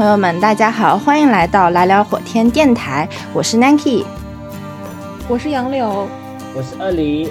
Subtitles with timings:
[0.00, 4.02] 朋友们，大家好，欢迎来到来聊火天电台，我是 Nanki，
[5.28, 6.08] 我是杨柳，
[6.56, 7.30] 我是二黎，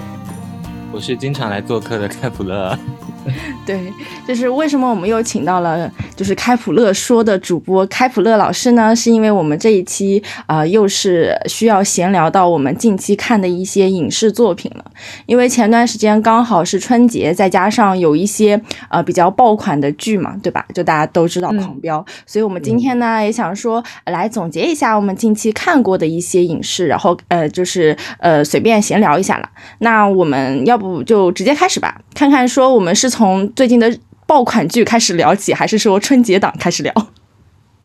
[0.92, 2.78] 我是经常来做客的开普勒。
[3.66, 3.92] 对，
[4.24, 5.90] 就是为什么我们又请到了
[6.20, 8.94] 就是开普勒说的主播开普勒老师呢？
[8.94, 14.84] 是因为我们这一期啊，又是需要闲聊到我们近期看的一些影视作品了。
[15.24, 20.66] 因为前段时间刚好是春节，再加上有一些呃比较爆款的剧嘛，对吧？
[20.74, 29.48] 就大家都知道《狂飙》，所以我们今天呢也想说来总结一下我们近期看过的一些影视，然后呃就是呃随便闲聊一下了。
[29.78, 33.10] 那我们要不就直接开始吧，看看说我们是。
[33.10, 33.92] 从最近的
[34.30, 36.94] 爆款剧开始聊起，还是说春节档开始聊？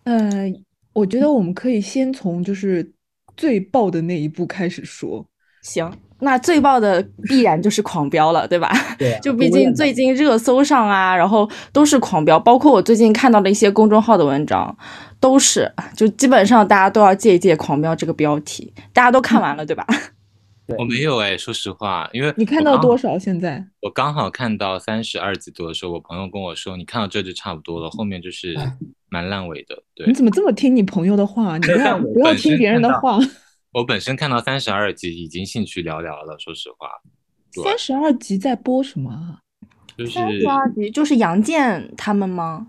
[0.04, 0.32] 呃，
[0.94, 2.88] 我觉得我们可以先从就是
[3.36, 5.26] 最爆的那一部开始说。
[5.64, 8.72] 行，那最爆的必然就是《狂飙》了，对吧？
[9.00, 14.78] 对， 就毕竟最近热搜上啊，然后都是《狂飙》，包括我最近看到的一些公众号的文章，
[15.20, 18.72] 都是就基本上大家都要借一借《狂飙》这个标题。
[18.94, 19.84] 大家都看完了，对吧？
[20.78, 23.20] 我没有哎，说实话，因为你看到多少？
[23.20, 28.56] 现在我刚好看到三十二集多的时候，我朋友跟我说，你看到这就差不多了，后面就是
[29.10, 29.84] 蛮烂尾的。
[29.94, 31.58] 对，你怎么这么听你朋友的话？
[31.60, 33.20] 你不要 不要听别人的话。
[33.74, 36.90] 我本身看到三十二集已经兴趣寥寥了，说实话。
[37.64, 39.38] 三十二集在播什么？
[39.98, 42.68] 就是三十二集就是杨建他们吗？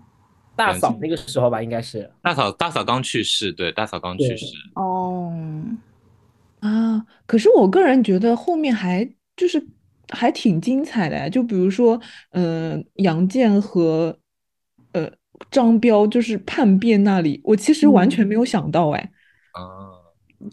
[0.55, 4.55] 大嫂那个时候吧，应该是大嫂，大嫂刚去世，对，大嫂刚去世。
[4.75, 5.33] 哦。
[6.67, 9.65] 啊，可是我个人觉得后面还就是
[10.09, 11.99] 还挺精彩的，就比如说，
[12.31, 14.19] 嗯，杨建和
[14.91, 15.09] 呃
[15.49, 19.11] 张彪就是叛变那里，我其实完全没有想到，哎，
[19.53, 19.63] 啊，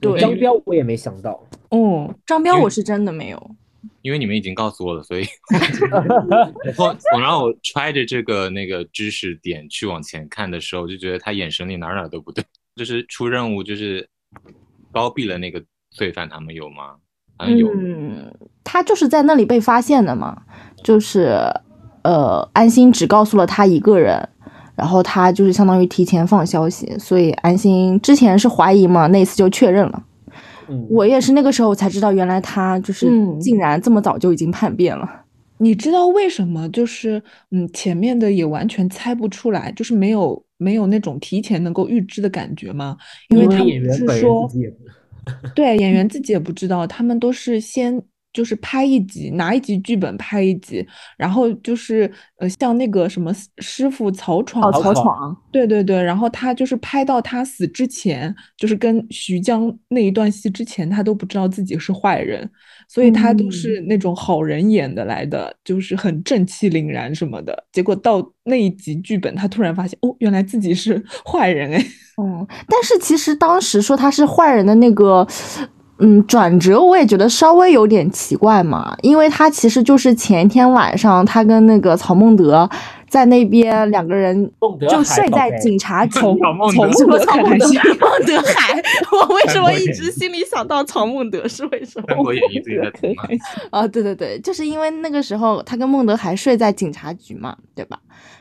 [0.00, 3.56] 对，张彪我也没想到，哦，张彪我是真的没有，
[4.02, 5.24] 因为你们已经告诉我了，所以
[5.90, 12.44] 然后我然后我揣着这个那个知识点去往前看的时候，就觉得他眼神里哪哪都不对，
[12.76, 14.08] 就是出任务就是
[14.92, 15.64] 包庇了那个。
[15.94, 16.96] 罪犯他们有吗？
[17.38, 18.32] 嗯，
[18.62, 20.42] 他就是在那里被发现的嘛，
[20.84, 21.36] 就是
[22.02, 24.28] 呃，安心只告诉了他一个人，
[24.76, 30.04] 然后他就是相当于提前放消息，所以安心之前是怀疑嘛，那次就确认了。
[30.88, 35.08] 我也是那个时候才知道，原来他就是竟然这么早就已经叛变了。
[35.58, 36.68] 你知道为什么？
[36.70, 42.96] 就是嗯，前面的也完全猜不出来，就是没有没有那种提前能够预知的感觉吗？
[43.28, 43.58] 因为他
[43.92, 44.48] 是说。
[45.54, 48.00] 对，演员自己也不知道，他们都是先
[48.32, 50.84] 就是拍一集，拿一集剧本拍一集，
[51.16, 62.50] 然后就是呃，像那个什么师傅曹闯，曹闯，对对对，然后他就是拍到他死之前，就是跟徐江那一段戏之前，他都不知道自己是坏人。
[62.86, 67.64] 所以他都是那种好人演的来的，就是很正气凛然什么的。
[67.72, 71.82] 结果到那一集剧本，他突然发现，哦，原来自己是 坏人哎。
[72.20, 75.26] 嗯，但是其实当时说他是坏人的那个，
[75.98, 82.68] 嗯，转折我也觉得稍微有点奇怪嘛，因为他其实就是前一天晚上，他跟那个曹孟德。
[83.06, 84.50] 在那边两个人
[84.90, 87.66] 就睡在警察局，曹孟德什么曹孟德？
[88.00, 88.82] 孟德海，
[89.12, 91.46] 我为什么一直心里想到曹孟德？
[91.46, 92.24] 是为什么？
[92.24, 93.16] 我演一 对的可以
[93.70, 97.96] 啊，对对对，就是因为那个时候他跟孟德海睡在警察局嘛，对吧？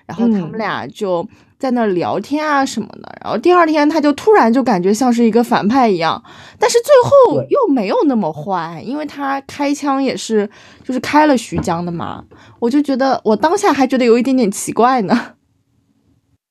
[0.08, 1.24] 然后他们俩就。
[1.64, 6.22] 在那聊天啊什么的，然后第二天他就突然就感觉像是一个反派一样，
[6.60, 10.50] 但是最后又没有那么坏，因为他开枪也是
[10.84, 12.22] 就是开了徐江的嘛，
[12.60, 15.18] 我就觉得我当下还觉得有一点点奇怪呢。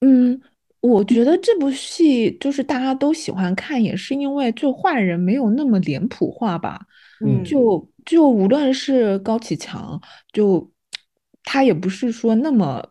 [0.01, 0.41] 嗯，
[0.81, 6.81] 我觉得这部戏就是大家都喜欢看，也是因为就坏人没有那么脸谱化吧。
[7.21, 10.01] 嗯，就就无论是高启强，
[10.33, 10.71] 就
[11.45, 12.83] 他也不是说那么，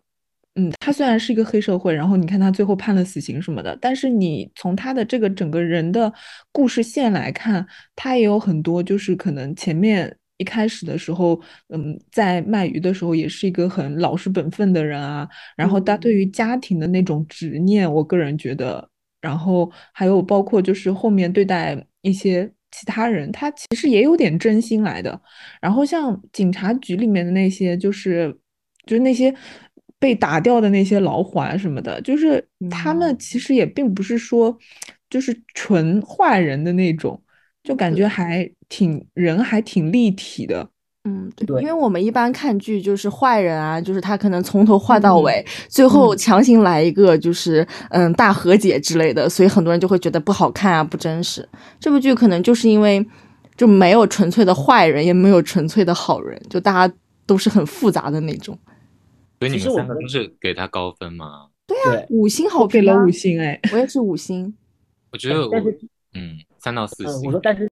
[0.56, 6.12] 嗯，他虽然是一个黑社会，然后你看他最后判了死刑什么的，但是你从他的这个整个人的
[6.52, 7.66] 故事线来看，
[7.96, 10.16] 他也有很多就是可能前面。
[10.38, 11.40] 一开始的时候，
[11.70, 15.30] 嗯，在卖鱼的时候也是一个很老实本分的人啊。
[15.56, 18.90] 然后他对于家庭的那种执念，我个人觉得，
[19.22, 25.22] 然后还有包括就是后面对待一些其他人，他其实也有点真心来的。
[25.62, 28.36] 然后像警察局里面的那些，就是
[28.88, 29.32] 就是那些
[30.02, 34.58] 被打掉的那些老虎啊什么的，就是他们其实也并不是说
[35.10, 37.18] 就是纯坏人的那种。
[37.64, 40.68] 就感觉还挺人还挺立体的，
[41.04, 51.48] 嗯，对，因为我们一般看剧就是坏人啊，就是他可能从头坏到尾，最后强行来一个就是嗯大和解之类的，所以很多人就会觉得不好看啊，不真实。
[51.80, 53.06] 这部剧可能就是因为
[53.56, 56.92] 就没有纯粹的坏人，也没有纯粹的好人，就大家
[57.28, 58.58] 都是很复杂的那种。
[59.42, 61.50] 所以你们三个都是给他高分吗？
[61.66, 64.56] 对啊，五星好评，给了五星哎，我也是五星。
[65.12, 65.50] 我觉得，
[66.14, 66.38] 嗯。
[66.60, 67.24] 三到四星。
[67.26, 67.68] 我说，但是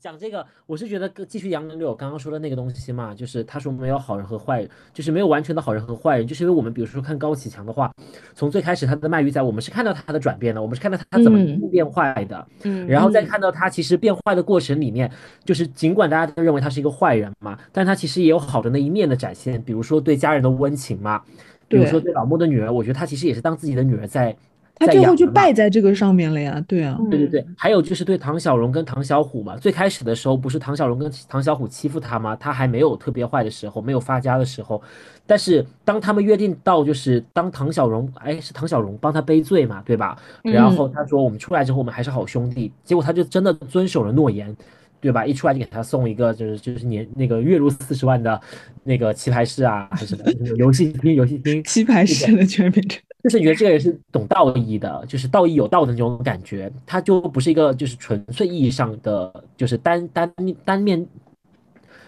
[0.00, 7.90] 讲这个，我是觉得继续杨柳刚刚说的那个东西嘛，就是他说没有好人和坏人，就是没有完全的好人和坏人，就是因为我们比如说看高启强的话，
[8.32, 15.10] 从最开始他的卖鱼仔，我们是看到他的转变的，我们是看到他怎么变坏的，嗯，然后再看到他其实变坏的过程里面，
[15.44, 21.22] 就是尽管大家都认为他是一个坏人嘛，但他其实也有好的那一面的展现，比如说对家人的温情嘛，
[21.66, 24.36] 比如说对老莫的女儿，我觉得他其实也是当自己的女儿在。
[24.78, 32.36] 他最后就败在这个上面了呀，对啊，对对对，还有就是对唐小荣跟唐小虎嘛，最开始的时候不是唐小荣跟唐小虎欺负他吗？
[32.36, 34.80] 他还没有特别坏的时候，没有发家的时候，
[35.26, 40.16] 但是当他们约定到就是当唐小荣，哎，是唐小荣帮他背罪嘛，对吧？
[40.42, 44.56] 然后他说我们出来之后我们还是好兄弟，结果他就真的遵守了诺言，
[45.00, 45.24] 对吧？
[45.24, 48.40] 一出来就给他送一个就是就是年那个月入四十万的
[48.84, 50.24] 那个棋牌室啊，还是什 么
[50.56, 52.82] 游戏厅游戏厅 棋牌室的全名。
[53.24, 60.32] 就是觉得这个人是懂道义的，就是道义有道的那种感觉，他就不是一个就是纯粹意义上的就是单单
[60.64, 61.04] 单面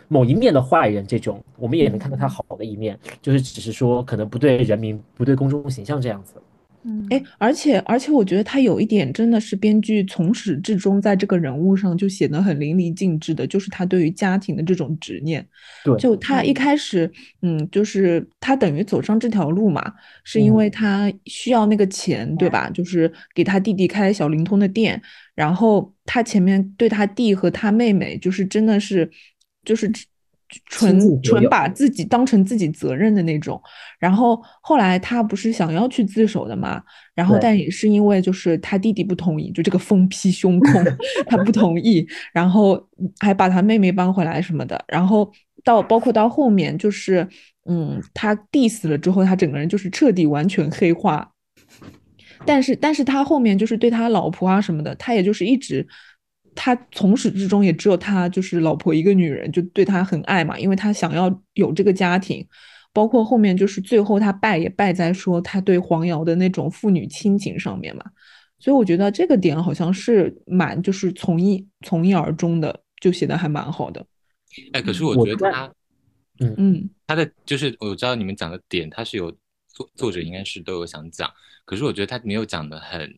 [0.06, 1.04] 某一面的坏人。
[1.04, 6.34] 这种我们也能看到他好的一面，就是只是说可能不对人民、不对公众形象这样子。
[6.84, 15.46] 嗯，哎，而且而且，我觉得他有一点真的是编剧从始至终在这个人物上就写得很淋漓尽致的，就是他对于家庭的这种执念。
[15.84, 17.10] 对，就他一开始，
[17.42, 19.92] 嗯，就是他等于走上这条路嘛，
[20.24, 22.70] 是因为他需要那个钱，对吧？
[22.70, 25.00] 就是给他弟弟开小灵通的店，
[25.34, 29.10] 然后他前面对他弟和他妹妹，就是真的是，
[29.64, 29.90] 就是。
[30.66, 33.60] 纯纯把自己当成自己责任的那种，
[33.98, 36.82] 然后后来他不是想要去自首的嘛，
[37.14, 40.84] 然后但也是因为就是他弟弟不同意，就这个疯批胸控
[41.26, 42.80] 他不同意，然后
[43.20, 45.30] 还把他妹妹搬回来什么的，然后
[45.62, 47.26] 到包括到后面就是
[47.68, 51.30] 嗯他弟死了之后，他整个人就是彻底完全黑化，
[52.44, 55.86] 但是但是他后面就是对他老婆啊什么的，他也就是一直。
[56.62, 62.46] 他从始至终也只有他，就是老婆一个女人，就对他很爱嘛，因为他想要有这个家庭，
[62.92, 68.04] 包括后面就是最后他败也败在说他对黄瑶的那种父女亲情上面嘛，
[68.58, 74.04] 所以我觉得这个点好像是蛮就是从一从一而终的，就写的还蛮好的。
[74.74, 75.72] 哎，可是我觉得他，
[76.40, 76.54] 嗯。
[76.58, 79.34] 嗯，他的就是我知道你们讲的点，他是有
[79.66, 81.30] 作作者应该是都有想讲，
[81.64, 83.16] 可是我觉得他没有讲的很，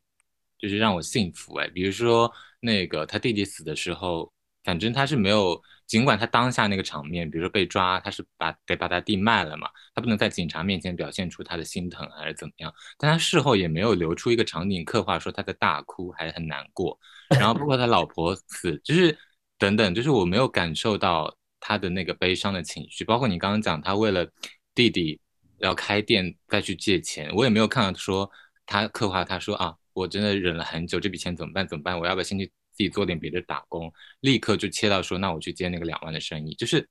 [0.63, 2.33] 就是让我幸福哎，比如说。
[2.65, 16.97] 那个他弟弟死的时候，反正他是没有，尽管他当下那个场面，比如说被抓，他是把得把他弟卖了嘛，他不能在警察面前表现出他的心疼还是怎么样，但他事后也没有留出一个场景刻画说他在大哭还是很难过，
[17.31, 19.19] 然后包括他老婆死，就是
[19.59, 24.25] 等等，就是我没有感受到他的那个悲伤的情绪，包括你刚刚讲他为了
[24.73, 25.21] 弟弟
[25.59, 28.31] 要开店再去借钱，我也没有看到说
[28.67, 29.75] 他刻画他说啊。
[29.95, 31.67] 我真的忍了很久，这笔钱怎么办？
[31.67, 31.99] 怎么办？
[31.99, 33.93] 我要不要先去自己做点别的打工？
[34.21, 36.55] 立刻就切到说，那我去接那个两万的生意。
[36.55, 36.87] 就是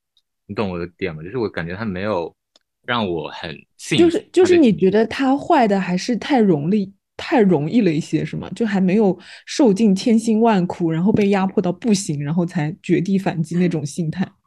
[0.46, 1.24] 你懂我的点吗？
[1.24, 2.34] 就是我感觉他没有
[2.86, 8.50] 让我很信，就是就是你觉得他坏的还是太容易太容易了一些，是吗？
[8.56, 14.28] 就还没有受尽千辛万苦，然后被压迫到不行，然后才绝地反击那种心态。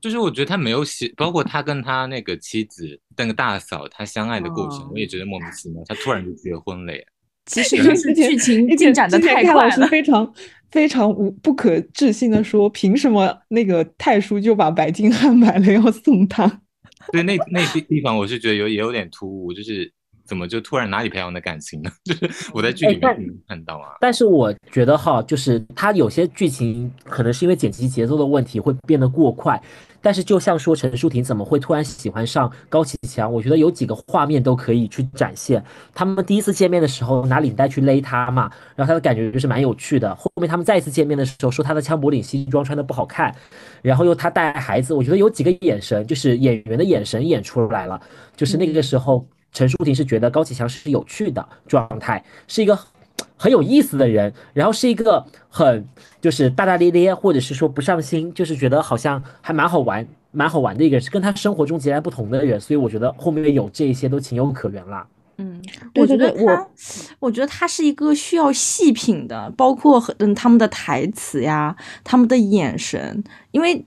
[0.00, 5.80] 就是我觉得他没有写，包括他跟他那个妻子那个大嫂他相爱的过程，我也觉得莫名其妙。
[5.86, 7.06] 他突然就结婚了耶。
[7.46, 10.34] 其实就是 剧情进展的太快了，非常
[10.70, 16.60] 非常无不可置信的说，凭什么那个太叔就把白金汉买了要送他？
[17.12, 19.92] 对，那那地地方我是觉得有也有点突兀，就是
[20.24, 21.90] 怎么就突然哪里培养的感情呢？
[22.04, 23.16] 就是我在剧里面
[23.48, 23.96] 看到啊。
[24.00, 29.60] 但是我觉得哈，就是他有些剧情可能是因为剪辑节奏的问题会变得过快。
[30.04, 33.32] 但是就像说陈淑婷怎么会突然喜欢上高启强？
[33.32, 35.62] 我觉得有几个画面都可以去展现。
[35.94, 40.12] 他们第一次见面的时候拿领带去勒他嘛，然后他的感觉就是蛮有趣的。
[40.16, 43.32] 后面他们再一次见面的时候说他的枪驳领西装穿的不好看，
[43.80, 48.02] 然后又他带孩子，我觉得有几个眼神就是演员的眼神演出来了，
[48.34, 52.78] 就是那个时候陈淑婷是觉得高启强是有趣的状态，是一个。
[53.36, 55.84] 很有意思的人，然后是一个很
[56.20, 65.04] 就是大大咧咧，或者是说不上心，就是觉得好像还蛮好玩、蛮好玩的一个人，是跟他生活中截然不同的人，所以我觉得后面有这些都情有可原啦。
[65.38, 65.60] 嗯，
[65.96, 66.68] 我觉得他，
[67.18, 73.84] 我觉得他是一个需要细品的，包括嗯他们的台词呀，他们的眼神，因为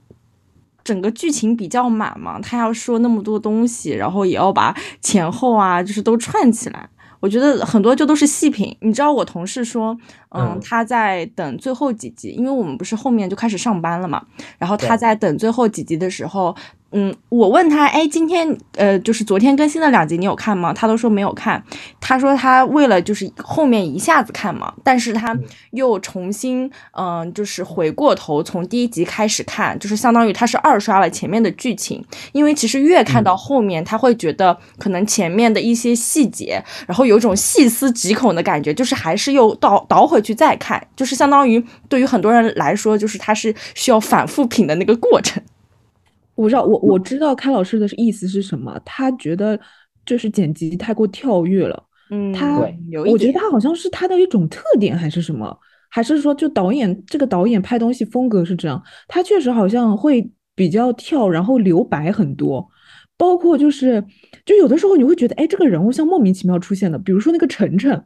[0.86, 6.88] 整个剧情比较满嘛，他要说那么多东西，然后也要把前后啊，就是都串起来。
[7.20, 9.98] 我觉得很多就都是细品，你知道我同事说，
[10.30, 14.24] 嗯，他在等最后几集，因为我们不是后面就开始上班了嘛，
[14.60, 16.56] 然后他在等最后几集的时候。
[16.92, 20.72] 嗯，我问他，哎，今天呃，就是昨天更新的两集，你有看吗？
[20.72, 21.62] 他都说没有看。
[22.00, 25.38] 他说他为了就是后面一下子看嘛，但是他
[25.72, 32.02] 又重新嗯，就是回过头从第一集开始看，就是相当于他是二刷了前面的剧情。
[32.32, 45.44] 因为其实越看到后面，他会觉得可能前面的一些细节，然后有种细思极恐的感觉，就是还是又倒倒回去再看，就是相当于对于很多人来说，就是他是需要反复品的那个过程。
[46.36, 48.80] 我知道，我我知道开老师的意思是什么。
[48.86, 49.60] 他觉得
[50.06, 51.84] 就是剪辑太过跳跃了。
[52.12, 52.60] 嗯，他，
[53.10, 55.58] 我觉得他好像是他的一种特点，还是什么？
[55.90, 58.82] 还是说就导演这个导演拍东西风格是这样？
[59.08, 62.68] 他确实好像会比较跳，然后留白很多。
[63.18, 64.04] 包括就是，
[64.46, 68.04] 就有的时候你会觉得，哎，这个人物像莫名其妙出现的，比如说那个晨晨。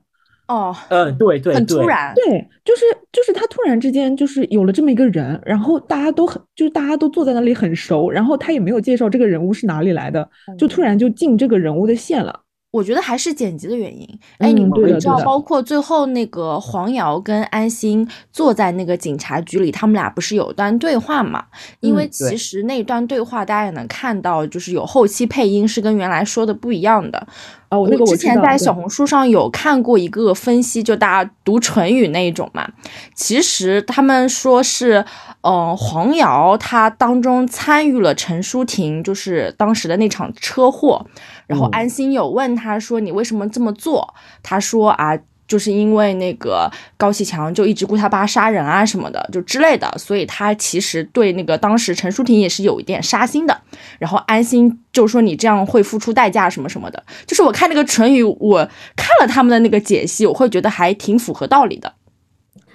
[0.49, 10.27] 哦，嗯，对对，很突然，对，就是就是他突然之间就是有了这么一个人，然后大家都很，就是大家都坐在那里很熟，然后他也没有介绍这个人物是哪里来的，
[10.57, 12.41] 就突然就进这个人物的线了。
[12.71, 14.07] 我觉得还是剪辑的原因。
[14.37, 21.45] 哎，你们知道，包括最后那个黄瑶跟安心坐在那个警察局里，他们俩不是有段对话嘛？
[21.79, 27.27] 因为其实那段对话大家也能看到，就是有后期配音是跟原来说的不一样的。
[27.69, 32.67] 哦，我之前在小红书上有看过一个分析，就大家读唇语那一种嘛。
[33.13, 35.05] 其实他们说是，
[35.41, 41.05] 嗯，黄瑶她当中参与了陈淑婷，就是当时的那场车祸。
[41.49, 53.61] 然后安心有问他说：“你为什么这么做？”他说：“啊。”就是因为那个高启强就一直雇他爸杀人啊什么的，就之类的，所以他其实对那个当时陈淑婷也是有一点杀心的。
[53.97, 57.03] 然后安心就说你这样会付出代价什么什么的。
[57.25, 58.59] 就是我看那个唇语，我
[58.95, 61.91] 看了他们的那个解析，我会觉得还挺符合道理的。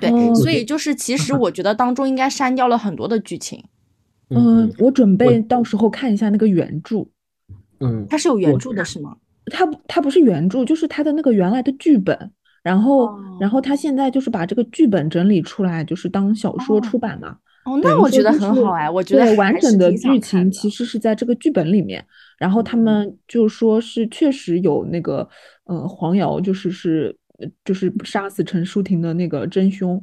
[0.00, 3.62] 对，所以就是其实我觉得当中应该删掉了很多的剧情。
[4.30, 7.06] 嗯，我准备到时候看一下那个原著。
[7.80, 9.16] 嗯，它是有原著的是吗？
[9.46, 12.30] 它它不是原著，就是它的那个原来的剧本。
[12.62, 17.36] 然后，然后他现在就是把这个剧本整理出来，就是当小说出版嘛。
[17.66, 22.02] 哦，那我觉得很好哎，我觉得完整的剧情其实是在这个剧本里面。
[22.38, 25.28] 然后他们就说是确实有那个，
[25.64, 27.14] 呃，黄瑶就是是
[27.66, 30.02] 就是杀死陈淑婷的那个真凶。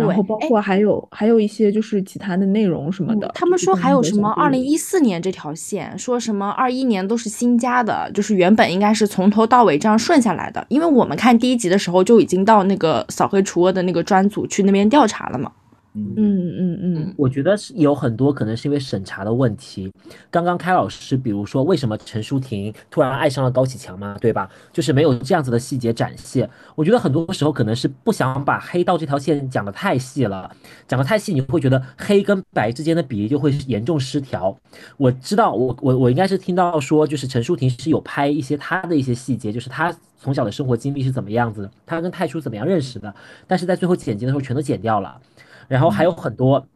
[0.00, 15.50] 然后包括还有还有一些就是其他的内容什么的，他们说还有什么二零一四年这条线，说什么二一年都是新加的，就是原本应该是从头到尾这样顺下来的，因为我们看第一集的时候就已经到那个扫黑除恶的那个专组去那边调查了嘛。
[15.96, 19.92] 嗯嗯嗯，我觉得是有很多可能是因为审查的问题。
[20.28, 24.50] 刚刚开老师，比如说为什么陈淑婷突然爱上了高启强嘛，对吧？
[24.72, 26.50] 就是没有这样子的细节展现。
[26.74, 30.50] 我觉得很多时候可能是不想把黑道这条线讲得太细了，
[30.88, 34.56] 讲得太细你会觉得黑跟白之间的比例就会严重失调。
[34.96, 43.14] 我知道，我我我应该是听到说，就是陈淑婷是有拍一些她的一些细节，就是她从小的生活经历是怎么样子，她跟太叔怎么样认识的，
[43.46, 45.20] 但是在最后剪辑的时候全都剪掉了。
[45.68, 46.66] 然后还有很多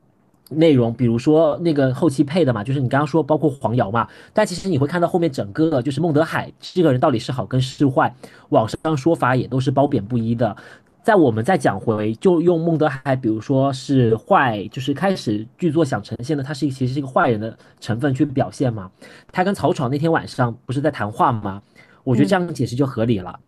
[0.50, 8.14] 内容，比如说那个后期配的嘛，就是你刚刚说包括黄瑶嘛，但其实你会看到后面整个就是孟德海这个人到底是好跟是坏，
[8.48, 10.56] 网上说法也都是褒贬不一的。
[11.02, 18.90] 在我们再讲回，就用孟德海，比如说是坏，就是开始剧作想呈现的，他是其实是一个坏人的成分去表现嘛。
[19.32, 21.62] 他跟曹闯那天晚上不是在谈话吗？
[22.04, 23.38] 我觉得这样解释就合理了。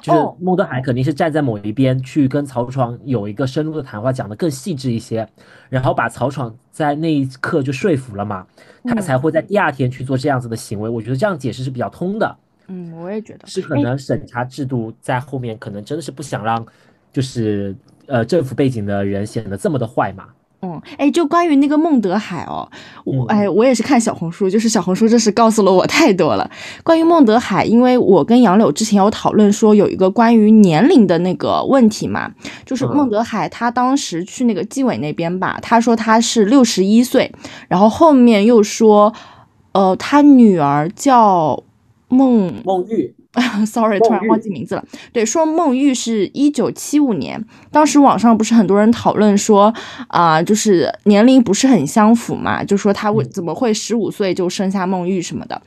[0.00, 5.28] 就是孟德海肯定是站在某一边去跟曹闯有一个深入的谈话，讲的更细致一些，
[5.68, 8.46] 然后把曹闯在那一刻就说服了嘛，
[8.84, 10.88] 他才会在第二天去做这样子的行为。
[10.88, 12.36] 我觉得这样解释是比较通的。
[12.68, 16.64] 嗯，我也觉得是可能审查制度在后面，可能真的是不想让，
[17.12, 17.74] 就是
[18.06, 20.26] 呃政府背景的人显得这么的坏嘛。
[20.60, 22.68] 嗯，哎，就关于那个孟德海哦，
[23.04, 26.50] 我哎，我也是看小红书，就是小红书这是告诉了我太多了。
[26.82, 32.28] 关于孟德海，因为我跟杨柳之前有讨论说有一个关于年龄的那个问题嘛，
[32.66, 37.32] 就是孟德海他当时去那个纪委那边吧，他说他是六十一岁，
[37.68, 39.14] 然后后面又说，
[39.70, 41.62] 呃，他女儿叫
[42.08, 43.14] 孟孟玉。
[43.66, 44.84] Sorry，突然忘记名字了。
[45.12, 49.72] 对，说孟玉是一九七五年，当时网上不是很多人讨论说
[50.08, 55.60] 啊，就是年龄不是很相符嘛，就说他为怎么会十五岁就生下孟玉什么的。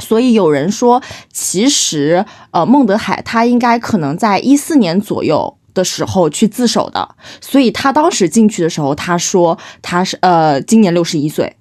[0.00, 1.02] 所以有人说，
[1.32, 11.56] 其实呃，孟德海他应该可能在一四年左右的时候去自首的，所以他当时进去的时候，他说他是呃今年六十一岁。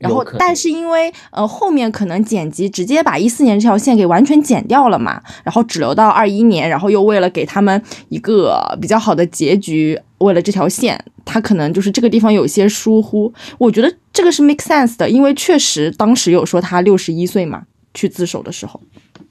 [0.00, 13.30] 然后，但是因为呃后面可能剪辑直接把一四年这条线给完全剪掉了嘛，然后只留到二一年，然后又为了给他们一个比较好的结局，为了这条线，他可能就是这个地方有些疏忽。
[13.58, 18.80] 我觉得这个是 make sense 的，因为确实当时有说他六十一岁嘛，去自首的时候。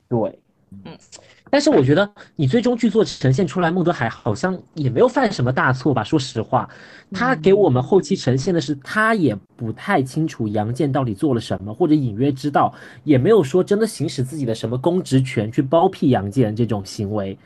[0.07, 0.48] 对，嗯。
[1.49, 6.03] 但是我觉得你最终剧作呈现出来，孟德海好像也没有犯什么大错吧？
[6.03, 6.69] 说实话，
[7.11, 17.37] 他给我们后期呈现的是，他也不太清楚杨建到底做了什么，或者隐约知道，也没有说真的行使自己的什么公职权去包庇杨建这种行为，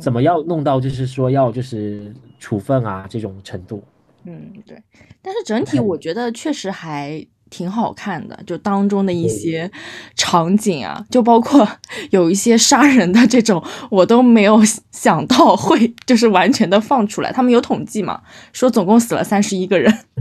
[0.00, 3.82] 怎么要弄到就是说要就是处分啊这种程度？
[4.24, 4.82] 嗯，对。
[5.22, 7.26] 但是整体我觉得确实还。
[7.50, 9.70] 挺好看的，就当中的一些
[10.16, 11.66] 场景啊，就包括
[12.10, 14.60] 有一些杀人的这种，我都没有
[14.92, 17.32] 想到 会就是完全的放出来。
[17.32, 18.20] 他们有统计嘛，
[18.52, 19.92] 说总共死了三十一个人。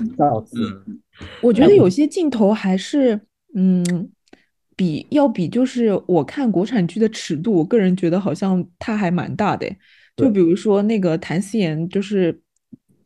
[0.00, 1.00] 嗯，
[1.42, 3.20] 我觉得有些镜头还是，
[3.54, 4.10] 嗯，
[4.76, 9.66] 比要比就是我看国产剧的尺度，我个人觉得好像它还蛮大的。
[10.16, 12.40] 就比如说那个谭思妍，就是。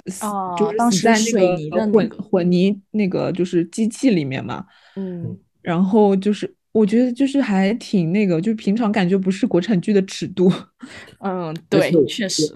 [0.06, 0.26] 死
[0.58, 4.64] 就是死在那个混混泥那个就是机器里面嘛，
[4.96, 10.52] 嗯，然后就是我觉得就是还挺那个，就平常感觉不是国产剧的尺度，
[11.22, 12.52] 嗯，对，确实，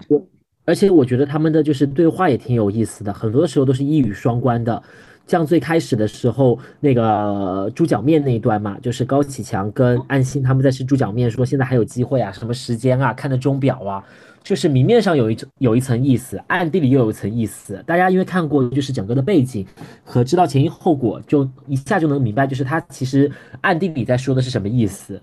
[0.65, 4.83] 而且我觉得他们的就是对话也挺有意思的，很多时候都是一语双关的，
[5.25, 14.03] 像最开始的时候那个猪脚面那一段嘛，就是高启强跟安心他们在吃猪脚面，说现在还有机会啊，什么时间啊，看的钟表啊。
[14.47, 17.83] 就是明面上有一有一层意思，暗地里又有一层意思。
[17.85, 19.67] 大家因为看过就是整个的背景
[20.05, 23.29] 和知道前因后果，就一下就能明白，就是他其实
[23.59, 25.21] 暗地里在说的是什么意思。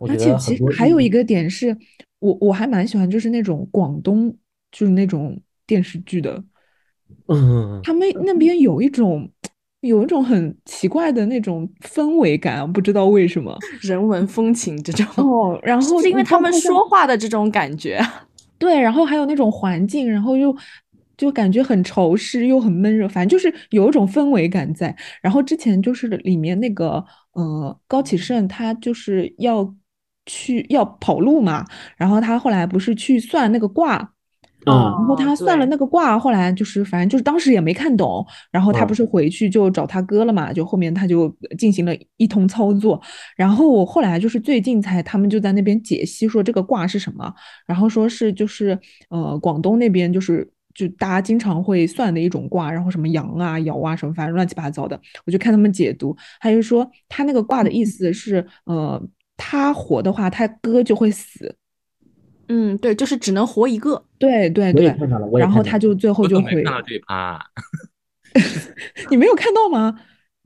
[0.00, 1.76] 而且其实还有一个点是，
[2.18, 4.36] 我我还蛮喜欢就是那种广东
[4.72, 6.42] 就是那种电视剧的，
[7.28, 9.30] 嗯，他们那边有一种
[9.86, 18.00] 有一种很奇怪的那种氛围感，不知道为什么人文风情这种哦，然后是因为他们说话的这种感觉。
[18.58, 20.56] 对，然后还有那种环境，然后又
[21.16, 24.94] 就感觉很潮湿，又很闷热，反正就是有一种氛围感在。
[25.20, 29.74] 然后之前就是里面那个呃高启盛，他就是要
[30.24, 31.64] 去要跑路嘛，
[31.96, 34.13] 然后他后来不是去算那个卦。
[34.66, 43.00] 啊，然后他算了那个卦，后来就是反正就是当时也没看懂，然后他不是回去就找他哥了嘛，就后面他就进行了一通操作，
[43.36, 47.32] 然后我后来就是最近才他们就在那边解析说这个卦是什么，
[47.66, 48.78] 然后说是就是
[49.10, 59.02] 呃广东那边就是就大家经常会算的一种卦，然后什么阳啊爻啊什么反正乱七八糟的，我就看他们解读，他就说他那个卦的意思是呃
[59.36, 61.54] 他活的话他哥就会死。
[62.48, 64.02] 嗯，对，就是只能活一个。
[64.18, 64.94] 对对对，
[65.38, 67.38] 然后他就最后就会看到这一趴，
[69.10, 70.00] 你没有看到吗？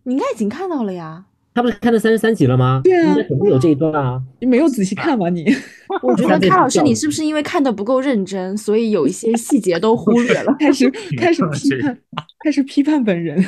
[0.05, 1.25] 你应该已经看到了呀。
[1.55, 2.81] 他不是看到三十三集了吗？
[2.85, 4.23] 对啊，肯定有这一段啊。
[4.41, 5.29] 你没有仔细看吧？
[5.29, 5.45] 你？
[6.03, 10.55] 我觉得卡老师，你是不是因为看的不够认真，所以有一些细节都忽略了？
[10.61, 11.99] 开始开始批判，
[12.45, 13.45] 开始批判本人。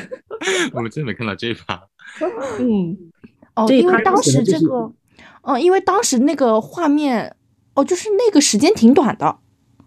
[0.72, 1.80] 我们真没看到这一趴。
[2.58, 2.96] 嗯，
[3.54, 4.92] 哦，因为当时这个，
[5.42, 7.36] 嗯，因为当时那个画面。
[7.74, 9.36] 哦，就是那个时间挺短的，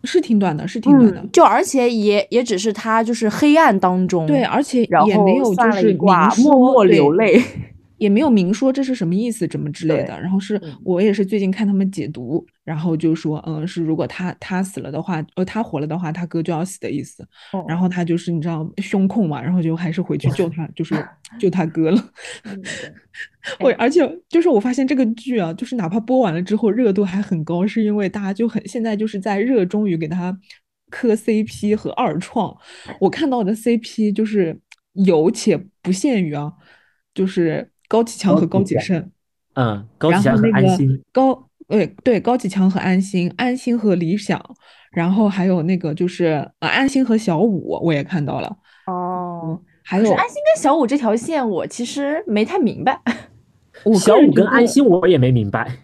[0.03, 1.25] 是挺短的，是挺短的。
[1.31, 5.93] 就而且也也只是他就是黑暗当中，对，而且也没有就是
[6.43, 7.41] 默默流泪。
[8.03, 10.19] 也没有明说这是什么意思，怎么之类的。
[10.19, 17.25] 然后是我也是最近看他们解读，然后就说，嗯，是如果他他死了的话，呃，他活了的话，他哥就要死的意思。
[17.65, 20.93] 然后他就是你知道胸控嘛，然后就还是回去救他，就是
[21.39, 22.11] 救他哥了。
[23.61, 30.37] 我而且就是我发现这个剧啊，就是哪怕播完了之后热度还很高，是因为大家就很现在就是在热衷于给他
[30.89, 32.53] 磕 CP 和二创。
[32.99, 34.59] 我看到的 CP 就是
[34.91, 36.51] 有且不限于啊。
[37.15, 39.09] 就是高启强和高启盛，
[39.55, 44.41] 嗯，高启强和安心，高对对高启强和安心，安心和理想，
[44.91, 53.01] 然后还有那个就是呃安心和小五，我也看到了哦，还有安心跟小五这条线，我其实没太明白。
[53.99, 55.77] 小五跟安心我也没明白，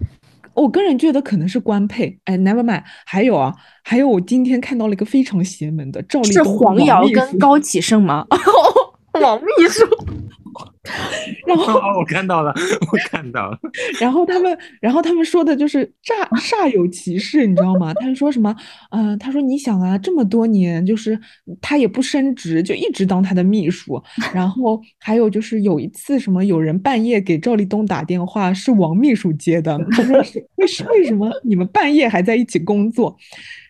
[0.54, 2.20] 我个人觉得可能是官配。
[2.26, 2.84] 哎，Never mind。
[3.06, 8.26] 还有啊，还有我今天看到了一个非常邪门的赵丽是黄瑶跟高启盛吗？
[9.22, 9.86] 王秘书。
[11.46, 12.54] 然后 我看到了，
[12.92, 13.60] 我看到了。
[14.00, 17.94] 然后他们，然后他们说的就是煞煞有其事，你知道吗？
[17.96, 18.56] 他们说什么？
[18.92, 21.20] 嗯，他说你想啊，这么多年，就是
[21.62, 24.02] 他也不升职，就一直当他的秘书。
[24.34, 29.80] 然后还有就是有一次什么，有人半夜给赵立东打电话，是王秘书接的。
[29.92, 30.66] 他说是为
[31.00, 33.16] 为什么你们半夜还在一起工作？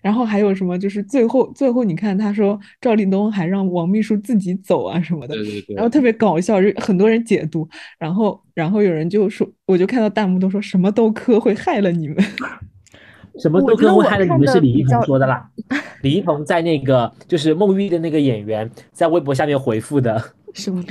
[0.02, 0.78] 然后还有什么？
[0.80, 12.18] 就是最后最后，你看他说赵立东还让王秘书自己走啊什么的，对对对，然后特别搞笑，就很多人解读，然后然后有人就说，我就看到弹幕都说什么都科会害了你们，
[13.42, 15.50] 什么都科会害了你们是李一桐说的啦，
[16.04, 20.84] 李一桐在那个就是孟玉的那个演员在微博下面回复的， 什么？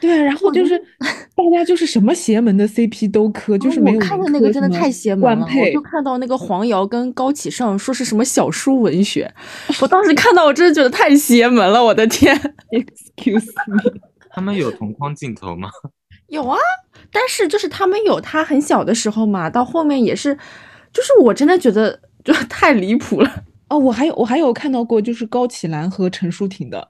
[0.00, 5.46] 对啊，然后就是大家就是什么邪门的 CP 都磕，就是没有看的那个真的太邪门了。
[5.46, 9.32] 我就看到那个黄瑶跟高启盛说是什么小书文学，
[9.80, 12.36] 我当时看到我真的觉得太邪门了，我的天！
[12.70, 14.00] Excuse me，
[14.30, 15.70] 他们有同框镜头吗？
[16.34, 16.58] 有啊，
[17.10, 20.36] 但是就是他们有他很小的时候嘛，到后面也是，
[20.92, 23.44] 就是我真的觉得就 太离谱了。
[23.68, 26.86] 哦，我还有我还有看到过就是高启兰和陈淑婷的，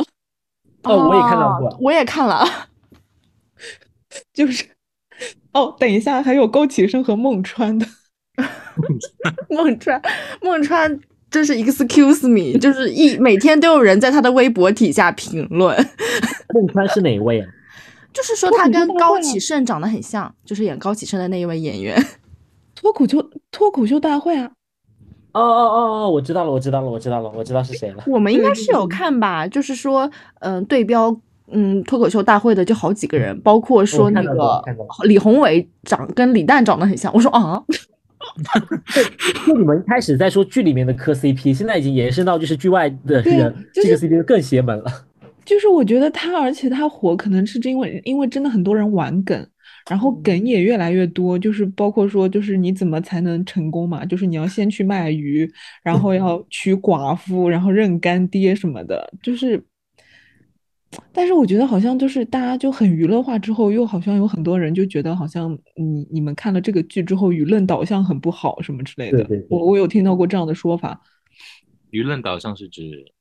[0.82, 2.44] 哦，我也看到过，我也看了。
[4.34, 4.64] 就是
[5.52, 7.86] 哦，等一下，还有高启盛和孟川的。
[9.48, 10.02] 孟川，
[10.42, 15.76] 孟川真是 excuse me，就是一每天都有人在他的微博底下评论。
[16.52, 17.48] 孟川是哪位啊？
[18.14, 22.02] 就是说他跟高启盛长得很像，就是演高启盛的那一位演员。
[22.74, 24.50] 脱口秀脱口秀大会啊！
[25.32, 28.04] 哦哦哦哦，我知道了，我知道了，我知道了，我知道是谁了。
[28.06, 29.46] 我们应该是有看吧？
[29.46, 31.14] 就是说，嗯，对标。
[31.48, 34.62] 嗯，脱口秀大会的就好几个人，包括说那个
[35.02, 37.12] 李宏伟长跟李诞长得很像。
[37.12, 37.62] 我说啊，
[39.46, 44.90] 就你们一开始在说剧里面的磕 CP，现在已经延伸到就是剧外的这个这个 CP 更邪门了。
[45.44, 49.46] 就是我觉得他，而且他火可能是因为因为真的很多人玩梗，
[49.88, 51.38] 然后梗也越来越多。
[51.38, 54.04] 就是包括说，就是你怎么才能成功嘛？
[54.04, 55.50] 就是你要先去卖鱼，
[55.82, 59.62] 然后要娶寡妇，然后认干爹什么的，就是。
[61.12, 69.28] 但是我觉得好像就是大家就很娱乐化之后，又好像有很多人就觉得好像你你们看了这个剧之后，舆论导向很不好什么之类的。
[69.50, 71.00] 我我有听到过这样的说法。
[71.90, 73.12] 舆论导向是指？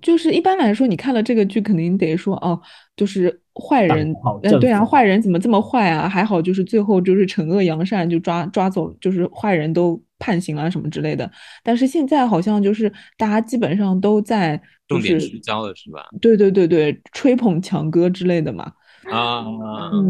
[0.00, 2.60] 就是一般来说，你看了这个剧，肯定得说哦，
[2.96, 6.08] 就是坏人，嗯，对啊，坏人怎么这么坏啊？
[6.08, 11.30] 还好就是最后就是惩恶扬善，就抓抓走，就是坏人都判刑了什么之类的。
[11.62, 14.60] 但是现在好像就是大家基本上都在。
[14.88, 16.08] 重点聚焦了是吧？
[16.18, 18.72] 对对对对，吹捧强哥之类的嘛。
[19.10, 19.44] 啊，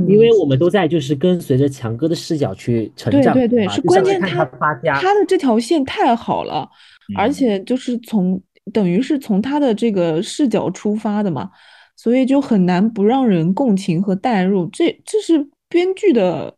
[0.06, 3.34] 因为我们都在就是跟随着强哥的视角去成长。
[3.34, 6.68] 对对对，是关键他他的这条线太好了，
[7.16, 11.50] 而且就是从等于是从他的这个视角出发的嘛，
[11.96, 14.66] 所以就很难不让人共情和代入。
[14.66, 16.54] 这这是编剧的，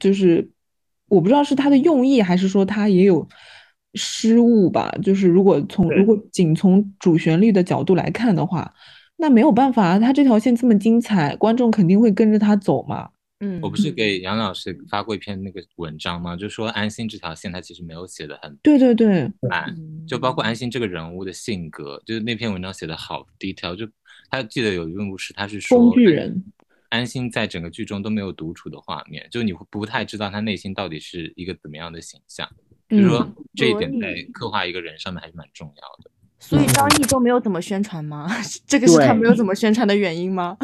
[0.00, 0.50] 就是
[1.08, 3.26] 我不知道是他的用意，还是说他也有。
[3.96, 8.74] 失误吧，就是如果从如果仅从主旋律的角度来看的话，
[9.18, 13.10] 那没有办法，他这条线这么精彩，观众肯定会跟着他走嘛。
[13.44, 16.34] 嗯，我不是给杨老师发过一篇那个文章吗？
[16.34, 19.76] 就说安心这条线他其实没有写的很对对对满，
[20.08, 23.76] 就包括安心这个人物的性格，就是那篇文章写的好 detail，。
[23.76, 23.86] 就
[24.30, 26.42] 他记得有一幕是他是说工具人
[26.88, 32.48] 安心在整个剧中都没有独处的画面，就你会不太知道他内心到底是一个怎么样的形象。
[32.88, 36.10] 就是说，这一点在刻画一个人上面还是蛮重要的。
[36.38, 38.28] 所以张译都没有怎么宣传吗？
[38.68, 40.56] 这个是他没有怎么宣传的原因吗？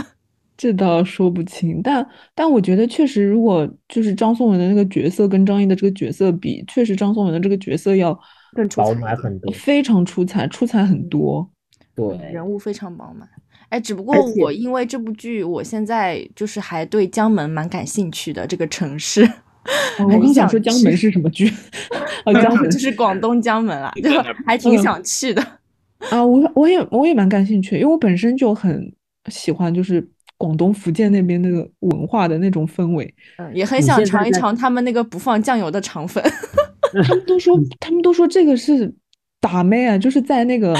[0.60, 1.80] 这倒说不清。
[1.82, 8.12] 但但我觉得确实，如果就是张颂文的那个角色跟张译的这个角色比，确实张颂文的这个角色要
[8.52, 11.50] 更饱满很多，非常出彩，出彩很多。
[11.94, 13.26] 对，人物非常饱满。
[13.70, 19.26] 哎，只不过我因为这部剧，我现在就是还对江门蛮感兴趣的这个城市。
[19.98, 21.50] 我刚想说江门是什么剧？
[22.26, 24.10] 哦，江门就是广东江门啊，就
[24.44, 25.40] 还挺想去的。
[26.10, 28.92] 啊，我我也我也蛮感兴趣，因为我本身就很
[29.30, 30.06] 喜欢，就是
[30.40, 33.14] 广东福建那边那个文化的那种氛围。
[33.36, 36.24] 嗯，也很想尝一尝他们那个不放酱油的肠粉。
[37.04, 38.90] 他们都说，他们都说这个是
[39.38, 40.74] 打妹啊，就是在那个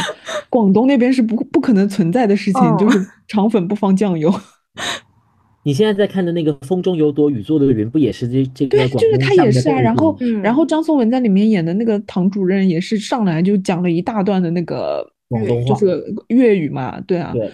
[0.49, 4.33] 广东那边是不不可能存在的事情，就是肠粉不放酱油。
[5.63, 8.79] 你现在在看的那个《风中有朵雨做的云》，不也是这这个？
[8.79, 9.79] 对，就是他也是啊。
[9.79, 16.99] 然后，然后张颂文在里面演的那个唐主任也是上来就讲了一大段的那个广东话，就是粤语嘛。
[17.03, 17.31] 对啊。
[17.35, 17.51] 对。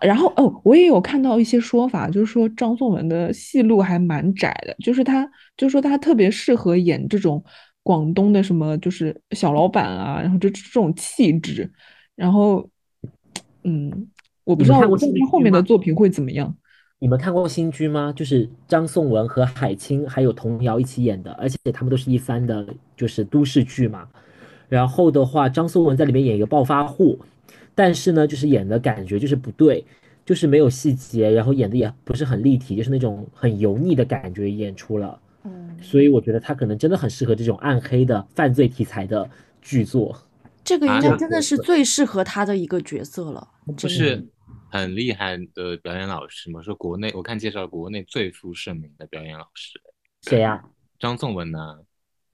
[0.00, 7.42] 然后哦，我也有看到一些说法，就是说张颂文的戏路还蛮窄的，就是他，就是说他特别适合演这种
[7.82, 11.70] 广东的什么，就是小老板啊，然后就这种气质。
[12.14, 12.68] 然后，
[13.64, 14.08] 嗯，
[14.44, 16.54] 我不知道我他后面的作品会怎么样。
[16.98, 18.10] 你们看过《新居》吗？
[18.16, 24.08] 就是张颂文和海清还有童瑶一起演的，而且他们都是一番的，就是都市剧嘛。
[24.68, 27.18] 然后的话，张颂文在里面演一个暴发户，
[27.76, 29.84] 但是呢，就是演的感觉就是不对，
[30.24, 35.20] 就是没有细节，然后演的也不是很立体，就是那种很油腻的感觉演出了。
[35.44, 39.30] 嗯，所以我觉得他可能真的很适合这种暗黑的犯罪题材的
[39.62, 40.20] 剧作。
[40.64, 43.46] 这个应该真的是最适合他的一个角色了。
[43.76, 44.26] 就是。
[44.68, 46.60] 很厉害的表演老师嘛？
[46.60, 49.80] 说国内我看介绍国内最负盛名的表演老师，
[50.22, 50.62] 谁呀？
[50.98, 51.78] 张颂文呢？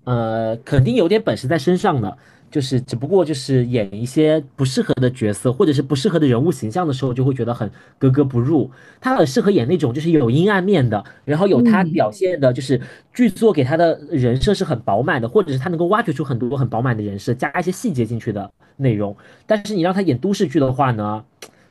[0.04, 2.18] 呃，肯定有点本事在身上的，
[2.52, 8.70] 就是只不过就是演一些不适合的角色，或者是不适合的人物形象的时候，就会觉得很格格不入。
[9.00, 12.80] 他很适合演那种就是有阴暗面的，然后有他表现的，就是
[13.14, 19.16] 剧作给他的人设是很饱满的，或者是他能够挖掘出很多很饱满的人设，加一些细节进去的内容。
[19.46, 21.24] 但是你让他演都市剧的话呢？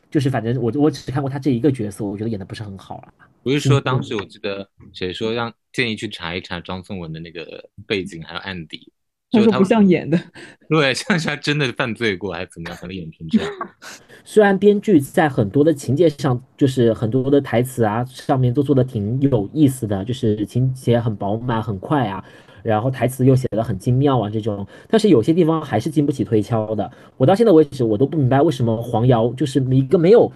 [0.10, 3.14] 就是反正我我只看过他这一个角色，我觉得演的不是很好了。
[3.44, 8.92] 不是说当时我记得谁说让建议去查一查张颂文的那个背景还有案底，
[9.32, 10.20] 他说不像演的，
[10.70, 13.52] 对，像是他真的犯罪过还是怎么样才能演成这样？
[14.24, 22.24] 虽然编剧在很多的情节上，就是很多的台词啊上面都做的挺有意思的，就是情节很饱满很快啊。
[22.64, 26.92] 然后台词又写的很精妙啊，这种，但是有些地方还是经不起推敲的。
[27.18, 30.32] 我到现在为止，我都不明白为什么黄瑶就是一个没有，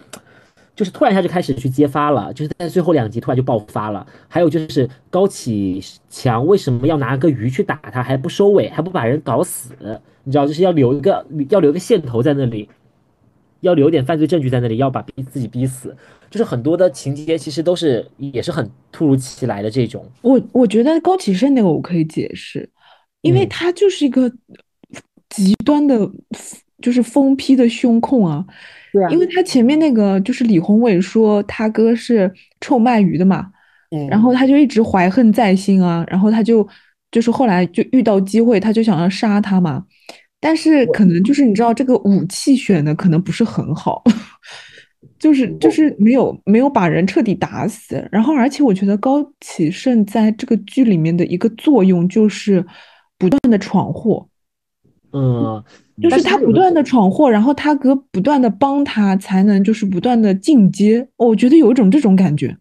[0.76, 4.06] 就是突然一下就开始去揭发了，就是在最后两集突然就爆发了。
[4.28, 9.74] 还有就是高启强为什么要拿个鱼去打他，还不收尾，还不把人搞死？
[10.26, 12.68] 你知道，就是要留一个要留个线头在那里，
[13.62, 15.96] 要留点犯罪证据在那里，要把逼自己逼死。
[16.30, 20.06] 就是很多的情节其实都是也是很突如其来的这种。
[20.22, 22.70] 我我觉得高启盛那个我可以解释，
[23.22, 24.30] 因为他就是一个
[25.30, 25.98] 极端的，
[26.86, 28.46] 就是疯批的胸控啊。
[28.94, 29.10] 对啊。
[29.10, 33.48] 因为他前面那个就是李宏伟说他哥是臭卖鱼的嘛，
[33.90, 36.68] 嗯，然后他就一直怀恨在心啊，然后他就
[37.12, 39.84] 就是后来就遇到机会，他就想要杀他嘛，
[40.40, 44.04] 但是可能就是你知道这个武器选的可能不是很好。
[45.18, 52.64] 就是就是没有没有把人彻底打死，然后而且我觉得高启盛在这个剧里面的一个作用就是
[53.18, 54.28] 不断的闯祸，
[55.16, 55.64] 嗯，
[56.02, 61.08] 就是他不断的闯祸，然后他哥不断的帮他，才能就是不断的进阶。
[61.16, 62.58] 我觉得有一种这种感觉。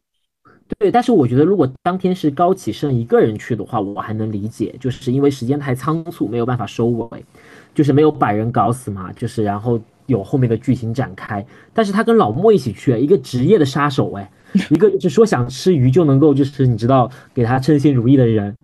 [0.79, 7.25] 对，但是我觉得如果当天是高启盛一个人去的话，我还能理解，就是因为时间太仓促，没有办法收尾，
[7.75, 9.81] 就是没有把人搞死嘛，就是然后。
[10.07, 14.31] 有后面的剧情展开，但是他跟老莫一起去，一个职业的杀手，哎，
[14.69, 18.55] 一个就是说想吃鱼就能够，就是你知道给他称心如意的人，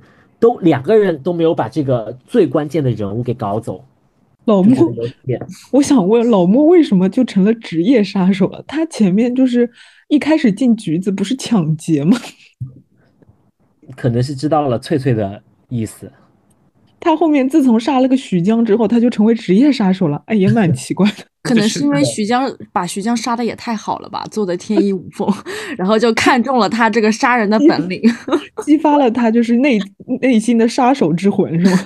[0.40, 3.85] 都两个人都没有把这个最关键的人物给搞走。
[4.46, 4.92] 老莫，
[5.70, 8.64] 我想问老莫为什么就成了职业杀手了？
[8.66, 9.70] 他前面就是
[10.09, 12.16] 一开始进局子不是抢劫吗？
[13.94, 16.11] 可能是知道了翠翠的意思。
[17.00, 21.24] 他后面自从杀了个徐江之后，他就成为职业杀手了，哎，也蛮奇怪的。
[21.42, 25.26] 可能是因为徐江把徐江杀的也太好了吧，做的天衣无缝，
[25.78, 28.00] 然后就看中了他这个杀人的本领，
[28.62, 29.78] 激发了他就是内
[30.20, 31.78] 内心的杀手之魂，是吗？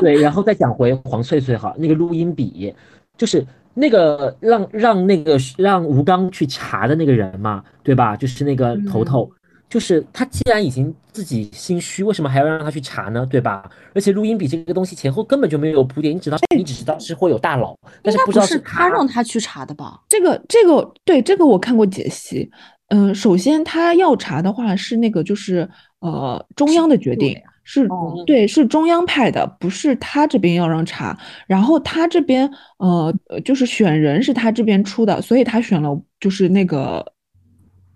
[0.00, 2.74] 对，然后再讲回黄翠翠哈，那个录音笔，
[3.16, 8.16] 就是那个让让那个让吴刚去查的那个人嘛，对吧？
[8.16, 9.30] 就是那个头头。
[9.70, 13.24] 就是他既然已经自己心虚，为什么还要让他去查呢？
[13.30, 13.70] 对吧？
[13.94, 20.00] 而且录音笔这个东西前后根本就没有铺垫，你只知道，你只知道是会有大佬，但是不知道是他让他去查的吧？
[20.08, 22.50] 这个这个对这个我看过解析。
[22.88, 25.68] 嗯，首先他要查的话是那个就是
[26.00, 27.88] 呃中央的决定，是
[28.26, 31.16] 对是中央派的，不是他这边要让查。
[31.46, 37.06] 然后他这边呃就是选人是他这边出的，所以他选了就是那个。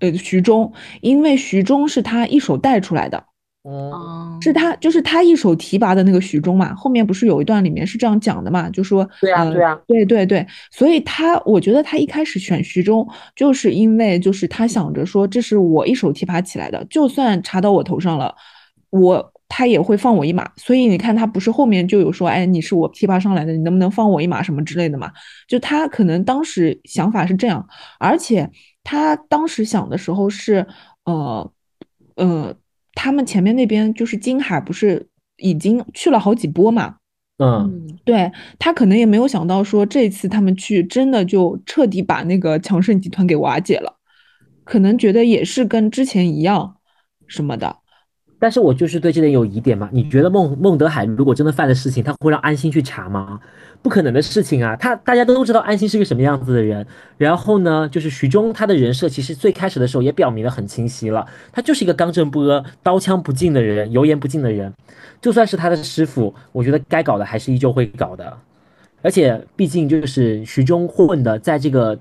[0.00, 3.24] 呃，徐忠，因为徐忠是他一手带出来的，
[3.62, 6.74] 哦，是他，就是他一手提拔的那个徐忠嘛。
[6.74, 18.34] 后面不是有一段里面是这样讲的嘛，就说，对啊，对啊，对对对，所以他，我觉得他一开始选徐忠，就是因为就是他想着说，这是我一手提拔起来的，就算查到我头上了，
[18.90, 20.50] 我他也会放我一马。
[20.56, 25.10] 所以你看，他不是后面就有说，哎，你是我提拔上来的，你能不能放我一马什么之类的嘛？
[25.48, 27.66] 就他可能当时想法是这样，
[27.98, 28.50] 而且。
[28.84, 30.64] 他当时想的时候是，
[31.04, 31.50] 呃，
[32.14, 32.54] 呃，
[32.92, 36.96] 他们前面那边就是金海不是已经去了好几波嘛？
[37.38, 43.96] 嗯，对他可能也没有想到说这次他们去真的就彻底把那个强盛集团给瓦解了，
[44.62, 46.76] 可能觉得也是跟之前一样
[47.26, 47.78] 什么的。
[48.38, 49.88] 但是我就是对这点有疑点嘛？
[49.92, 53.40] 你觉得孟孟德海如果真的犯了事情，他会让安心去查吗？
[53.84, 54.74] 不可能的事情啊！
[54.74, 56.86] 他大家都知道安心是个什么样子的人。
[57.18, 64.72] 然后呢，就是徐忠他的人设其实最开始的时候也表明的很清晰了，他就是一个刚正不阿、刀枪不进的人，油盐不进的人。
[65.20, 68.34] 就算是他的师傅，我觉得该搞的还是依旧会搞的。
[69.02, 71.98] 而且毕竟就是徐忠混的，在这个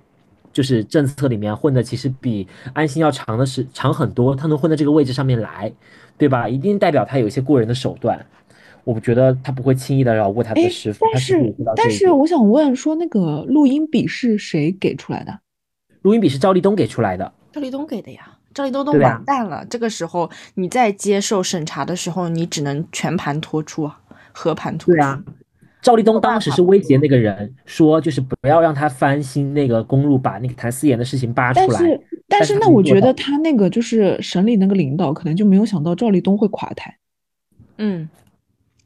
[0.53, 4.33] 就是政策里面混的，其实比安心要长的是长很多。
[4.33, 5.69] 他能混到这个位置上面来。
[6.15, 6.47] 对吧？
[6.47, 8.23] 一定代表他有一些过人的手段，
[8.83, 11.05] 我觉得他不会轻易的饶过他的师傅。
[11.11, 15.39] 但是，但是我想问，说那个录音笔是谁给出来的？
[16.01, 17.33] 录音笔是赵立东给出来的。
[17.51, 19.65] 赵立东给的呀，赵立东都完蛋了。
[19.69, 23.99] 这个时候你在接受审查的时候，你只能全盘托出啊，
[24.31, 24.97] 和盘托出。
[24.97, 25.23] 对啊，
[25.81, 31.67] 赵立东当时是威胁那个人说，就是不要让他翻新那个公路，把那个谭思妍的事情扒出来。
[31.67, 36.97] 但是但是那我觉得他那个就是省里那个领导可能就没有想到赵立东会垮台。
[37.77, 38.09] 嗯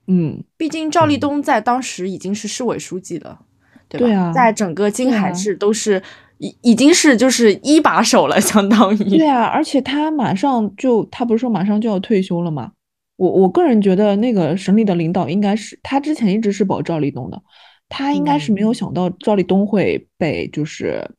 [0.08, 3.39] 嗯，毕竟赵立东在当时已经是市委书记了，
[3.88, 4.08] 对吧？
[4.08, 6.02] 对啊，在整个金海市都是
[6.38, 9.17] 已已经是就是一把手了，相当于。
[9.17, 12.72] 对啊，而且他马上就他不是说马上就要退休了吗？
[13.17, 17.41] 我我个人觉得那个省里的领导应该是他之前一直是保赵立东的，
[17.89, 21.10] 他应该是没有想到赵立东会被就是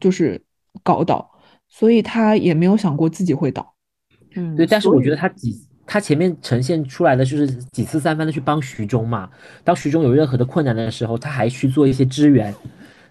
[0.00, 0.42] 就是
[0.82, 1.30] 搞倒。
[1.68, 3.74] 所以他也没有想过自己会倒，
[4.36, 4.64] 嗯，对。
[4.64, 5.52] 但是我觉得他几
[5.86, 9.30] 他前面呈现出来的就是几次三番的去帮徐忠嘛。
[9.62, 12.54] 当徐忠有任何的困难的时候，他还去做一些支援，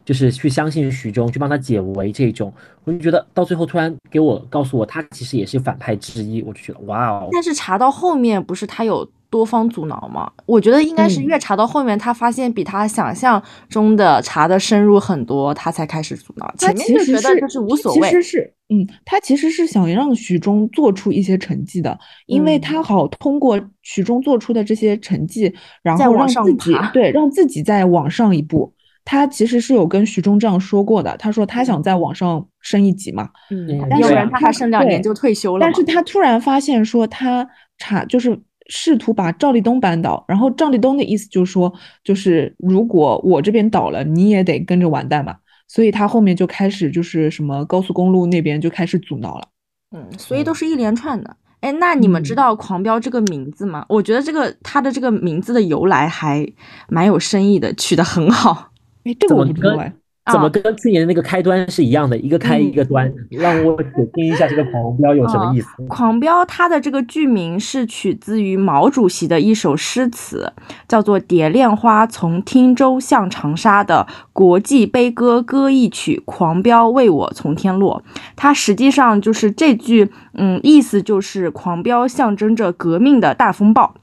[0.04, 2.54] 就是去相信徐忠，去帮他解围这种。
[2.84, 7.30] 我就觉得到最后突然给我告诉我，他其实也是反派之一，我就觉得哇哦。
[7.32, 9.10] 但是查到后面不是他有。
[9.36, 16.50] 多方阻挠嘛，我觉得应该是越查到后面，他发现比他想象中的查的深入很多，他才开始阻挠。
[16.58, 18.08] 前面就觉得就是无所谓。
[18.08, 28.74] 其实是，嗯，他其实是想让徐忠做出一些成绩的，因为他好通过徐忠做出的这些成绩，然后让自己对让自己再往上一步。
[29.04, 33.28] 他其实是有跟徐忠这样说过的，他说他想再往上升一级嘛。
[33.52, 35.60] 嗯，但是他还剩两年就退休了。
[35.60, 37.46] 但是他突然发现说他
[37.78, 38.40] 查就是。
[38.68, 41.74] 试图把赵立东扳倒，然后赵立东的意思就是说，
[42.04, 45.36] 就是如果我这边倒了，你也得跟着完蛋嘛。
[45.68, 49.48] 所以他后面就开始就是什么高速公路那边就开始阻挠了。
[49.96, 51.38] 嗯，所以都是一连串的。
[51.62, 53.84] 哎，那你们知道“狂飙”这个名字吗？
[53.90, 56.48] 我觉得这个它的这个名字的由来还
[56.88, 58.72] 蛮有深意的，取得很好。
[59.06, 59.92] 哎，这个我不知道哎。
[60.32, 62.18] 怎么跟去年的那个开端是一样的？
[62.18, 65.68] 一个开一个端，让我解听一下这个狂飙有什么意思？
[65.88, 70.52] 狂飙它的这个剧名是取自于毛主席的一首诗词，
[70.88, 78.04] 叫做《蝶恋花从汀州向长沙的国际悲歌歌一曲》，狂飙为我从天落。
[78.36, 83.94] 它实际上就是这句，嗯，意思就是狂飙象征着革命的大风暴。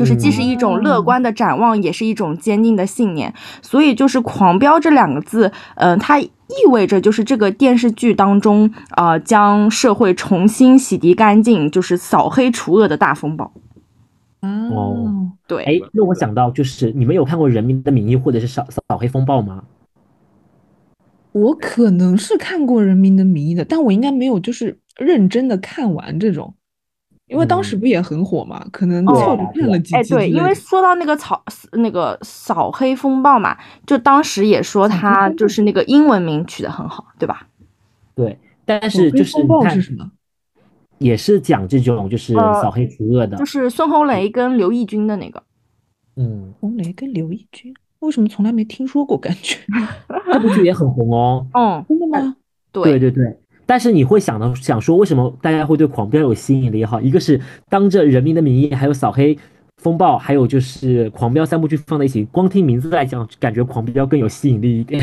[0.00, 3.34] 就是既是一种乐观的展望，也是一种坚定的信念。
[3.60, 6.30] 所以，就是“狂飙”这两个字，嗯，它意
[6.70, 13.52] 味着就是这个电视剧当中，呃，将社会重新洗涤干净，就是扫黑除恶的大风暴。
[14.40, 15.64] 哦，对。
[15.64, 19.64] 哎，那我想到，就是你们有看过《人民的名义》或者是扫扫黑风暴吗？
[21.32, 26.54] 我可能是看过《人民的名义》的，但我应该没有就是认真的看完这种。
[27.30, 29.94] 因为当时不也很火嘛，可能错着看了几集。
[29.96, 31.40] 哎，对，因为说到那个扫
[31.72, 33.56] 那个扫黑风暴嘛，
[33.86, 37.46] 就当时也说他就是那个英文名取得很好，对吧？
[38.16, 40.10] 对，但是就是风暴是什么？
[40.98, 45.42] 也是讲这种就是扫黑除恶的，就是孙红雷跟刘奕君的那个。
[46.16, 49.16] 嗯，红雷跟刘奕君为什么从来没听说过？
[49.16, 49.56] 感觉
[50.32, 51.46] 这部剧也很红哦。
[51.54, 52.36] 嗯，真的吗？
[52.72, 53.38] 对对对。
[53.70, 56.84] 但是你会想到想说，为什么大家会对《狂飙》有吸引力？
[56.84, 59.38] 哈，一个是当着《人民的名义》，还有《扫黑
[59.76, 65.00] 风暴》，还有就是《狂飙》三部剧放在一起，光听名字来讲，感觉《狂飙》更有吸引力一点，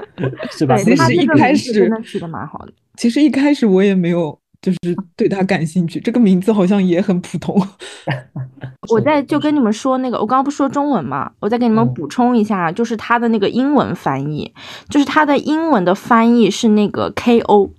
[0.50, 0.78] 是吧？
[0.78, 2.72] 其实一开始真的取的蛮好的。
[2.96, 4.78] 其实一开始我也没有就是
[5.14, 7.54] 对他感兴趣，这个名字好像也很普通。
[8.88, 14.54] 我在就跟你们说那个，我刚刚不说中文嘛，我再给你们补充一下，就是他的那个英文翻译，
[14.88, 17.72] 就是他的英文的翻译是那个 K.O。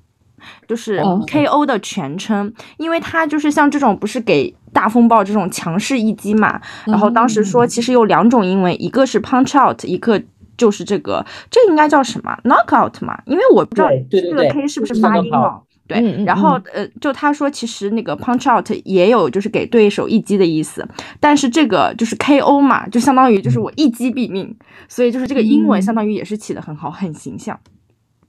[0.68, 1.66] 就是 K.O.
[1.66, 6.60] 的全称，因为它就是像这种不是给大风暴这种强势一击嘛。
[6.86, 10.22] 然后当时说其实有两种英文，一个是 punch out，一个
[10.58, 13.18] 就是这个，这应该叫什么 knockout 嘛？
[13.26, 15.62] 因为我不知道这个 K 是不是发音哦。
[15.88, 20.86] 对，然后呃，就他说其实那个 punch out 也有就是给对手一击的意思，
[21.18, 24.54] 但是这个就是 KO 嘛，就相当于就是我一击毙命，
[24.90, 27.58] 所以就是这个英文相当于也是起的很好，很形象。
[27.64, 27.77] 嗯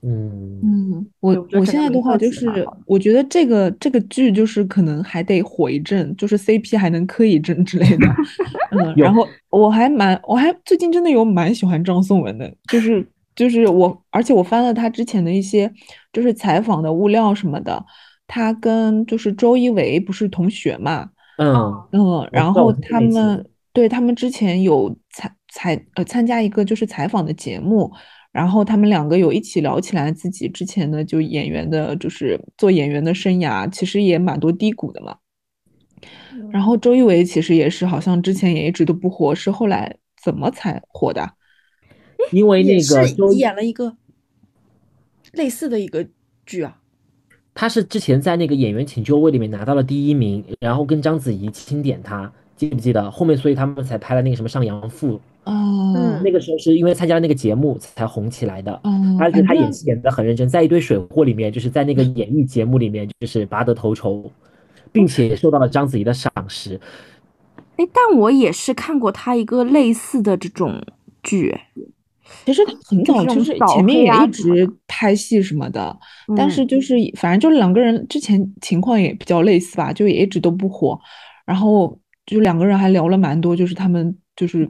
[0.01, 8.07] 嗯嗯，我我现在的话就是，我觉得这个这个剧就是可能还得火一阵，就是 CP 还能磕一阵之类的。
[8.71, 15.69] 嗯，然后我还蛮，我还最近真的有蛮喜欢张颂文的，就是就是我，而且我翻了他之前的一些
[16.13, 17.85] 就是采访的物料什么的，
[18.25, 21.53] 他跟就是周一围不是同学嘛，嗯
[21.91, 27.91] 嗯，然后他们对他们之前有采采呃参加一个就是采访的节目。
[28.39, 35.17] 然后他们两个有一起聊起来自己之前的就演员的，就是做演员的生涯，其实也蛮多低谷的嘛。
[36.49, 41.29] 然后周一围其实也是，好像之前也一直都不火，是后来怎么才火的？
[42.31, 43.97] 因为那个演了一个
[45.33, 46.07] 类似的一个
[46.45, 46.79] 剧啊。
[47.53, 53.11] 他是之前在那个演员请就位里面拿到了第一名，然后跟章子怡钦点他，记不记得？
[53.11, 55.19] 后面所以他们才拍了那个什么上阳赋。
[55.49, 58.71] 哦，那个时候是因为参加了那个节目才红起来的。
[58.83, 64.29] 哦，而且他演戏演得很认真，在一堆水货里面，就是在那个演艺节目里面，就是拔得头筹，
[64.91, 66.79] 并且受到了章子怡的赏识。
[67.77, 70.79] 哎，但我也是看过他一个类似的这种
[71.23, 71.57] 剧。
[72.45, 75.97] 其实他很早就是前面也一直拍戏什么的，
[76.37, 80.99] 但是就是反正就是两个人之前情况也比较类似吧，就也一直都不火。
[81.45, 81.97] 然后
[82.27, 84.69] 就两个人还聊了蛮多，就是他们就是。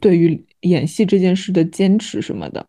[0.00, 2.66] 对于演戏这件事的坚持什么的，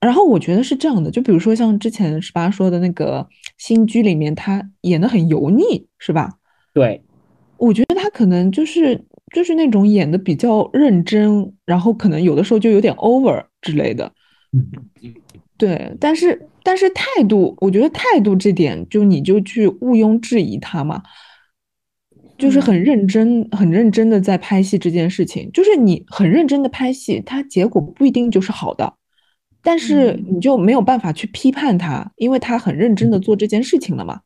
[0.00, 3.26] 然后我觉得是这样的，就比如说像之前十八说的那个
[3.58, 6.30] 新居里面，他演的很油腻，是吧？
[6.72, 7.02] 对，
[7.56, 14.12] 我觉得他可能就是就是那种演的比较认真，然后可能有的时候就有点 over 之类的。
[15.56, 21.02] 对，但是但是态度，我觉得态度这点，就你就去毋庸置疑他嘛。
[22.38, 28.94] 就是很认真、很认真的在拍戏这件事情，就是你很认真的拍戏，它结果不一定就是好的，
[29.60, 34.20] 但是你就没有办法去批判他，因为他很认真的做这件事情了嘛。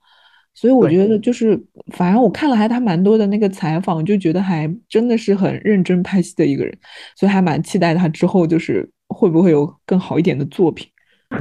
[0.54, 1.58] 所以我觉得就是，
[1.94, 6.78] 反正我看了还他蛮多的那个采访，就觉得还真的是很认真拍戏的一个人，
[7.16, 10.86] 所以还蛮期待他之后就是会不会有更好一点的作品。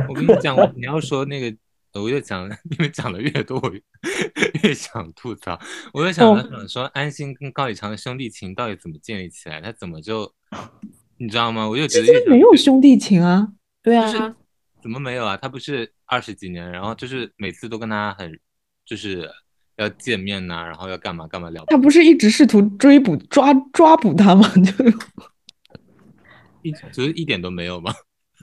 [0.07, 1.55] 我跟你讲，你要说那个。
[1.99, 3.71] 我越讲， 你们讲的越多，我
[4.63, 5.59] 越想吐槽。
[5.91, 9.59] 我就想，想说安心跟高以翔的兄弟情到底怎么建立起来？
[9.59, 10.31] 他怎么就，
[11.17, 11.67] 你知道吗？
[11.67, 13.49] 我就觉得没有兄弟情啊。
[13.81, 14.35] 对啊，
[14.81, 15.35] 怎么没有啊？
[15.35, 18.39] 他不是二十几年，然后就是每次都跟他很，
[18.85, 19.29] 就是
[19.77, 21.65] 要见面呐，然后要干嘛干嘛聊。
[21.65, 24.47] 他不是一直试图追捕抓抓捕他吗？
[24.63, 24.85] 就
[26.61, 27.91] 一就是一点都没有吗？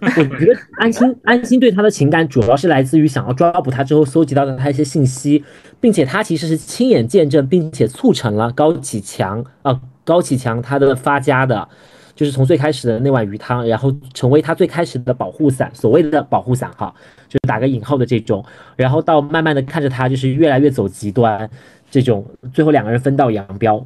[0.01, 5.45] 我觉得安心安心对他的情感主要是来自于想要抓捕他之后搜集到的他一些信息，
[5.81, 11.69] 并且他其实是亲眼见证并且促成了高启强啊高启强他的发家的，
[12.15, 16.95] 就是从最开始的那碗鱼汤，然后成为他最开始的保护伞，所谓的保护伞哈，
[17.29, 18.45] 就是打个引号的这种，
[18.77, 21.51] 然后到慢慢的看着他就是越来越走极端，
[21.91, 22.25] 这种
[22.55, 23.85] 最后两个人分道扬镳。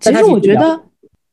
[0.00, 0.80] 其实我觉得，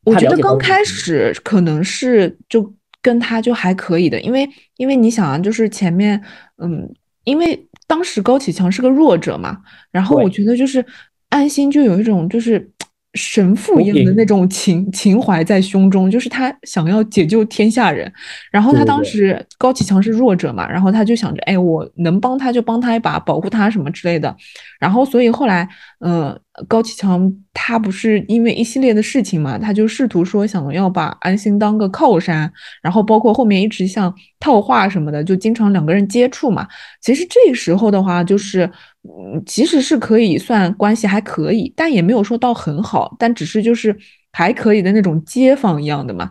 [0.04, 2.74] 我觉得刚开始可能是就。
[3.06, 6.20] 跟他就还可以的，因为因为你想啊，就是前面，
[6.62, 6.92] 嗯，
[7.22, 9.58] 因为当时高启强是个弱者嘛，
[9.92, 10.84] 然后我觉得就是
[11.28, 12.72] 安心就有一种就是。
[13.18, 18.12] 神父一样的那种情情怀在胸中，就是他想要解救天下人。
[18.52, 24.36] 然后他当时高启强是弱者嘛，然后他就想着，哎，我能帮他就帮他一把，保护他什么之类的。
[24.78, 25.66] 然后所以后来，
[26.00, 26.38] 呃，
[26.68, 32.50] 高启强他不是因为一系列的事情嘛，他就试图说想要把安心当个靠山，
[32.82, 36.66] 然后包括后面一直像套话什么的，就经常两个人接触嘛。
[37.00, 38.70] 其实这时候的话，就是。
[39.08, 43.96] 嗯，其实是可以算关系还可以，但也没有说到很好，但只是就是
[44.32, 46.28] 还可以的那种街坊一样的嘛。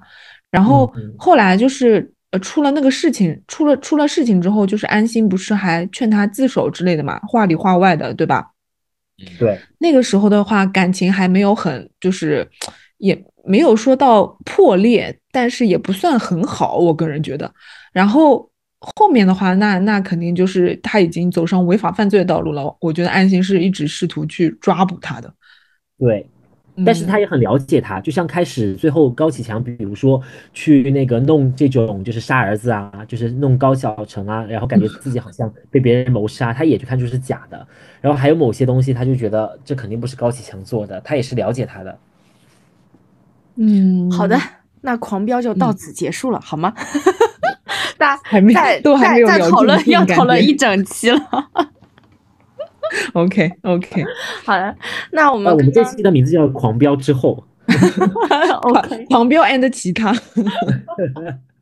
[0.51, 8.45] 然后后来就是呃出了那个事情，出了出了事情之后，就是安心不是还劝他自首之类的嘛，话里话外的，对吧？
[9.39, 9.59] 对。
[9.79, 12.49] 那个时候的话，感情还没有很就是
[12.97, 17.53] 也没有说到破裂，但是也不算很好，我个人觉得。
[17.91, 18.49] 然后。
[18.97, 22.71] 后面的话，那那肯定就是他已经走上违法犯罪的道路了。
[22.79, 25.33] 我觉得安心是一直试图去抓捕他的，
[25.97, 26.29] 对，
[26.83, 28.01] 但是他也很了解他。
[28.01, 30.19] 就像开始最后高启强，比如说
[30.53, 37.67] 去那个弄这种就是杀儿子啊，就是弄高小成啊，然后感觉自己好像被别人谋杀，他也去看出是假的。
[38.01, 41.99] 然后还有某些东西，他就觉得这肯定不是高启强做的，他也是了解他的。
[43.57, 44.39] 嗯，好的。
[44.81, 46.73] 那狂飙就到此结束了，好吗？
[47.97, 51.19] 大家还没都还没有讨论，要讨论一整期了。
[53.13, 54.05] OK OK，
[54.45, 54.75] 好了，
[55.11, 57.43] 那我们我们这期的名字叫《狂飙之后》。
[58.61, 60.13] OK，狂飙 and 其他。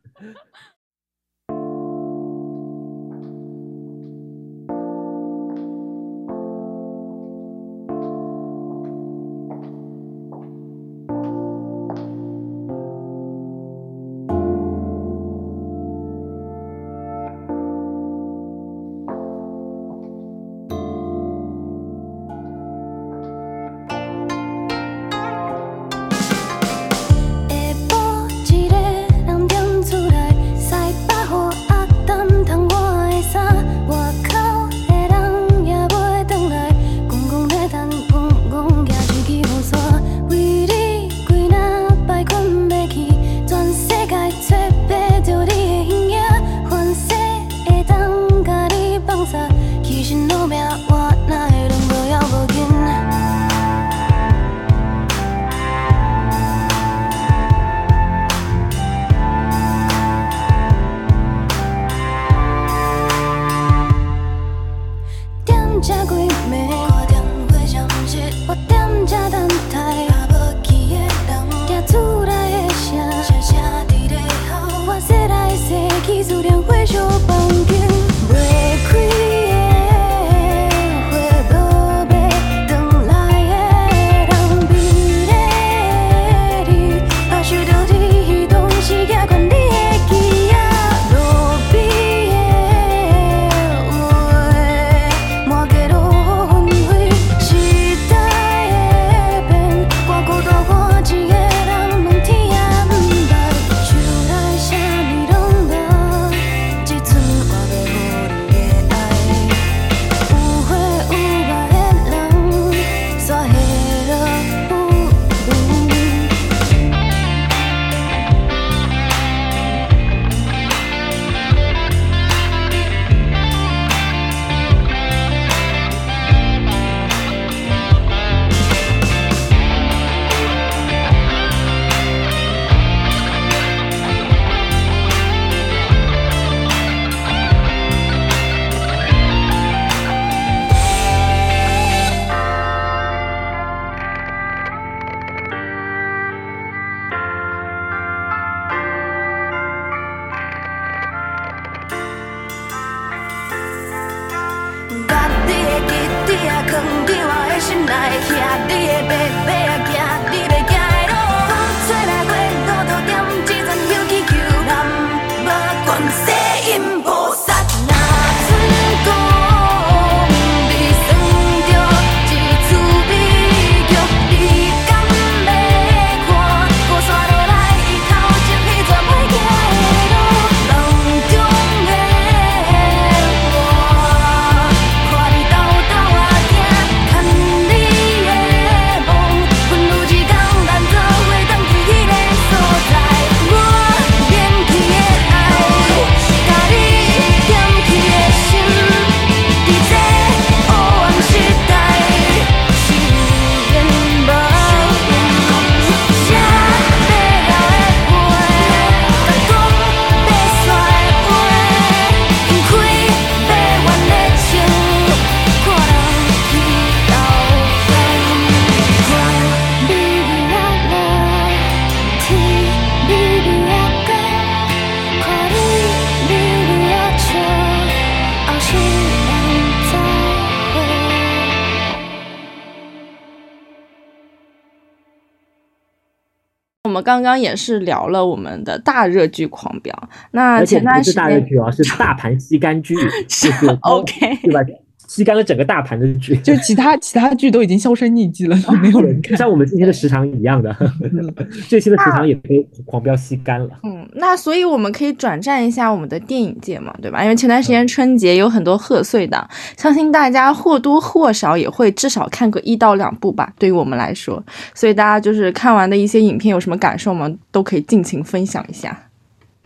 [237.03, 239.93] 们刚刚也是聊了我们的大热剧《狂飙》，
[240.31, 242.95] 那前段时间大热剧啊， 是大盘吸干剧，
[243.27, 243.49] 是
[243.81, 244.61] OK，对吧？
[245.05, 249.37] 吸干了整个大盘的剧，就其他其他剧都已经销声匿迹了， 没有人看。
[249.37, 250.75] 像我们今天的时长一样的，
[251.67, 253.69] 这期的时长也被狂飙吸干了。
[253.83, 257.23] 嗯，那所以我们可以转战一下我们的电影界嘛，对吧？
[257.23, 259.47] 因为前段时间春节有很多贺岁档，
[259.77, 263.51] 相信大家或多或少也会至少看个一到两部吧。
[263.57, 264.43] 对于我们来说，
[264.73, 267.31] 所以大家就是看完的一些影片有什么感受吗？
[267.51, 268.97] 都可以尽情分享一下。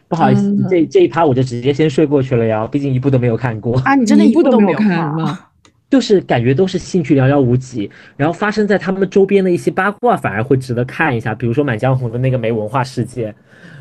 [0.08, 3.94] 不好意思，这这一趴我就直接先睡过去了呀，毕竟一部都没有看过啊！
[3.96, 5.40] 你真的一部都没有看吗？
[5.90, 13.34] 就是感觉都是兴趣寥寥无几，然后发生在他们周边的一些八卦反而会值得看一下，比如说《满江红》的那个没文化世界，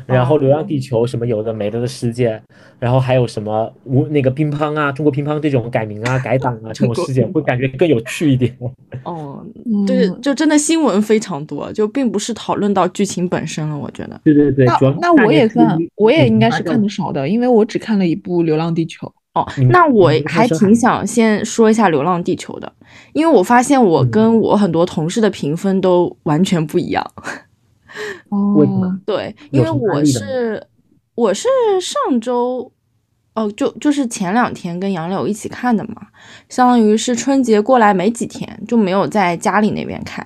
[0.05, 2.41] 然后《流浪地球》什么有的没的的世界，
[2.79, 8.55] 然后还有什么无那个乒乓啊，中国乒乓这种改名啊、改档啊这种事件，会感觉更有趣一点。
[9.03, 9.45] 哦，
[9.85, 13.77] 对，就真的新闻非常多，就并不是讨论到剧情本身了。
[13.77, 19.05] 我觉得，对对对，那那我也算，我也应该是看的少的，因为我只看了一部《流浪地球》。
[19.37, 22.71] 哦，那我还挺想先说一下《流浪地球》的，
[23.13, 27.05] 因为我发现我跟我很多同事的评分都完全不一样。
[28.29, 28.65] 哦，
[29.05, 30.65] 对，因为我是
[31.15, 31.47] 我是
[31.81, 32.71] 上周，
[33.35, 36.07] 哦，就就是前两天跟杨柳一起看的嘛，
[36.49, 40.25] 相当于是春节过来没几天，就没有在家里那边看。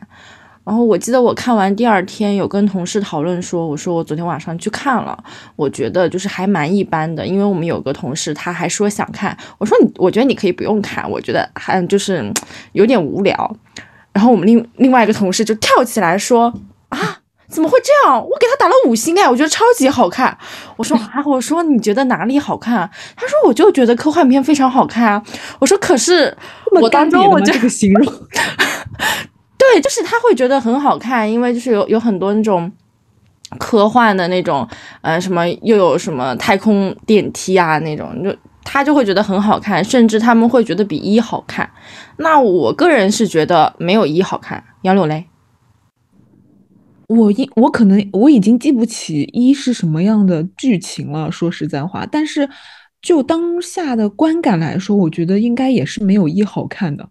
[0.64, 5.18] 然后我记得我看完第二天有跟同事讨论说，我说我昨天晚上去看了，
[5.56, 12.32] 我觉得就是还蛮一般的，因为我们有个同事他还说想看，我说你我觉得你可以不用看，我觉得还就是
[12.74, 13.56] 有点无聊。
[14.14, 16.54] 然后我们另另外一个同事就跳起来说
[16.90, 18.20] 啊，怎么会这样？
[18.20, 20.38] 我给他打了五星哎，我觉得超级好看。
[20.76, 22.88] 我说啊，我说你觉得哪里好看？
[23.16, 25.24] 他说我就觉得科幻片非常好看啊。
[25.60, 26.38] 我说可是
[26.80, 28.14] 我当中我这个形容。
[29.62, 32.70] 对，就是他会觉得很好看，因为就是有有很多那种
[33.60, 34.68] 科幻的那种，
[35.02, 41.70] 呃，什么又有什么太空电梯啊那种，就他就会觉得很好看，甚至他们会觉得比一好看。
[42.18, 44.64] 那我个人是觉得没有一好看。
[44.82, 45.28] 杨柳雷，
[47.08, 52.50] 我一我可能我已经记不起一是什么样的剧情了，说实在话，但是
[53.00, 57.10] 就当下的观感来说，我觉得应该也是没有一好看的。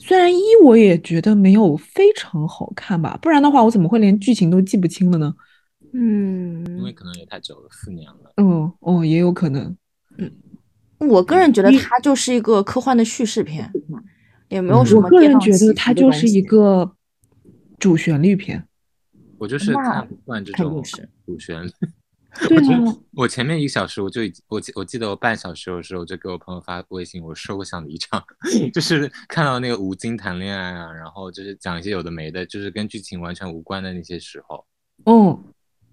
[0.00, 5.34] 虽然一我也觉得没有非常好看吧，不然的话我怎么会连剧情都记不清了呢？
[5.92, 8.32] 嗯，因为可能也太久了，四年了。
[8.36, 9.76] 嗯哦，也有可能。
[10.18, 10.32] 嗯，
[10.98, 13.70] 我个人觉得它就是一个科幻的叙事片，
[14.48, 15.02] 也没有什么。
[15.02, 16.96] 我个人觉得它就是一个
[17.78, 18.66] 主旋律片。
[19.38, 20.82] 我就是看不惯这种
[21.26, 21.70] 主旋律。
[22.48, 28.22] 对啊，我前面一个小时我就已我记我记得我半小时的时候就给我朋友发微信，我说我想离场，
[28.72, 34.64] 就是看到那个吴京谈恋爱啊，然后就是讲一些有的没的，就是跟剧情完全无关的那些时候，
[35.06, 35.38] 嗯，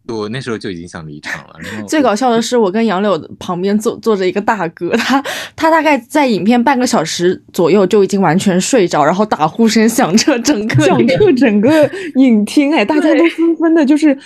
[0.07, 1.55] 我那时候就已经想离场了。
[1.59, 5.19] 然后最搞笑的是，我跟杨柳旁边坐坐着一个大哥，他
[5.55, 14.17] 他大概在影片半个小时左右就已经完全睡着，然后打呼声响彻整个响彻整个影厅，哎，大家都纷纷的就是。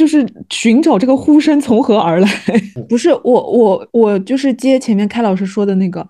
[0.00, 2.28] 就是寻找这个呼声从何而来？
[2.88, 6.00] 不是我，我，我就是接前面开老师说的那个。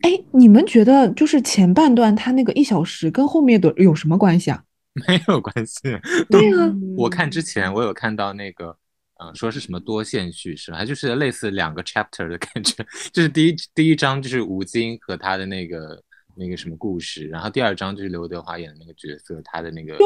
[0.00, 4.62] 哎，你们觉得就是前半段他那个一小时跟后面的有什么关系啊？
[5.06, 5.82] 没有关系。
[6.30, 8.74] 对啊，我看之前我有看到那个，
[9.22, 12.82] 嗯，说是什么多线叙事，它就是类似两个 chapter 的感觉。
[13.12, 16.02] 就是第一第一章就是吴京和他的那个
[16.34, 19.98] 那个什么故事，然后第二章就是刘德华演的那个角色，他的那个。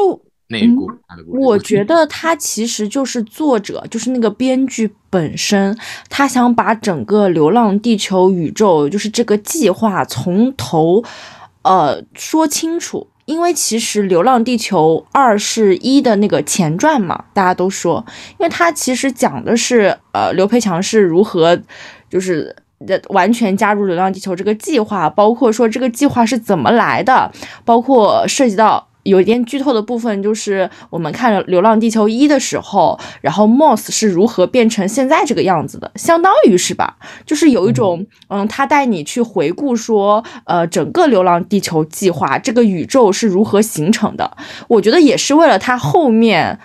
[1.27, 5.77] 我觉得他其实就是作者，就是那个编剧本身，
[6.09, 11.03] 他想把整个《流浪地球》宇宙，就是这个计划从头，
[11.63, 13.07] 呃，说清楚。
[13.25, 18.03] 因为其实《流浪地球二》是一的那个前传嘛，大家都说，
[18.37, 21.57] 因为它其实讲的是，呃，刘培强是如何，
[22.09, 22.53] 就是
[23.09, 27.31] 完全加入《流浪地球》这个计划，包括说这个计划是怎么来的，
[27.63, 28.89] 包括涉及到。
[29.03, 36.97] 有一点剧透的部分，就是我们看《流浪地球一》的时候，然后 Moss 是如何变成现在这个样子的，相当于是吧？
[37.25, 44.37] 就是有一种，嗯，他带你去回顾说，呃，整个《流浪地球》计划这个宇宙是如何形成的。
[44.67, 46.57] 我觉得也是为了他后面，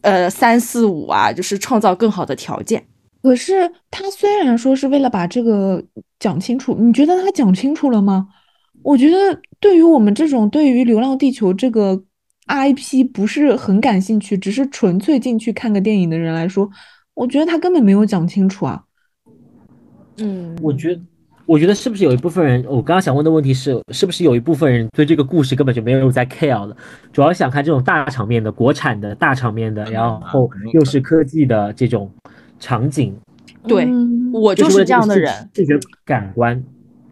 [0.00, 2.82] 呃，三四五啊，就是创造更好的条件。
[3.22, 5.82] 可是他虽然说是为了把这个
[6.20, 8.28] 讲清楚，你觉得他讲清楚了吗？
[8.86, 9.16] 我觉得
[9.58, 12.00] 对于我们这种对于《流浪地球》这个
[12.46, 16.70] IP 不是很感兴趣，只是纯粹进去看个电影的人来说，
[17.14, 18.80] 我觉得他根本没有讲清楚啊。
[20.18, 21.00] 嗯，我觉得，
[21.46, 26.76] 我觉得是不是有一部分人，我刚刚想问的问题是，是不是有一部分人对这个故事根本就没有在 care 的，
[27.12, 32.08] 主要想看这种大场面的、国产的大场面的，然后又是科技的这种
[32.60, 33.12] 场景。
[33.66, 33.84] 对
[34.32, 36.62] 我就是这样的人，视觉感官。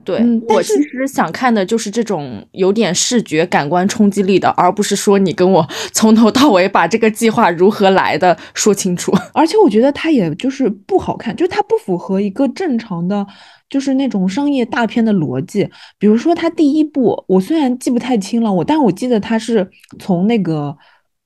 [0.05, 9.11] 对我其实想看的就是这种有点视觉感官冲击力的，而不是说你跟我 从头到尾把这个计划如何来的说清楚。
[9.33, 13.27] 而且我觉得它也就是不好看，就是它不符合一个正常的，
[13.71, 15.69] 就是那种商业大片的逻辑。
[15.99, 20.77] 比如说它第一部，我虽然记不太清了，我但我记得它是从那个，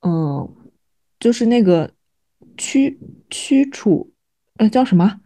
[0.05, 0.47] 嗯，
[1.19, 1.91] 就是那个
[2.57, 2.97] 驱
[3.29, 4.11] 驱楚，
[4.57, 5.19] 呃，叫什么？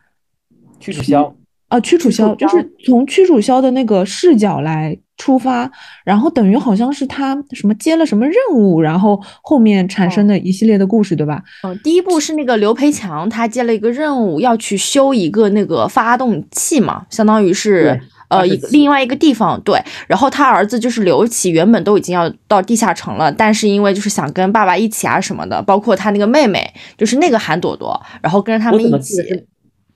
[0.80, 1.36] 驱楚萧。
[1.74, 5.68] 啊，屈楚萧就是从屈楚萧的那个视角来出发，
[6.06, 11.42] 然后等于好像是他什么接了什么任务，然后后面产生的一系列的故事，对吧？
[11.64, 19.60] 嗯，第一部是那个刘培强，他接了一个任务，要去修一个那个发动器嘛，相当于是呃一个另外一个地方。
[19.62, 29.48] 对，然后他儿子就是刘启，原本都已经要到地下城了，但是因为就是想跟爸爸一起啊什么的，包括他那个妹妹，就是那个韩朵朵，然后跟着他们一起。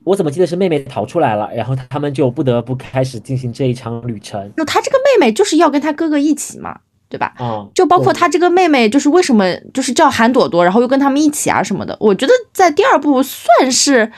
[0.07, 4.49] 我怎么记得是妹妹逃出来了，然后他们就不得不开始进行这一场旅程。
[4.55, 6.79] 就他这个妹妹就是要跟他哥哥一起嘛，
[7.09, 7.33] 对吧？
[7.37, 11.97] 啊，就包括他这个妹妹，就是为什么就是叫韩朵朵，然后又跟他们一起啊什么的。
[11.99, 14.09] 我觉得在第二部算是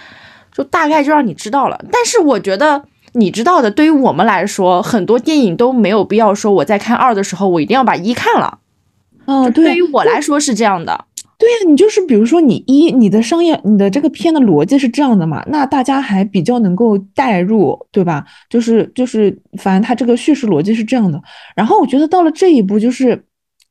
[0.54, 2.84] 就大概就让你知道了，但是我觉得
[3.14, 8.60] 你知道的，对于我们来说，很多电影都没有必要说我在看二的时候我一定要把一看了。
[9.26, 11.06] 嗯，对于我来说是这样的。
[11.40, 18.26] 对呀，你就是比如说你一你的商业，你的这个片的逻辑是这样的嘛，那大家还比较能够代入，对吧？
[18.50, 21.22] 就是就是，反正他这个叙事逻辑是这样的。
[21.56, 23.24] 然后我觉得到了这一步，就是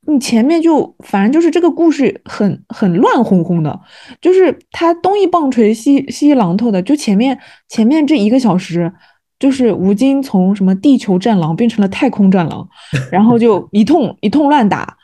[0.07, 3.79] 你前面就反正就是这个故事很很乱哄哄的，
[4.23, 6.81] 就是他东一棒槌西西一榔头的。
[6.81, 7.39] 就前面
[7.69, 8.91] 前面这一个小时，
[9.39, 12.67] 就是吴京从什么地球战狼变成了太空战狼，
[13.13, 14.97] 然后就一通一通乱打。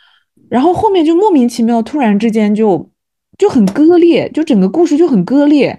[0.49, 2.89] 然后后面就莫名其妙，突然之间就
[3.39, 5.79] 就很割裂，就整个故事就很割裂。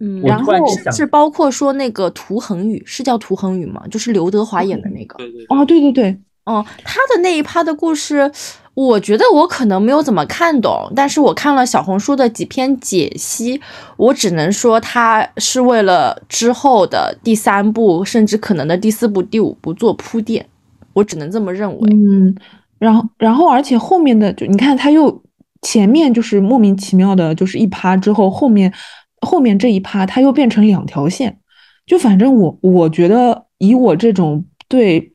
[0.00, 0.54] 嗯，然后
[0.92, 3.82] 是包括说那个涂恒宇是叫涂恒宇吗？
[3.90, 5.16] 就是刘德华演的那个。
[5.16, 5.44] 对对。
[5.48, 8.30] 哦，对对对，哦，他的那一趴的故事，
[8.74, 13.60] 我觉得我可能没有怎么看懂，但是我看了小红书的几篇解析，
[13.96, 20.46] 我只能说他是为了之后的第三部，甚至可能的第四部、第五部做铺垫，
[20.92, 21.90] 我只能这么认为。
[21.90, 22.36] 嗯。
[22.78, 25.22] 然后，然后，而且后面的就你看，他又
[25.62, 28.72] 前面就是莫名其妙的，就是一趴之后，后面
[29.20, 31.38] 后面这一趴他又变成两条线，
[31.86, 35.12] 就反正我我觉得以我这种对，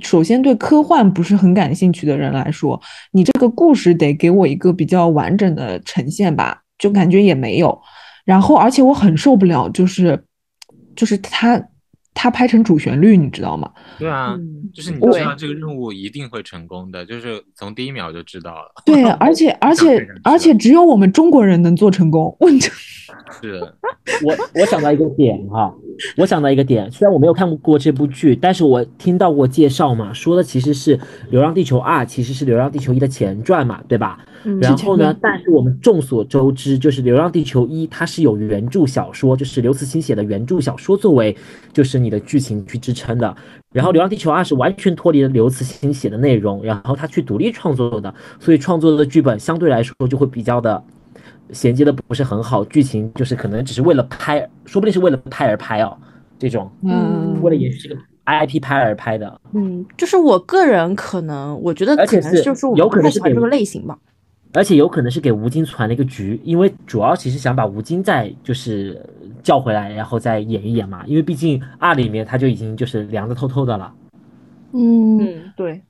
[0.00, 2.80] 首先对科幻不是很感兴趣的人来说，
[3.12, 7.80] 你这个故事得给我一个比较完整的呈现吧，就感觉也没有。
[8.24, 10.24] 然后，而且我很受不了，就是
[10.94, 11.62] 就是他。
[12.14, 13.70] 他拍成主旋律，你知道吗？
[13.98, 14.38] 对啊，
[14.72, 18.72] 就是你知道这个任务一定会成功的，就是从第一秒就知道了。
[18.86, 22.34] 对， 而且而且而且只有我们中国人能做成功。
[22.40, 22.70] 问题
[23.42, 23.60] 是，
[24.24, 25.74] 我我想到一个点哈，
[26.16, 30.96] 我想到一个点，虽然我没有看过这部剧，但是我听到过介绍嘛，说的其实是
[31.30, 34.24] 《流浪地球二》，其实是《流浪地球一》的前传嘛，对吧？
[34.60, 35.16] 然后呢？
[35.20, 41.36] 但是我们众所周知，就是《流浪地球一》，它是有原著小说，就是刘慈欣写的原著小说作为
[41.72, 43.34] 就是你的剧情去支撑的。
[43.72, 50.82] 然后《流浪地球二》是完全脱离了刘慈欣写的内容，然后他去独立创作的，所以创作的剧本相对来说就会比较的
[51.50, 55.96] 衔接的不是很好，剧情就是可能只是为了拍，说不定是为了拍而拍哦，
[56.38, 59.40] 这种，嗯，为了延续这个 IP 拍而拍的。
[59.54, 63.98] 嗯，就是我个人可能我觉得，而且是就是有可能是这个类型吧。
[64.54, 69.04] 而且有可能是给吴京传了一个局，因为主要其实想把吴京再就是
[69.42, 71.04] 叫回来，然后再演一演嘛。
[71.06, 73.92] 因为毕竟二里面他就已经就是凉的透透的了。
[74.72, 75.82] 嗯，对。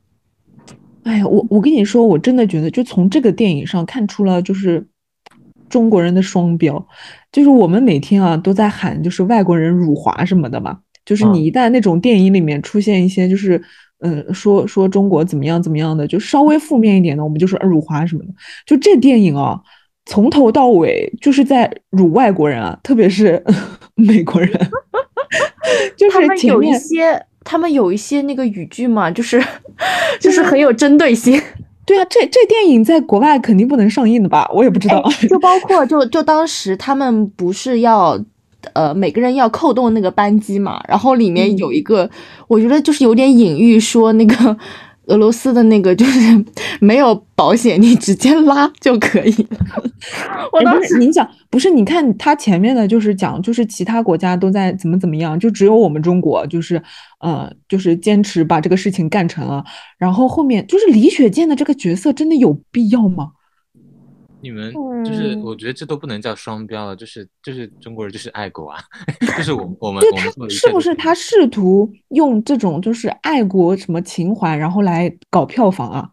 [1.03, 4.87] 哎呀，我我跟你说，我真的觉得，就从这个电影上看出了，就是
[5.69, 6.89] 中国人的双标。
[7.31, 10.79] 就是我们每天啊都在喊，就是外国人辱华什么的嘛。
[11.05, 13.63] 就是你一旦那种电影里面出现一些，就是。
[14.01, 18.31] 嗯，说说中国怎么样怎么样的，就稍微负面一点的，我们就说辱华什么的。
[18.67, 19.59] 就这电影啊，
[20.05, 23.43] 从头到尾就是在辱外国人啊，特别是
[23.95, 24.51] 美国人。
[25.97, 29.43] 就是他们有一些，他们有一些那个语句嘛，就是
[30.21, 31.41] 就是很有针对性。
[31.87, 34.51] 对啊，这这电影在国外肯定不能上映的吧？
[34.55, 35.03] 我也不知道。
[35.29, 38.23] 就包括就就当时他们不是要。
[38.73, 42.09] 呃，每个人要扣动那个扳机嘛，然后里面有一个，
[42.49, 44.57] 我觉得就是有点隐喻，说那个
[45.07, 46.45] 俄罗斯的那个就是
[46.81, 49.59] 没有保险，你直接拉就可以了。
[50.53, 56.83] 我当时你想不是，你看他前面的就是讲，就是其他国家都在怎么怎么样，就只有我们中国就是
[57.21, 59.65] 呃，就是坚持把这个事情干成了。
[59.99, 63.31] 然后后面就是李雪健的这个角色真的有必要吗？
[64.45, 64.71] 你们
[65.03, 68.79] 就是，我觉得这都不能叫双标了，就是就是中国人就是爱国啊，
[69.39, 76.11] 就是我我们对他是不是他试图用这种就是爱国什么情怀，然后来搞票房啊？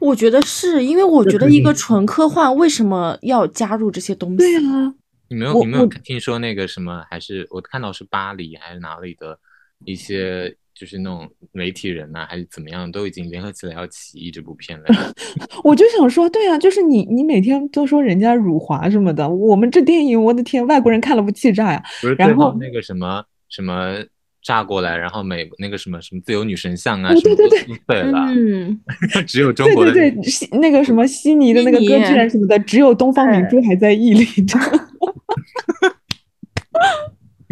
[0.00, 4.38] 我觉得是因为我觉得一个纯科幻为什么要加入这些东西？
[4.38, 4.92] 对啊，
[5.28, 7.04] 你没有你没有听说那个什么？
[7.08, 9.38] 还是我看到是巴黎还是哪里的
[9.84, 10.56] 一些？
[10.82, 14.86] 就是那种媒体人呐，还是怎么样，都已经联合起来要起义这部片了。
[15.62, 21.80] 我就想说，对啊，就是你，你每天都说人家辱华什么的，我们这电影，我的天，外国人看了不气炸呀？
[22.00, 23.94] 不是，然后那个什么什么
[24.42, 28.80] 炸过来，然后美那个什么什么自由女神像啊， 对对对，对了，嗯，
[29.24, 34.58] 只有中国的对对对，那个什么悉尼的那个歌剧院什么的，只有东方明珠还在屹立着。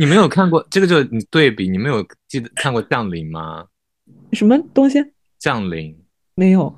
[0.01, 3.67] 你没有看过这个，就你对比，你没有记得看过《降临》吗？
[4.33, 4.99] 什么东西？
[5.39, 5.95] 降临
[6.35, 6.75] 没有，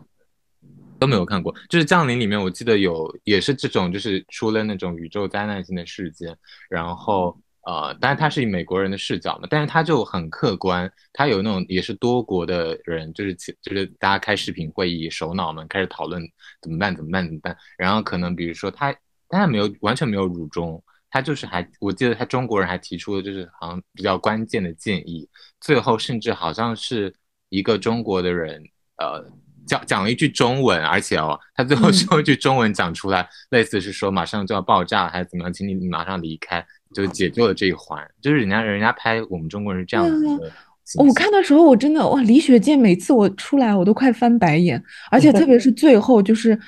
[0.98, 1.54] 都没有看过。
[1.68, 6.36] 就是《降临》里面，我记得有也是这种，就是出了那种宇宙灾难性的事件，
[6.68, 16.20] 然后呃，当然它是以美国人的视角嘛，但是它就很客观，它有那种也是多国的人，就是就是大家开视频会议，首脑们开始讨论
[16.60, 17.56] 怎么办，怎么办，怎么办。
[17.78, 18.92] 然后可能比如说他，
[19.28, 20.82] 他没有完全没有辱中。
[21.12, 25.28] 他就是还，我记得他中国人还提出了就是好像比较关键的建议，
[25.60, 27.14] 最后甚至好像是
[27.50, 28.62] 一个中国的人，
[28.96, 29.22] 呃，
[29.66, 38.02] 讲讲了一句中文，而且哦，他最后说一句中文讲出来，类似是说马上就要爆炸还是怎么样，请你马上离开，就解救了这一环。
[38.22, 40.50] 就是人家人家拍我们中国人是这样子的。
[40.96, 46.58] 我看的时候我真的哇，李雪健每次我出来我都快翻白眼，而且特别是最后就是。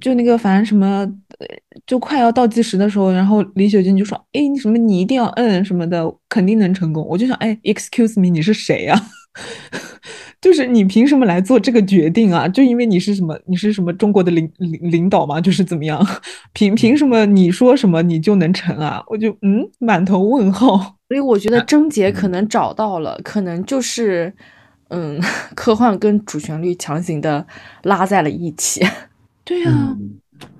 [0.00, 1.06] 就那个，反正什么，
[1.86, 9.00] 就快要倒计时的时候，然后李雪健就说：“哎，你什么，你一定要摁什么的，肯定能成功。”我就想：“哎，excuse me，你是谁呀？
[10.40, 12.46] 就是你凭什么来做这个决定啊？
[12.48, 15.40] 就因为你是什么，你是什么中国的领领领导吗？
[15.40, 16.04] 就是怎么样？
[16.52, 19.02] 凭凭什么你说什么你就能成啊？
[19.08, 20.96] 我就嗯，满头问号。
[21.08, 24.32] 所以我觉得症结可能找到了，可能就是
[24.90, 25.20] 嗯，
[25.56, 27.46] 科幻跟主旋律强行的
[27.82, 28.84] 拉在了一起。
[29.48, 29.96] 对呀，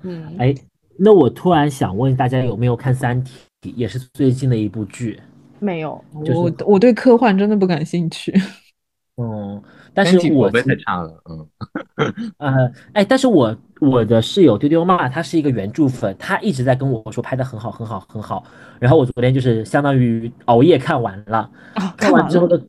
[0.01, 0.55] 嗯，哎，
[0.97, 3.31] 那我突然想问大家有没有看《三体》，
[3.75, 5.19] 也是最近的一部剧？
[5.59, 8.33] 没有，我我对科幻真的不感兴趣。
[9.21, 9.61] 嗯，
[9.93, 18.43] 但是我太差了，嗯， 呃，哎，但是我我的室友丢丢妈，他是一个原著粉，他一直在跟我说拍的很好，很好，很好。
[18.79, 21.51] 然后我昨天就是相当于熬夜看完了，
[21.95, 22.59] 看完之后的，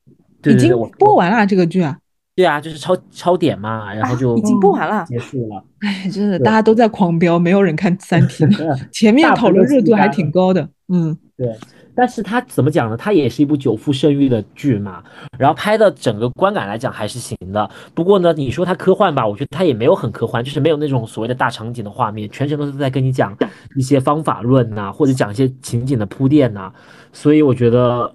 [0.44, 1.96] 已经播完了这个剧啊。
[2.36, 5.62] 对啊，就是超超点嘛，然后就已经播完了，结束了。
[5.80, 8.44] 哎，真的，大家都在狂飙，没有人看《三 体》。
[8.90, 10.68] 前面讨论热度还挺高的。
[10.88, 11.54] 嗯，对。
[11.92, 12.96] 但是它怎么讲呢？
[12.96, 15.02] 它也是一部久负盛誉的剧嘛。
[15.36, 17.68] 然后拍的整个观感来讲还是行的。
[17.94, 23.36] 不过呢，你说它科幻吧，我觉得它也没有很科幻，就是没有那种所谓的大场景的画面，全程都是在跟你讲
[23.76, 26.72] 一些方法论呐，或者讲一些情景的铺垫呐。
[27.12, 28.10] 所以我觉得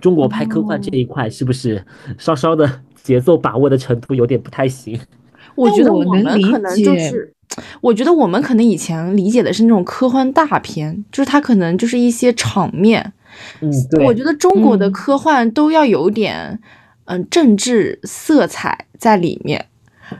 [0.00, 1.84] 中国拍科幻这一块是不是
[2.16, 2.70] 稍稍的？
[3.04, 4.98] 节奏把握的程度有点不太行，
[5.54, 7.32] 我觉得我们可能就是，
[7.80, 13.12] 我觉得我们可能以前理解的是那种科幻大片，就是它可能就是一些场面。
[13.60, 14.04] 嗯，对。
[14.06, 16.58] 我觉得中国的科幻都要有点，
[17.04, 19.66] 嗯，政治色彩在里面，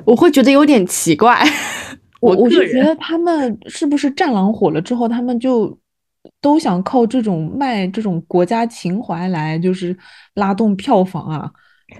[0.05, 1.43] 我会觉得有点奇怪。
[2.21, 5.77] 我我就觉得他们是不是《战狼》火了之后，他们就
[6.41, 9.97] 都想靠这种卖这种国家情怀来，就是
[10.35, 11.51] 拉动票房啊。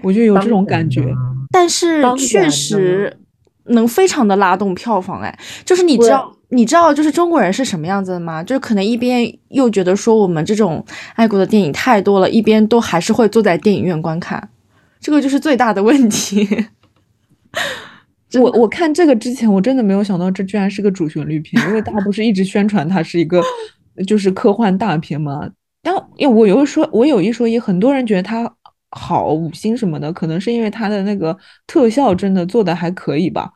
[0.01, 1.05] 我就有这种感觉，
[1.51, 3.17] 但是确实
[3.65, 5.21] 能非常的拉动票房。
[5.21, 8.43] 哎，就是你知道，你知道，就是中国人是什么样子的吗？
[8.43, 10.85] 就是可能一边又觉得说我们这种
[11.15, 14.49] 爱国的电影太多了，一边都还是会坐在电影院观看，
[14.99, 16.47] 这个就是最大的问题。
[18.39, 23.41] 我我看这个之前，我真的没有想到这居然是个主旋律片，因为大家不是一直宣传它是一个
[24.05, 25.49] 就是科幻大片吗？
[25.81, 28.53] 但因为我有说，我有一说一，很多人觉得它。
[28.97, 31.37] 好五星什么的，可能是因为它的那个
[31.67, 33.51] 特效真的做的还可以吧。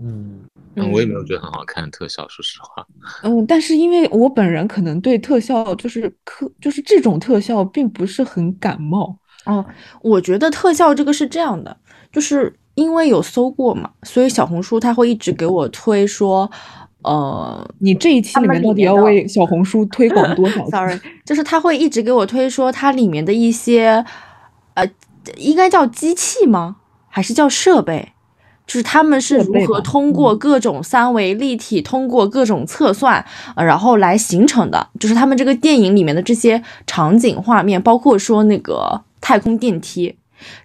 [0.00, 0.44] 嗯，
[0.92, 2.86] 我也没有觉得很好看特效，说实话。
[3.22, 9.18] 嗯，但是因为我本人可能对特效就是科就是这种特效并不是很感冒。
[9.46, 9.64] 哦，
[10.02, 11.74] 我觉得特效这个是这样的，
[12.12, 16.48] 就是因为有搜过嘛，所以小红书它会一直给我推说。
[17.04, 20.66] 呃，你这一期里面到底要为小红书推广多少？
[20.70, 24.04] Sorry，就是他会一直给我推说它里面的一些。
[24.78, 24.88] 呃，
[25.36, 26.76] 应该叫机器吗？
[27.08, 28.12] 还是叫设备？
[28.66, 33.24] 就是他们是如何通过各种三维立体，通过各种测算，
[33.56, 34.88] 呃，然后来形成的？
[35.00, 40.14] 就是他们这个电影里面的这些场景画面，包括说那个太空电梯。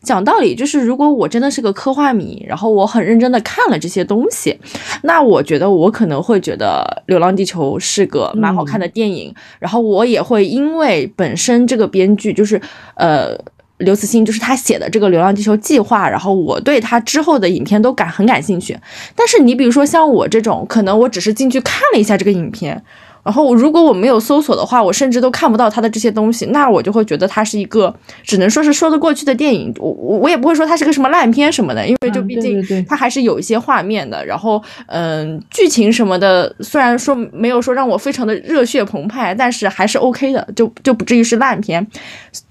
[0.03, 4.59] 讲道理，就是如果我真的是个科幻迷，然后我很认真的看了这些东西，
[5.03, 9.33] 那我觉得我可能会觉得《流浪地球》是个蛮好看的电影。
[9.59, 12.61] 然后我也会因为本身这个编剧就是
[12.95, 13.39] 呃。
[13.83, 18.77] 刘慈欣就是他写的这个《流浪地球》计划，然后我对他之后的影片都感很感兴趣。
[19.15, 22.83] 但是你比如说像我这种，可能我只是进去看了一下这个影片，
[23.23, 29.73] 然后如果我没有搜索的话，我甚至都看不到它的这些东西，那我就会觉得它是一个只能说是说得过去的电影。
[29.79, 34.25] 我我我也不会说它是个什么烂片什么的，因为就毕竟它还是有一些画面的。
[34.25, 41.85] 然后嗯，剧情什么的，虽然说没有说让我非常的热血澎湃，但是还是 OK 的，就就不至于是烂片，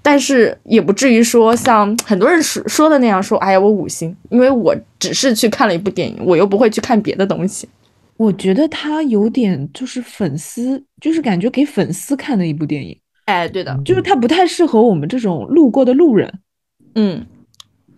[0.01, 7.69] 但是也不至于说像很多人说说的那样说，哎呀我五星，因为我只是去看了一部电影，我又不会去看别的东西。
[8.17, 12.97] 我觉得他有点就是粉丝，就是感觉给粉丝看的一部电影。
[13.25, 16.31] 哎，对的，就是他不太适合我们这种路过的路人。
[16.95, 17.25] 嗯，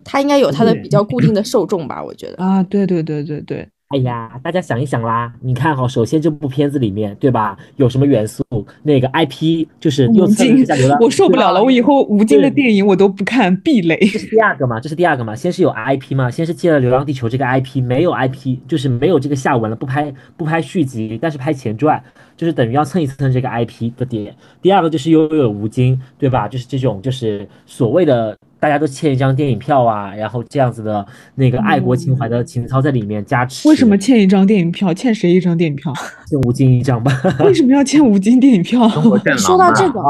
[0.04, 2.02] 他应该有他的比较固定的受众吧？
[2.02, 3.68] 我觉得啊，对对对对对。
[3.88, 7.56] 哎呀，大家想一想啦，你看哈，首先这部片子里面，对吧？
[7.76, 8.44] 有什么元素？
[8.82, 13.96] 那个 IP 就是又蹭一下流量，我受不了了，我以后吴京的电影我都不看，避雷。
[13.98, 14.80] 这是第二个嘛？
[14.80, 15.36] 这是第二个嘛？
[15.36, 16.28] 先是有 IP 嘛？
[16.28, 22.02] 先是借了《流浪地球》这个 IP，没有 IP 就是没有这个下文了，不拍不拍续集，但是拍前传，
[22.36, 24.34] 就是等于要蹭一蹭这个 IP 的点。
[24.60, 26.48] 第二个就是又有吴京，对吧？
[26.48, 28.36] 就是这种就是所谓的。
[28.66, 31.06] 大家都欠一张电影票啊，然后这样子的
[31.36, 33.68] 那个爱国情怀的情操在里面加持。
[33.68, 34.92] 为什么欠一张电影票？
[34.92, 35.92] 欠谁一张电影票？
[36.28, 37.12] 欠吴京一张吧。
[37.46, 38.88] 为什么要欠吴京电影票？
[39.38, 40.00] 说到这个，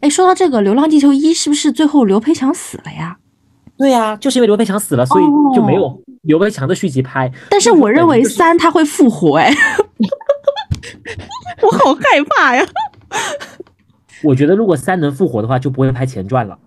[0.00, 3.16] 哎，说到这个《流浪地球一》，是不是最后刘培强死了呀？
[3.78, 5.24] 对呀，就是因为刘培强死了，所以
[5.56, 7.32] 就没有刘培强的续集拍。
[7.48, 9.50] 但是我认为三他会复活，哎，
[11.64, 12.62] 我好害怕呀。
[14.22, 16.58] 我觉得如果三能复活的话，就不会拍前传了。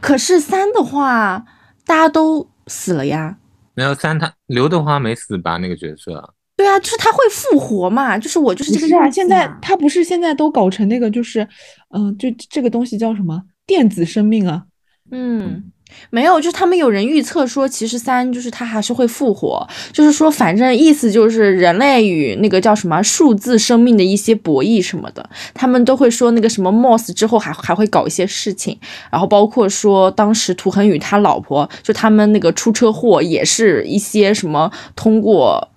[0.00, 1.44] 可是三的话，
[1.84, 3.36] 大家都死了呀。
[3.74, 5.56] 没有三，他刘德华没死吧？
[5.56, 6.34] 那个角色。
[6.56, 8.18] 对啊，就是他会复活嘛。
[8.18, 8.88] 就是我就是这个。
[8.88, 11.46] 是啊，现在他不是现在都搞成那个，就是，
[11.90, 14.64] 嗯，就这个东西叫什么电子生命啊？
[15.10, 15.72] 嗯。
[16.10, 28.78] 没有，就是他们有人预测说，其实三就是他还是会复活，就是说，反正意思就是人类与那个叫什么数字生命的一些博弈什么的，他们都会说那个什么 Moss 之后还还会搞一些事情，
[29.10, 35.68] 然后包括说当时涂恒宇他老婆就他们那个出车祸也是一些什么通过，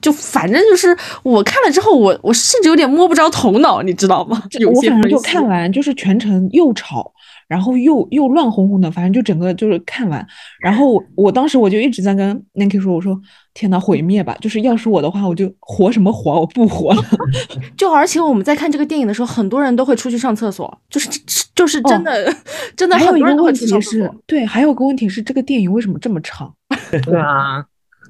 [0.00, 4.42] 就反正就是我看了之后，我我甚至有点摸不着头脑，你知道吗？
[4.74, 7.12] 我反正就看完就是全程又吵。
[7.48, 10.26] 然后又又乱哄哄的，反正就整个就是看完。
[10.60, 13.20] 然后我当时我就一直在跟 n a n k y 说：“我说
[13.54, 14.36] 天呐，毁灭吧！
[14.40, 17.02] 就是要是我的话，我就活什么活，我不活了。
[17.76, 21.08] ”就而且我们在看这个电影的时候，很多人都会出去上厕所，就是
[21.54, 22.34] 就是真的
[22.76, 22.96] 真的。
[22.96, 26.54] 还有一个问题是，对，还有个问题是，这个电影为什么这么长？
[27.04, 27.64] 对啊，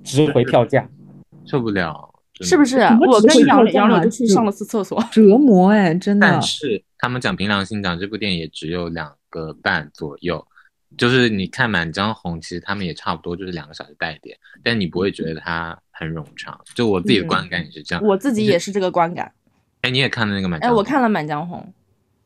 [0.05, 0.87] 值回票价，
[1.45, 2.11] 受不了，
[2.41, 2.79] 是不是？
[3.09, 6.29] 我跟杨杨柳就去上了次厕所，折磨哎，真的。
[6.29, 9.13] 但是他们讲凭良心讲，这部电影也只有两。
[9.33, 10.47] 个半左右，
[10.97, 16.61] 就是你看《满江红》，其实他们也差不多，就是两个小时带点，但你不会觉得它很冗长。
[16.75, 19.33] 就我自己的观感也是这样，我自己也是这个观感。
[19.81, 20.71] 哎，你也看了那个《满江》？
[20.73, 21.59] 哎，我看了《满江红》，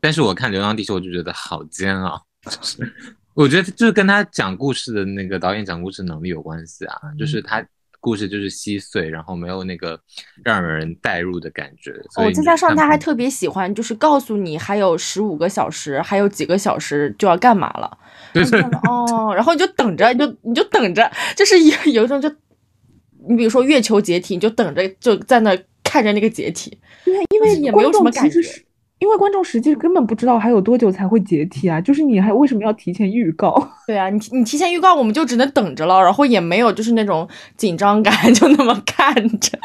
[0.01, 2.21] 但是我看《流浪地球》，我就觉得好煎熬。
[2.43, 2.95] 就是
[3.35, 7.65] 我觉得就是跟他讲故事的那个导演讲故事能力有关系啊，就是他。
[8.07, 9.99] 故事就是稀碎，然后没有那个
[10.45, 11.91] 让人代入的感觉。
[12.15, 17.99] 哦，再加上他还特别喜欢，就是告诉你还有十五个小时，还有几个小时就要干嘛了。
[18.33, 18.61] 对对。
[18.89, 22.29] 哦，然后你就等着，你就你就等着，就是有有一种就，
[23.29, 26.79] 你比如说月球解体，你就等着就在那看着那个解体。
[27.05, 28.41] 对，因为也没有什么感觉。
[28.99, 31.79] 因为观众实际根本不知道还有多久才会解体啊！
[31.79, 33.55] 就是你还为什么要提前预告？
[33.87, 37.29] 对啊，你你提前预告，我们就只能等着了，然后也没有就是那种
[37.59, 39.59] 紧张感， 就那么看着，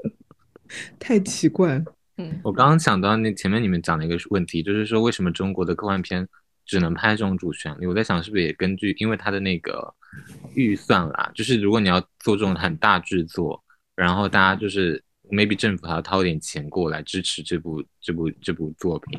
[0.98, 1.84] 太奇怪。
[2.16, 6.26] 嗯，我刚刚想到那前面你们讲的一个问题，就是说为什么中国的科幻片
[6.64, 7.86] 只能拍这种主旋律？
[7.86, 9.92] 我在想是不是也根据因为它的那个
[10.54, 13.62] 预算啦，就是如果你要做这种很大制作，
[13.94, 15.02] 然后大家就是。
[15.30, 19.18] Maybe 政府还要掏点钱过来支持这部这部这部作品，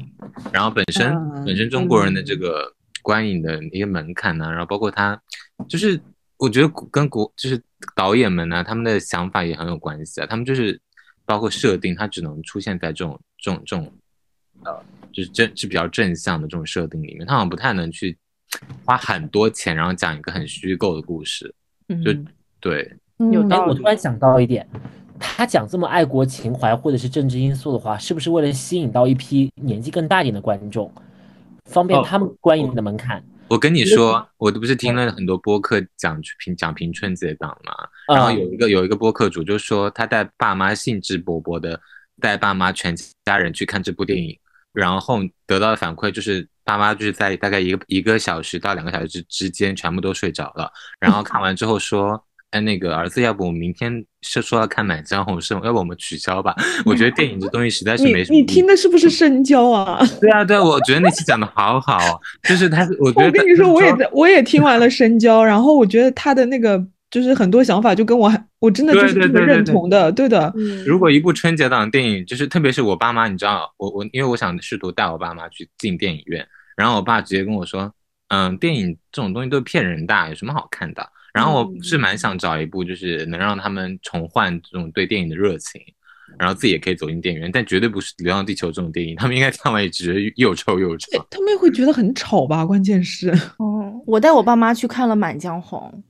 [0.54, 1.14] 然后本身
[1.46, 5.20] 本身中国人的这个观影的一些门槛呢，然后包括他，
[5.68, 6.00] 就是
[6.38, 7.62] 我觉得跟国就是
[7.96, 10.28] 导演们呢，他们的想法也很有关系啊。
[10.28, 10.80] 他们就是
[11.26, 13.94] 包括设定，它只能出现在这种这种这种
[14.64, 18.18] 呃，就是正是比较正向的这种设定里面，他好像不太能去
[18.86, 21.54] 花很多钱，然后讲一个很虚构的故事。
[22.04, 22.14] 就
[22.60, 22.92] 对，
[23.32, 23.72] 有道理。
[23.72, 24.68] 我突然想到一点。
[25.20, 30.92] 他讲这么爱国情怀或者是政治因素的话，是不是为了吸引到一批年纪更大一点的观众，
[31.66, 33.24] 方便他们观影的门槛？
[33.48, 37.74] 我跟你说，我都不是听了很多播客讲评讲评春节档嘛，
[38.14, 41.80] 然后有一个有一个播客主就说，他带爸妈兴致勃勃的
[42.20, 44.38] 带爸妈全家人去看这部电影，
[44.74, 52.22] 然后得到的反馈就是爸妈就是在大概一个一个小时到两个小时之之间全部都睡着了，然后看完之后说。
[52.52, 56.56] 哎，那个儿子，要不我们明天是说要看《满江红》，是吗要不我们取消吧？
[56.86, 58.38] 我觉得电影这东西实在是没什么。
[58.38, 60.00] 你听的是不是深交啊？
[60.22, 62.00] 对啊，对啊，我觉得那期讲的好好，
[62.48, 66.82] 就是他，我觉得我跟你说，我也在，我也听完了深交，然后我觉得他的那个
[67.12, 70.54] 就是很多想法就跟我，我真的就是这么认同的，对的。
[70.86, 77.92] 如果一部春节档电影，就是特别是我爸妈，你知道，我我因为我想试图带我爸妈去进电影院，然后我爸直接跟我说，
[78.30, 81.06] 嗯，电影这种东西都是骗人的，有什么好看的？
[81.38, 85.80] 然后我是蛮想找一部，就是能让他们重焕这种对电影的热情，
[86.40, 91.24] 然后自己也可以走进电影院，但绝对不是《流浪地球》这种电影，他们应该看完也觉得又臭又丑。
[91.30, 92.66] 他们会觉得很吵吧？
[92.66, 93.30] 关键是，
[93.60, 96.04] 哦， 我带我爸妈去看了《满江红》，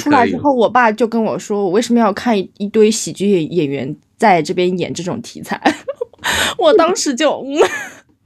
[0.00, 5.60] 出来之后，我爸就跟我说，我为什么要看一堆喜剧演员在这边演这种题材？
[6.56, 7.52] 我当时就，嗯，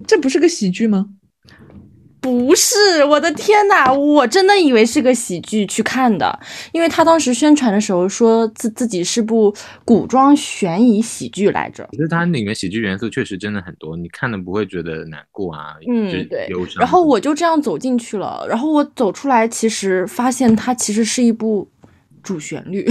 [0.06, 1.08] 这不是个喜剧吗？
[2.20, 6.38] 不是，我的天呐，我真的以为是个喜剧去看的，
[6.72, 9.54] 因为他当时宣传的时候说自自己是部
[9.84, 11.88] 古装悬疑喜剧来着。
[11.92, 16.48] 其实它里面喜剧元素确实真的很多，你看的不会觉得难过啊，嗯，对。
[16.76, 21.70] 然后我就这样走进去了，然后我走出来，其实发现它其实是一部
[22.22, 22.86] 主旋律。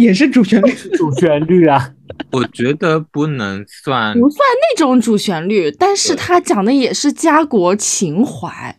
[0.00, 1.92] 也是主旋律，主旋律啊！
[2.32, 8.76] 我觉得不能算，不算那种主旋律，但是他讲的也是家国情怀。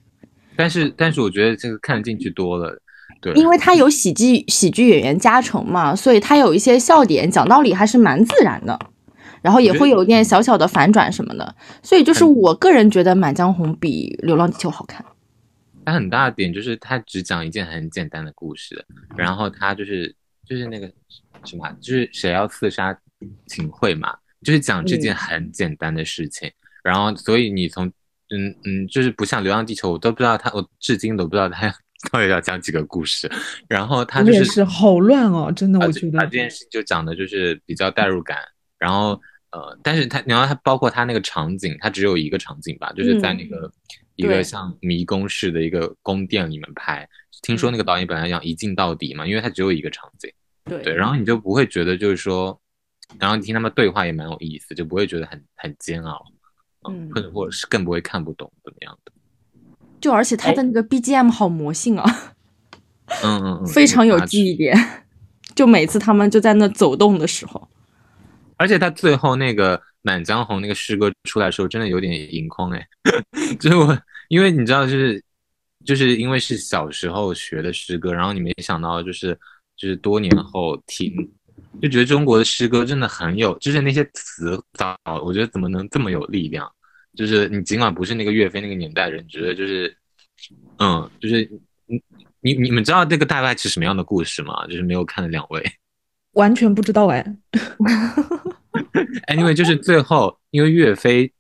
[0.56, 2.80] 但是，但是我觉得这个看得进去多了，
[3.20, 8.78] 对，因为他有喜剧喜剧演员加成嘛，所以他有一些笑点，讲道理还是蛮自然的，
[9.42, 15.04] 然后也会有一点小小的反转什么的，所以就是我个人觉得《满江红》比《流浪地球》好看。
[15.84, 18.86] 它很大的点就是它只讲一件很简单的故事，
[19.18, 20.14] 然后它就是
[20.52, 20.92] 就是那个。
[21.44, 21.68] 什么？
[21.82, 22.96] 就是谁要刺杀
[23.48, 24.16] 秦桧嘛？
[24.44, 26.52] 就是讲这件很简单的事情。
[26.84, 27.88] 然后，所以你从
[28.30, 31.68] 嗯嗯，就是不像《流浪地球》，我都不知道他，我至今都不知道他
[32.12, 33.28] 到底要讲几个故事。
[33.68, 38.38] 然后他就是是好乱哦，真的，我觉得他这件事就讲的就是比较代入感。
[38.78, 43.72] 然后呃，但是他，然后他包括他那个场景，他只有一个场景吧，就是在那个
[44.16, 47.10] 一个像迷宫式的一个宫殿里面拍。
[47.42, 50.32] 听说那个导演本来想一镜到底嘛，因为他只有一个场景。
[50.66, 52.60] 对，然后你就不会觉得就是说，
[53.20, 56.24] 然后你听他们对话也蛮有意思，就不会觉得很很煎熬，
[56.88, 59.12] 嗯，或者或者是更不会看不懂怎么样的。
[60.00, 62.34] 就而且他的那个 BGM 好魔性啊，
[63.24, 64.78] 嗯嗯嗯， 非常有记忆点。
[65.56, 67.68] 就每次他们就在那走动的时候，
[68.58, 72.88] 而且他最后那个《满江红》那个诗歌出来的时候，真的有点盈眶哎，
[73.60, 73.98] 就是我
[74.30, 75.24] 因为你知道，就是
[75.84, 79.38] 就是因为是小时候学的诗歌，然后你没想到就是。
[79.82, 81.12] 就是多年后听，
[81.82, 86.72] 就觉得中国的诗歌真的很有，就是那些词藻，我觉得怎么能这么有力量？
[87.16, 89.98] 就是你尽管不是那个岳飞那个年代人，觉得就是，
[90.78, 91.50] 嗯，就是
[91.88, 92.00] 你
[92.42, 94.68] 你你们知道这个大概是什么样的故事吗？
[94.68, 95.66] 就是没有看的两位，
[96.34, 97.36] 完全不知道哎。
[99.26, 101.34] 哎，因为就是最后，因为岳飞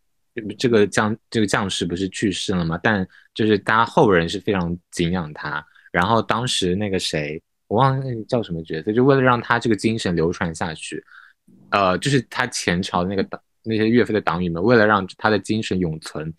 [0.57, 2.79] 这个将这个将士不是去世了吗？
[2.81, 7.39] 但就是大家后人是非常敬仰他，然后当时那个谁。
[7.71, 11.01] 我忘了那个叫什么角色，就为了让他这个精神流传下去，
[11.69, 16.33] 呃，就是他前朝的那个党那些岳飞的党羽们，为了让他的精神永存，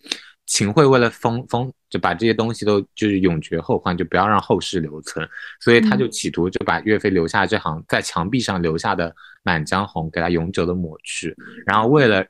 [0.45, 5.27] 秦桧为了封封就把这些东西都就是永绝后患，就不要让后世留存，
[5.59, 9.09] 所以他就企图就把岳飞留下这行在墙壁上留下的
[9.41, 12.23] 《满江红》给他永久的抹去，然后为了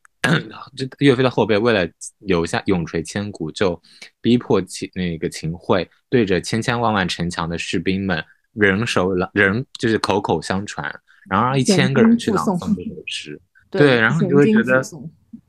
[0.78, 1.86] 这岳飞的后辈为了
[2.20, 3.78] 留下永垂千古，就
[4.22, 8.24] 逼迫秦那个秦桧对着千千万万城墙的士兵们。
[8.54, 10.86] 人手朗人就是口口相传，
[11.30, 13.40] 然后让一千个人去朗诵这首诗，
[13.72, 14.82] 对，然后你就会觉得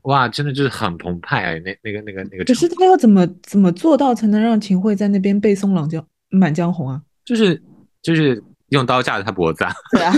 [0.02, 2.44] 哇，真的就是很澎湃，那那个那个那个。
[2.44, 7.00] 可是他要怎么怎么做到才能让秦桧在那边背诵《朗江满江红》啊？
[7.24, 7.60] 就是
[8.02, 10.12] 就是用刀架着他脖子啊， 对啊，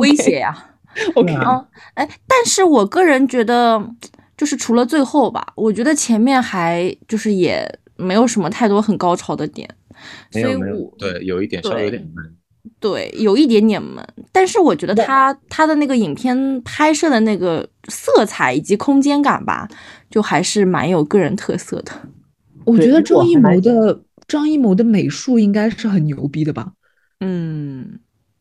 [0.00, 0.66] 威胁呀。
[1.14, 1.64] OK 啊，
[1.94, 3.80] 哎，但是我个人觉得，
[4.36, 9.68] 就是除了最后吧，我觉得前面还就是也没有什么太多很高潮的点。
[10.30, 12.36] 所以我对有一点稍微有点闷，
[12.78, 14.06] 对，有一点点闷。
[14.32, 19.68] 但是我觉得他他的那个影片拍摄的那个色彩以及空间感吧，
[20.10, 21.92] 就还是蛮有个人特色的。
[22.64, 26.72] 我觉得张艺谋的张艺谋的美术应该是很牛逼的吧？
[27.20, 27.98] 嗯。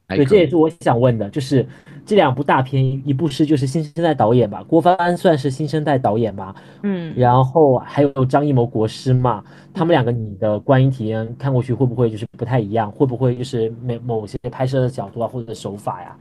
[0.08, 1.64] 对，这也是我想问的，就是
[2.10, 12.92] 这两部大片，一部是就是新生代导演吧，郭帆算是新生代导演吧，嗯，然后还有张艺谋国师嘛，他们两个你的观影体验看过去会不会就是不太一样？
[12.92, 16.18] 会不会就是某某些拍摄的角度啊或者手法呀，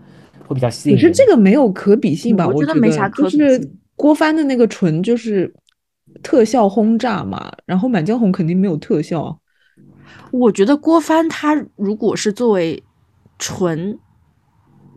[0.46, 0.96] 会比较吸引？
[0.96, 2.46] 可是这个没有可比性吧？
[2.46, 3.78] 我觉得没啥可比性。
[3.96, 5.50] 郭帆的那个纯就是
[6.22, 9.38] 特效轰炸嘛，然后《满江红》肯定没有特效。
[10.30, 12.82] 我觉得郭帆他如果是作为
[13.38, 13.98] 纯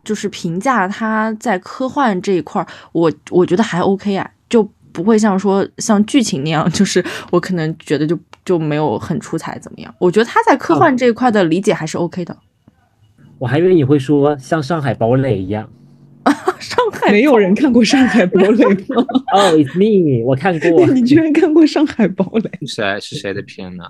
[0.04, 9.94] 就是评价他在科幻这一块儿，我我觉得还 OK 啊，就不会像说像剧情那样，就是我可能觉得就就没有很出彩怎么样。
[10.00, 12.36] 我觉得他在科幻这一块的理解还是 OK 的。
[13.38, 15.70] 我还以为你会说像上海堡垒一样。
[16.60, 18.64] 上海没有人看过《上海堡垒》
[18.96, 19.06] 吗？
[19.34, 20.86] 哦，It's me，我看过。
[20.94, 22.50] 你居然看过《上海堡垒》？
[22.72, 23.84] 谁是谁的片呢？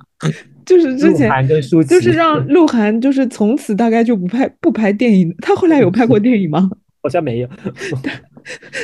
[0.65, 5.33] 就是之前跟舒就是让鹿晗，就是从此大概就不拍不拍电影。
[5.39, 6.69] 他后来有拍过电影吗？
[7.03, 7.49] 好像没有。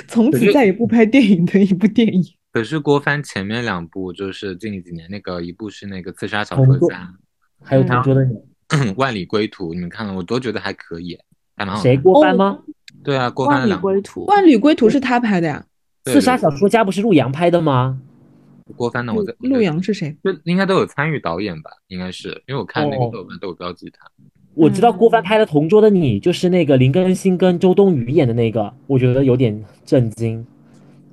[0.08, 2.24] 从此再也不拍电影的一部电影。
[2.52, 6.96] 可是郭帆前面两部就是近几年那个，一部是那个《刺杀小说家》，
[7.64, 8.34] 还有《同桌的你》
[8.98, 11.18] 《万里归途》，你们看了我都觉得还可以，
[11.56, 11.82] 还蛮好。
[11.82, 12.60] 谁郭帆吗？
[13.04, 13.68] 对啊，郭帆的。
[13.68, 15.66] 万里归途，万里归途是他拍的呀。
[16.06, 18.00] 刺杀小说家不是陆阳拍的吗？
[18.76, 19.34] 郭帆的，我在。
[19.40, 20.16] 陆阳是谁？
[20.24, 21.72] 就应该都有参与导演吧？
[21.88, 24.10] 应该是，因为我看那个豆瓣都有标记他。
[24.54, 30.46] 我知道郭帆拍的《同桌的你》，就是那个林更新跟周冬雨演的那个，我觉得有点震惊。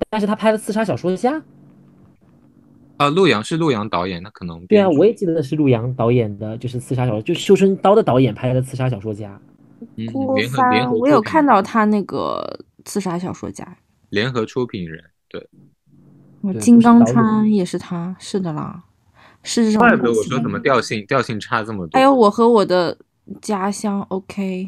[0.09, 1.33] 但是他拍的《刺杀小说家》。
[2.97, 9.29] 啊，陆阳是陆阳导演，那可能对啊，我也记得是陆阳导演的，就是《刺杀小说》，就绣春刀的导演拍的《刺杀小说家》。
[10.11, 13.63] 郭帆，我有看到他那个《刺杀小说家》，
[14.09, 15.49] 联合出品人，对。
[16.59, 18.83] 金刚川也是他，是的啦，
[19.41, 19.79] 是这种。
[19.79, 21.97] 怪不得我说怎么调性调性差这么多。
[21.97, 22.95] 还有我和我的
[23.41, 24.67] 家乡，OK。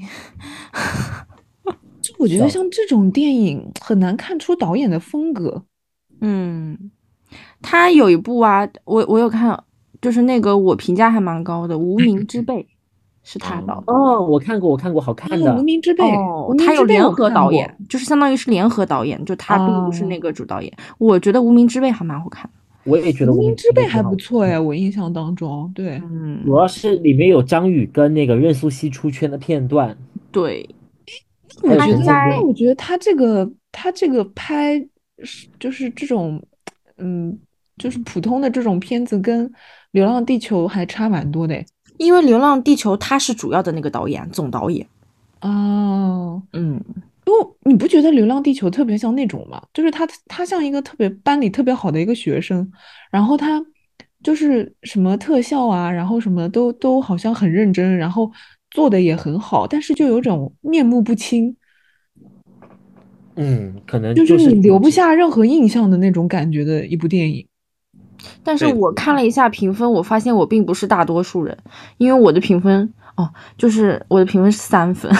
[2.02, 5.64] 就我觉得像这种电影很难看出导演的风格。
[6.22, 6.92] 嗯。
[7.62, 9.64] 他有一部啊，我我有看，
[10.02, 12.54] 就是那个我评价还蛮高的《无名之辈》，
[13.30, 13.92] 是他导的。
[13.92, 16.02] 哦，我看过，我看过，好看的《无名之辈》。
[16.18, 20.72] 哦，他有联合导演，就是相当于是联合导演，就他并不是那个主导演。
[20.98, 22.52] 我觉得《无名之辈》还蛮好看的。
[22.86, 29.98] 我也觉得《无名之辈》还不错哎，我印象当中，对，嗯，主要是里面有张宇跟那个任素汐出圈的片段。
[30.32, 30.66] 对，
[31.64, 34.82] 我觉得，我觉得他这个他这个拍
[35.60, 36.42] 就是这种，
[36.98, 37.38] 嗯。
[37.78, 39.48] 就是普通的这种片子跟
[39.92, 41.64] 《流浪地球》还差蛮多的，
[41.98, 44.86] 因为《流浪地球》他是主要的那个导演，总导演。
[45.42, 46.82] 哦，嗯，
[47.24, 47.32] 不，
[47.64, 49.62] 你不觉得《流浪地球》特别像那种吗？
[49.74, 52.72] 就是他，他像一个特别班里特别好的一个学生，
[53.12, 53.64] 然后他
[54.24, 58.32] 就是什么特效啊，然后什么都都好像很认真，然后
[58.72, 61.56] 做的也很好，但是就有种面目不清。
[63.36, 67.47] 嗯，可能就是你留不下任何印象的那种感觉的一部电影。
[68.44, 71.58] 但是我看了一下评分，我发现我并不是大多数人，
[71.98, 75.12] 因为我的评分哦，就是我的评分是三分，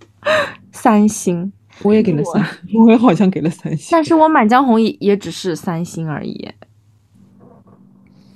[0.72, 1.52] 三星，
[1.82, 2.44] 我也给了三，
[2.74, 6.50] 我也好像给了三星，但是我满江红也也只是三星而已。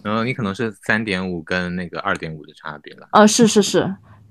[0.02, 3.06] 然后你可能是三点五跟那个二点五的差别了。
[3.12, 3.82] 呃，是是是，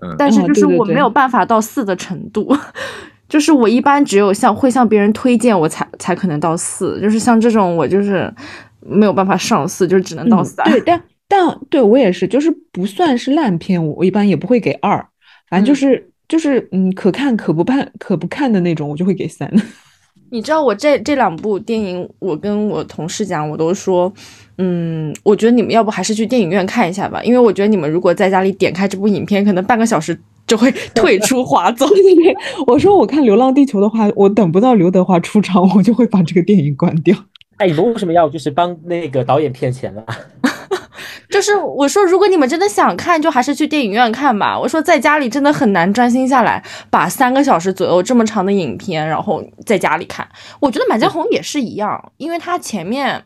[0.02, 2.58] 嗯，但是就是我没有办法到四的程度，
[3.30, 8.34] 就是我一般只有向会向别人推荐我才才可能到四，就是像这种我就是。
[8.82, 10.66] 没有办法上四，就是只能到三。
[10.72, 15.06] 对，但但对我也是，就是不算是烂片，我一般也不会给二，
[15.50, 19.52] 反正就是就是嗯，可看可不看可不看的那种，我就会给三。
[20.32, 24.14] 你知道我这这两部电影，我跟我同事讲，我都说，
[24.60, 30.16] 嗯，我觉得你们要不还是去电影院看一下吧，因为我觉得你们如果在家里点开这部影片，可能半个小时
[30.46, 31.88] 就会 退出滑走。
[32.68, 37.18] 我说我看《流浪地球》的话，我等不到刘德华出场，我就会把这个电影关掉。
[37.60, 40.04] 哎，你们为什么要就是帮那个导演骗钱呢？
[41.30, 44.58] 就是我说，如果你们真的想看，就还是去电影院看吧。
[44.58, 50.28] 我说，在家里真的很难专心下来，把三个小时左右这么长的影片，然后在家里看。
[50.60, 53.24] 我觉得《满江红》也是一样，因为它前面，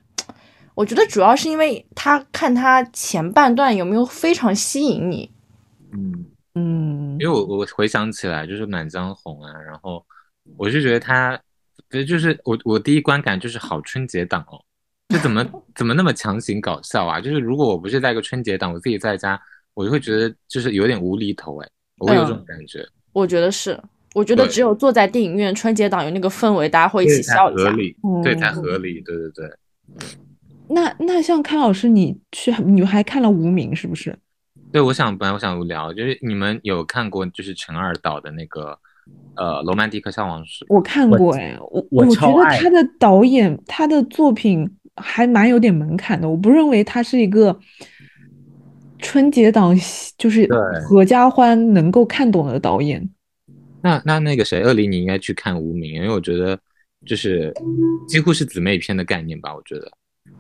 [0.74, 5.32] 我觉得主要是因为他看他前半段有没有非常吸引你。
[5.94, 10.04] 嗯嗯，因为我我回想起来，就是《满江红》啊，然后
[10.58, 11.40] 我就觉得他。
[11.90, 14.60] 所以就是我我第一观感就是好春节档哦，
[15.10, 15.46] 就怎么
[15.76, 17.22] 怎么那么强行搞笑啊？
[17.22, 19.40] 就是如果我不是在一个春节档，我自己在家，
[19.76, 21.70] 我就会觉得就是有点无厘头哎，
[22.00, 22.84] 我会有这种感觉。
[23.12, 23.80] 我觉得是，
[24.16, 29.50] 我觉得只有坐在电影院春节档有那个氛围，大家会一起笑一下，合理，对才合理，对对对。
[30.70, 34.18] 那那像康老师，你去你还看了《无名》是不是？
[34.72, 38.80] 对，我想本来我想聊，就是你们有看过就是陈二导的那个。
[39.36, 47.58] 呃，罗曼蒂克消亡史，我看过哎，我我觉得他的导演他的作品还蛮有点门槛的，我不认为他是一个
[49.00, 49.76] 春节档
[50.18, 50.48] 就是
[50.88, 53.10] 合家欢能够看懂的导演。
[53.82, 56.58] 那那那个谁，二零你应该去看《无名》，因为我觉得
[57.06, 57.52] 就是
[58.08, 59.92] 几乎是姊妹篇的概念吧，我觉得。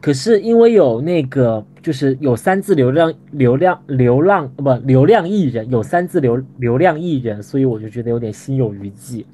[0.04, 9.26] 可是因为有那个，就是有三字流量流量流浪不流量艺人，有三字流流量艺人，所以我就觉得有点心有余悸。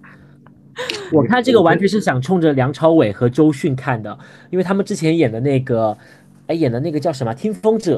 [1.12, 4.16] 我看这个完全是想冲着梁朝伟和周迅看的，
[4.52, 5.98] 因为他们之前演的那个，
[6.46, 7.98] 哎，演的那个叫什么《听风者》，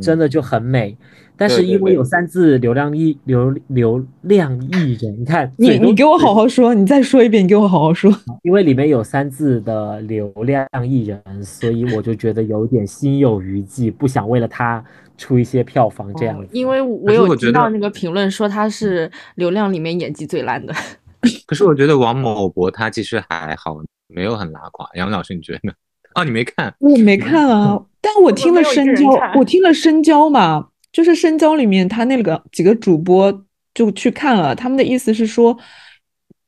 [0.00, 0.96] 真的就很美。
[1.36, 8.10] 但是因为有三字流量艺流流量艺人，你看你你给我好好说，你再说一遍，你给我好好说。
[8.42, 14.82] 因为里面有三字的流量艺人，所以我就觉得有点心有余悸，不想为了他
[15.18, 16.42] 出一些票房这样。
[16.52, 20.74] 因为我有听到那个评论说他是流量里面演技最烂的。
[21.46, 23.76] 可是我觉得王某博他其实还好，
[24.08, 24.88] 没有很拉垮。
[24.94, 25.74] 杨老师，你觉得？
[26.14, 26.74] 啊， 你没看？
[26.78, 30.68] 我没看啊，但我听了深交，我听了深交嘛。
[30.96, 33.44] 就是深交里面，他那个几个主播
[33.74, 35.54] 就去看了，他们的意思是说，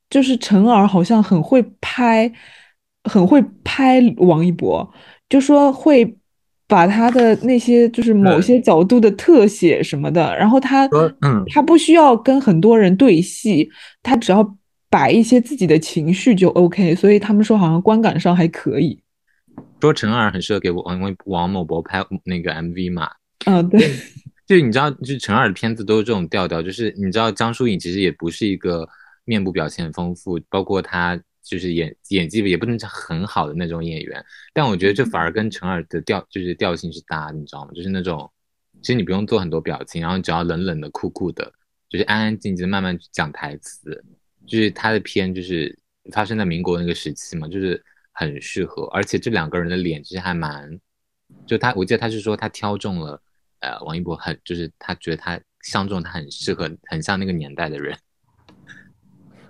[0.09, 2.31] 就是陈耳好像很会拍，
[3.03, 4.91] 很会拍王一博，
[5.29, 6.17] 就说会
[6.67, 10.87] 把他的那些就是某些角度的特写什么的，然后他，
[11.21, 13.69] 嗯，他不需要跟很多人对戏，
[14.01, 14.57] 他只要
[14.89, 18.99] 摆一些自己的情绪就 OK，所以他们说好像观感上还可以。
[19.79, 23.11] 说陈耳很适合给王王王某博拍那个 MV 嘛？
[23.45, 23.79] 嗯，对。
[24.49, 26.59] 就你知道，就陈耳的片子都是这种调调。
[26.59, 28.89] 就是你知道，江疏影其实也不是一个
[29.23, 34.25] 面部表现丰富，包括她就是演演技也不能讲很好的那种演员。
[34.51, 37.71] 但我觉得这反而跟陈耳的调就是调性是搭，你知道吗？
[37.75, 38.27] 就是那种
[38.81, 41.53] 其实你不用做很多表情，然后只要冷冷的、酷酷的，
[41.87, 44.03] 就是安安静静的慢慢讲台词。
[44.47, 45.77] 就是他的片就是
[46.11, 47.79] 发生在民国那个时期嘛，就是
[48.13, 48.85] 很适合。
[48.85, 50.79] 而且这两个人的脸其实还蛮，
[51.45, 53.21] 就他我记得他是说他挑中了。
[53.59, 57.95] 呃，王一博很就是他觉得他相中他很适合，很像那个年代的人。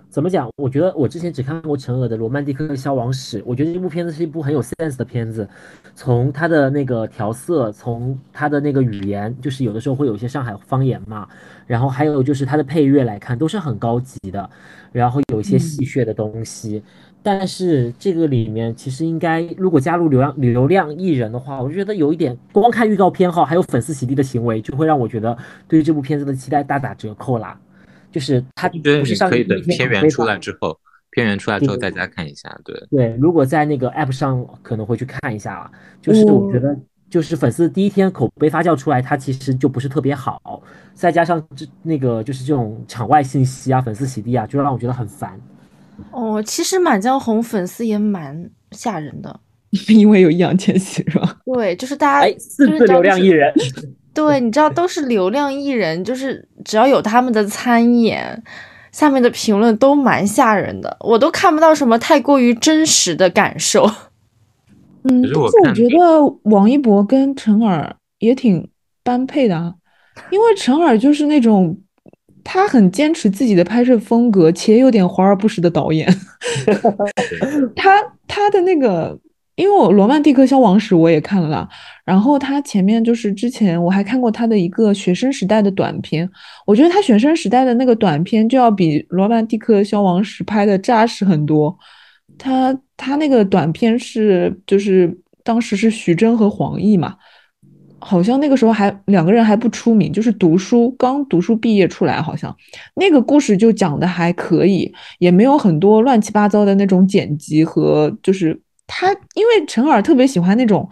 [0.08, 0.50] 怎么讲？
[0.56, 5.48] 我觉得我之前只看过陈赫的《罗曼蒂克消亡史》，我觉得这部片子是一部很有 sense 的片子。
[5.94, 11.28] 从他的那个调色，从他的那个语言，就是有的时候会有一些上海方言嘛，
[11.64, 14.50] 然后还有就是他的配乐来看，都是很高级的，
[14.90, 16.82] 然后有一些戏谑的东西。
[17.22, 25.36] 但是这个里面其实应该，如果加入流量流量艺人的话，我就觉得有一点，光看预告片哈，还有粉丝洗地的行为，就会让我觉得
[25.68, 27.58] 对于这部片子的期待大打折扣啦。
[28.10, 30.76] 就是他不是上可以等片源出来之后，
[31.10, 33.14] 片源出来之后大家看一下，对对。
[33.20, 35.70] 如果在那个 app 上可能会去看一下啊，
[36.02, 36.76] 就是我觉得
[37.08, 40.62] 就是粉丝第一天口碑发酵出来，它其实就不是特别好，
[40.94, 45.38] 再加上这那个就是这种场外信息啊，粉丝洗地啊，就让我觉得很烦。
[46.10, 49.40] 哦，其实《满江红》粉丝也蛮吓人的，
[49.88, 51.38] 因为有易烊千玺是吧？
[51.46, 53.52] 对，就是大家四字流量艺人。
[54.12, 58.42] 对，你知道都是流量艺人，就是只要有他们的参演，
[58.90, 63.84] 下面的评论都蛮吓人的，我都看不到什么太过于真实的感受。
[65.04, 65.96] 嗯，但是我觉得
[66.50, 68.68] 王一博跟陈耳也挺
[69.04, 69.74] 般配的啊，
[70.30, 71.78] 因为陈耳就是那种。
[72.52, 76.12] 他很坚持自己的拍摄风格，且有点华而不实的导演。
[77.76, 79.16] 他他的那个，
[79.54, 81.68] 因为我《罗曼蒂克消亡史》我也看了，
[82.04, 86.28] 然后他前面就是之前我还看过他的一个学生时代的短片，
[86.66, 91.78] 我觉得他学生时代的那个短片就要比《罗曼蒂克消亡史》拍的扎实很多。
[92.36, 97.14] 他他那个短片是就是当时是徐峥和黄奕嘛。
[98.00, 102.54] 好像那个时候还两个人还不出名，就是读书刚读书毕业出来，好像
[102.96, 110.88] 那个故事就讲的还可以，也没有很多乱七八糟的那种剪辑和就是他，因为陈耳特别喜欢那种，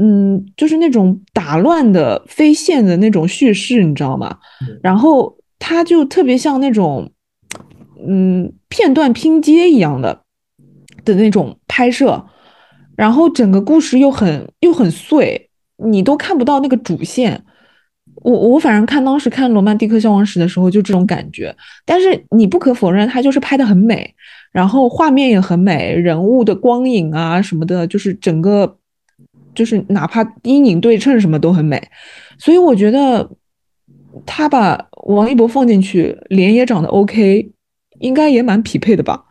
[0.00, 4.38] 嗯，就是那种打乱的非线的那种叙事，你知道吗？
[4.82, 7.10] 然后他就特别像那种，
[8.06, 10.22] 嗯，片段拼接一样的
[11.04, 12.24] 的那种拍摄，
[12.96, 15.43] 然后整个故事又很又很碎。
[15.84, 17.42] 你都看不到那个主线，
[18.16, 21.54] 我我反正看当时看《罗曼蒂克消亡史》的时候就这种感觉，
[21.84, 24.14] 但是你不可否认，它就是拍的很美，
[24.52, 28.78] 然后画面也很美，人物的光影啊什么的，就是整个
[29.54, 31.82] 就是哪怕阴影对称什么都很美，
[32.38, 33.30] 所以我觉得
[34.24, 37.50] 他把王一博放进去，脸也长得 OK，
[38.00, 39.24] 应该也蛮匹配的吧。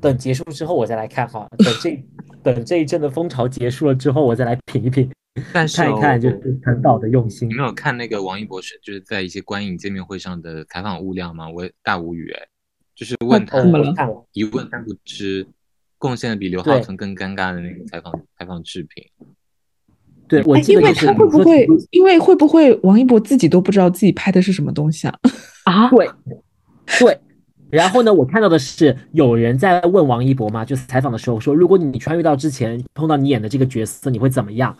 [0.00, 2.04] 等结束之后我再来看哈，等这
[2.42, 5.08] 等这一阵的风潮结束了之后，我再来品一品。
[5.52, 7.48] 但是看一看就是陈导的用心。
[7.48, 11.48] 你没有看那个王一博士就是在一些观影见面会上的采访物料吗？
[11.48, 12.42] 我大无语哎，
[12.94, 13.58] 就是问他
[14.32, 15.46] 一问三不知，
[15.96, 19.04] 贡献的比刘浩存更尴尬的那个采访采访视频。
[20.28, 25.18] 对，我因为他会不会因为会不会王一博自己都不知道自己拍的是什么东西啊？
[25.64, 26.10] 啊， 对，
[27.00, 27.20] 对，
[27.70, 34.76] 然后呢，我看到的是有人在问王一博嘛，就是采访的时候说，如果你穿越到之前碰到你演的这个角色，你会怎么样？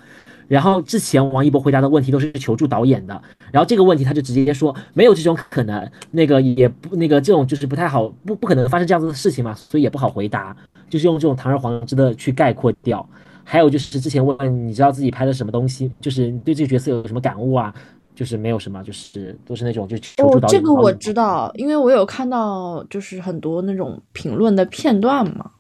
[0.48, 10.56] 然后之前王一博回答的问题都是求助导演的，然后这个问题他就直接说没有这种可能，那个也不那个这种就是不太好，不不可能发生这样子的事情嘛，所以也不好回答，
[10.89, 13.09] 就是用这种堂而皇之的去概括掉。
[13.44, 17.74] 还有就是之前问你知道自己拍的什么东西，就是对这个角色有什么感悟啊？
[18.14, 20.60] 就是没有什么，就是都是那种就求助导演。
[20.60, 25.51] 这个我知道，因为我有看到就是很多那种评论的片段嘛，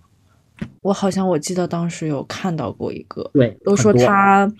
[0.80, 4.50] 我好像我记得当时有看到过一个，对，都说他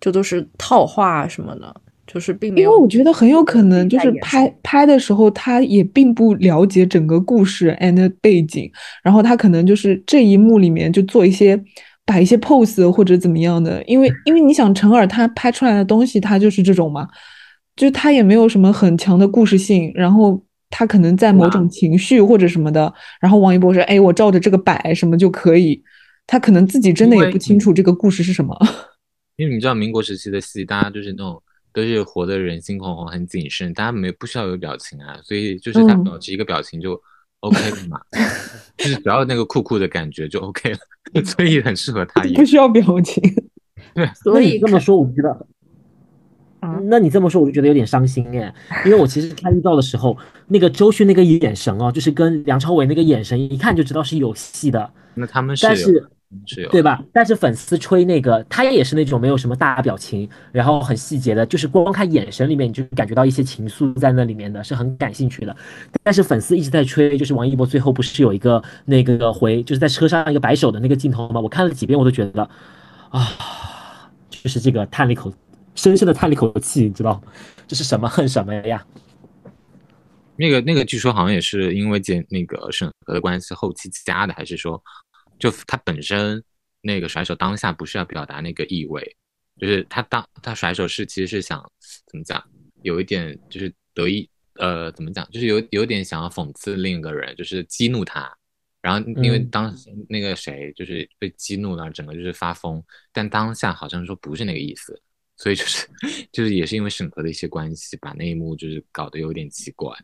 [0.00, 1.74] 就都是套话什么的，
[2.06, 2.70] 就是并没有。
[2.70, 8.70] 因为我觉得很有可能就是拍拍的时候他也并不了解整个故事 and 背景，
[9.02, 11.60] 然后他可能就是这一幕里面就做一些
[12.04, 17.08] 摆一些 pose 或者怎么样的，因为因为你想陈耳他拍出来的东西他就是这种嘛。
[17.76, 20.40] 就他也没有什么很强的故事性，然后
[20.70, 25.82] 他可能在某种情绪或者什么的，然后王一博说：“哎，我照着这个摆什么就可以。”
[26.26, 28.58] 他可能自己真的也不清楚这个故事是什么。
[29.36, 31.42] 因为你知道民国时期的戏，大家就是那种
[31.72, 36.98] 都是活得人心惶惶、很谨慎，大家没不需要有表情啊，所以就是他保持一个表情就
[37.40, 38.00] OK 了嘛，
[38.78, 40.78] 就是只要那个酷酷的感觉就 OK 了，
[41.24, 42.34] 所以很适合他演。
[42.34, 43.22] 不需要表情。
[43.94, 45.46] 对，所以这么说，我觉得。
[46.84, 48.54] 那你这么说，我就觉得有点伤心哎，
[48.86, 50.16] 因为我其实看预告的时候，
[50.48, 54.90] 那个周迅那个眼神哦，就是跟梁朝伟那个眼神，一看就知道是有戏的。
[55.14, 56.10] 那他们是，但是
[56.46, 57.00] 是有对吧？
[57.12, 65.56] 但是粉丝吹那个，他也是那种没有什么大表情，然后很细节的，就是光看眼神里面你就感觉到一些情愫在那里面的，是很感兴趣的。
[66.02, 71.40] 但是粉丝一直在吹，就是王一博最后不是有一个那个回，就是在车上一个摆手的那个镜头吗？
[71.40, 72.42] 我看了几遍，我都觉得
[73.10, 73.28] 啊，
[74.28, 75.32] 就是这个叹了一口。
[75.74, 77.22] 深深的叹了一口气，你知道？
[77.66, 78.08] 这是什么？
[78.08, 78.86] 恨 什么呀？
[80.36, 84.82] 那个那个，据说好像也是因为检那个审核的关系后期加的，还是说
[85.38, 86.42] 就他本身
[86.80, 89.16] 那个甩手当下不是要表达那个意味，
[89.60, 91.64] 就是他当他甩手是其实是想
[92.06, 92.42] 怎么讲，
[92.82, 98.36] 有一点就是得意呃怎么讲，就是有有点想要讽刺另一个人，就是激怒他，
[98.82, 102.82] 然后因为当时那个谁就是被激怒了，整个就是发疯，
[103.12, 105.00] 但当下好像说不是那个意思。
[105.44, 105.86] 所以就是，
[106.32, 109.94] 就是也是因为审核的一些关系，把那一幕就是搞得有点奇怪，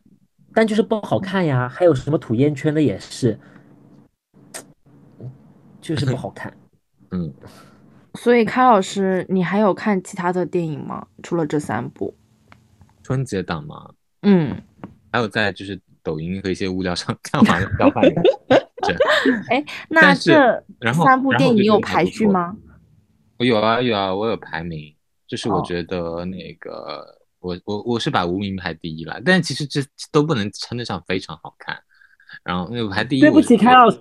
[0.53, 1.67] 但就是不好看呀。
[1.67, 3.41] 还有什么吐烟圈的也是，
[5.81, 6.55] 就是不好看。
[7.13, 7.33] 嗯。
[8.17, 11.07] 所以开老师，你还有看其他的电影吗？
[11.23, 12.15] 除了这三部？
[13.03, 13.91] 春节档吗？
[14.21, 14.61] 嗯。
[15.11, 18.15] 还有在就是抖音和一些物料上看完《交换人
[19.49, 20.63] 哎，那这
[20.93, 22.55] 三部电影有排序吗？
[23.39, 24.95] 我有啊有啊，我有排名。
[25.31, 27.07] 就是我觉得那个
[27.39, 29.81] 我我我是把无名排第一了，但其实这
[30.11, 31.79] 都不能称得上非常好看。
[32.43, 34.01] 然后那个排第一，对不起，开老师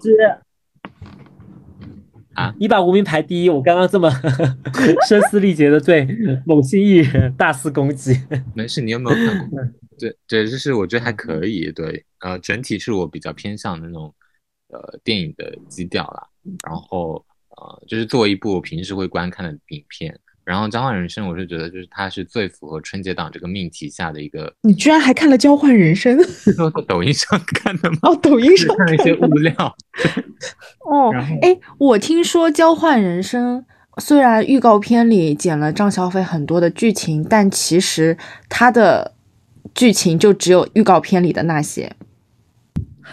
[2.34, 4.10] 啊，你把无名排第一，我刚刚这么
[5.07, 6.07] 声嘶力竭的对
[6.47, 8.19] 某些艺人大肆攻击。
[8.56, 9.60] 没事，你有没有看过？
[9.99, 11.72] 对对，就是我觉得还可以。
[11.72, 14.11] 对，呃，整体是我比较偏向的那种
[14.69, 16.27] 呃电影的基调啦。
[16.68, 20.19] 然后呃，就是作为一部我平时会观看的影片。
[20.49, 24.51] 然后《交换人生》，我是觉得就是它是最符合春节档这个命题下的一个。
[24.61, 26.17] 你居然还看了《交换人生》？
[26.73, 27.97] 在抖音上看的吗？
[28.01, 29.53] 哦，抖音上看了一些物料。
[30.89, 31.13] 哦，
[31.43, 33.63] 哎，我听说《交换人生》
[34.01, 38.17] 虽然预告片里剪了张小斐很多的剧情，但其实
[38.49, 39.13] 它的
[39.76, 41.95] 剧情就只有预告片里的那些。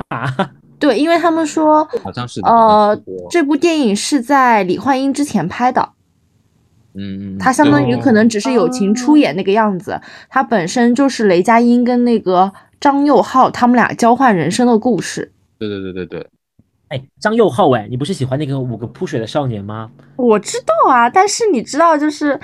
[0.08, 0.52] 啊？
[0.78, 2.98] 对，因为他们说好像是呃，
[3.30, 5.90] 这部电影是在李焕英之前拍的。
[6.98, 15.32] 嗯，他相当于可能只是友情出演那个样子，他本身就是雷佳音跟那个张佑浩他们俩交换人生的故事。
[15.58, 16.26] 对对对对对，
[16.88, 19.90] 哎，张佑浩哎，你不是喜欢那个五个扑水的少年吗？
[20.16, 22.40] 我知道啊，但是你知道就是，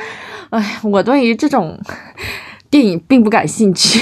[0.51, 1.81] 哎，我对于这种
[2.71, 4.01] 电影并不感兴趣，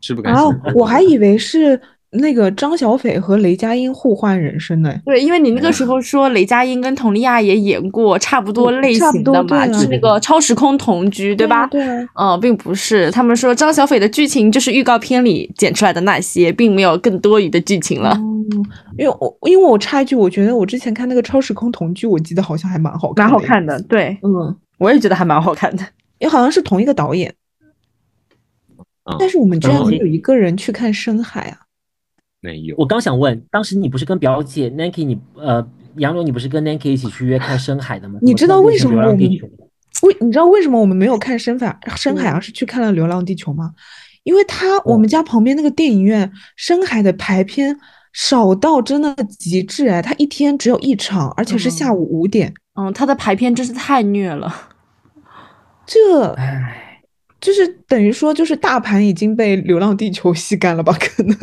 [0.00, 0.72] 是不感兴趣。
[0.74, 1.80] 我还以为是。
[2.14, 4.94] 那个张小斐和雷佳音互换人生呢？
[5.04, 11.66] 对，因为你那个时候说雷佳音跟佟丽娅也演过差不多类型的嘛，就是那个超时空同居，对吧？
[11.68, 11.82] 对。
[12.14, 18.14] 嗯，并不是，他们说张小斐的剧情就是预告片里剪出来的那些，并没有更多余的剧情了。
[18.18, 18.44] 嗯，
[18.98, 23.80] 因为我因为我插一句，我觉得我之前看那个超时空同居，我记得好像还蛮好看，蛮好看的。
[23.82, 25.82] 对，嗯，我也觉得还蛮好看的，
[26.18, 27.32] 也好像是同一个导演。
[29.18, 31.58] 但是我们居然没有一个人去看深海啊！
[32.42, 35.66] 没有，我刚想问，当时你不是跟表姐 Nanki，你呃
[35.96, 38.18] 杨柳，你不是跟 Nanki 一起去约看深海的吗？
[38.20, 43.72] 你知道为什么我们为你知道为什么我们没有看深海深海，而是去看了《流浪地球》吗？
[44.24, 47.78] 因为他我们家旁边那个电影院深海的排片
[48.12, 52.52] 少到真的极致哎，他一天只有一场，而且是下午五点。
[52.74, 54.52] 嗯，他的排片真是太虐了。
[55.86, 57.00] 这，唉，
[57.40, 60.96] 就是等于说，就是大盘已经被《流浪地球》吸干了吧？
[60.98, 61.36] 可能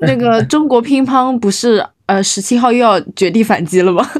[0.00, 4.06] 那个 中国乒乓不是呃十七号又要绝地反击了吗？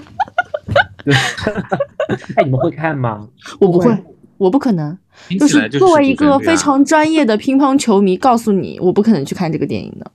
[2.36, 3.26] 哎，你们会看吗？
[3.60, 3.96] 我不会，
[4.36, 4.96] 我不可能。
[5.38, 10.10] 就是作为一个非常专业的乒乓球迷，告诉你，我不可能去看这个电影的。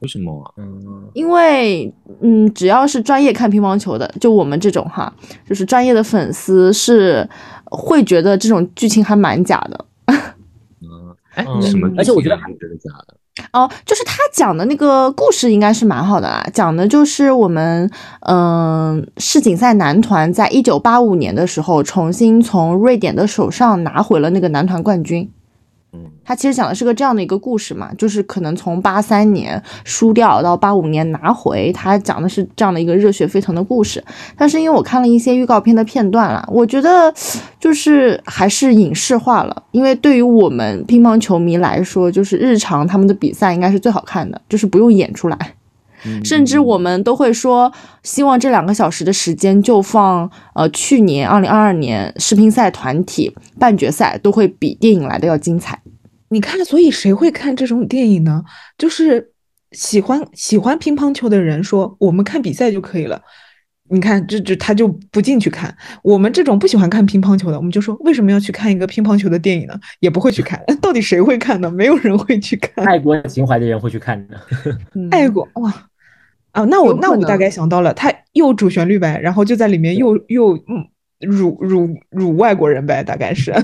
[0.00, 0.54] 为什么？
[0.56, 1.92] 嗯，因为
[2.22, 5.12] 嗯，只要是专业看乒乓球的，就我们这种哈，
[5.46, 7.28] 就是专业的粉丝是
[7.66, 9.84] 会觉得这种剧情还蛮假的。
[10.80, 11.90] 嗯，哎，什么？
[11.98, 13.16] 而且我觉得还觉得假的。
[13.52, 17.90] 哦，就是他讲的那个故事应该是蛮好的啦，讲的就是我们
[18.20, 25.28] 嗯世锦赛男团在一九八五年的时候重新从瑞典的手上拿回了那个男团冠军。
[26.24, 34.02] 他其实讲的是个这样的一个故事嘛，就是可能从八三年输掉到八五年拿回，他讲的是这样的一个热血沸腾的故事。
[34.36, 37.12] 但是因为我看了一些预告片的片段啦，我觉得
[37.60, 39.62] 就是还是影视化了。
[39.72, 45.36] 因为对于我们乒乓球迷来说，就是日常他们的比赛应该是最好看的，就是不用演出来。
[46.22, 47.72] 甚至我们都会说，
[48.02, 55.80] 希望这两个小时的时间就放呃去年二零二二年世乒赛团体半决赛，都会比电影来的要精彩。
[56.34, 58.42] 你看，所以谁会看这种电影呢？
[58.76, 59.30] 就是
[59.70, 63.22] 喜欢喜欢乒乓球的人说，我们看比赛就可以了。
[63.88, 65.72] 你看，这这他就不进去看。
[66.02, 69.78] 我们这种不喜欢看乒乓球的，我们就说为什么要去看一个乒乓球的电影呢？
[70.00, 70.60] 也不会去看。
[70.82, 71.70] 到底谁会看呢？
[71.70, 72.84] 没有人会去看。
[72.84, 74.40] 爱国情怀的人会去看的。
[75.12, 75.72] 爱国哇
[76.50, 76.64] 啊！
[76.64, 80.88] 那我那我大概想到了，他又主旋律呗，然后就在里面又又嗯
[81.20, 83.52] 辱辱辱外国人呗，大概是。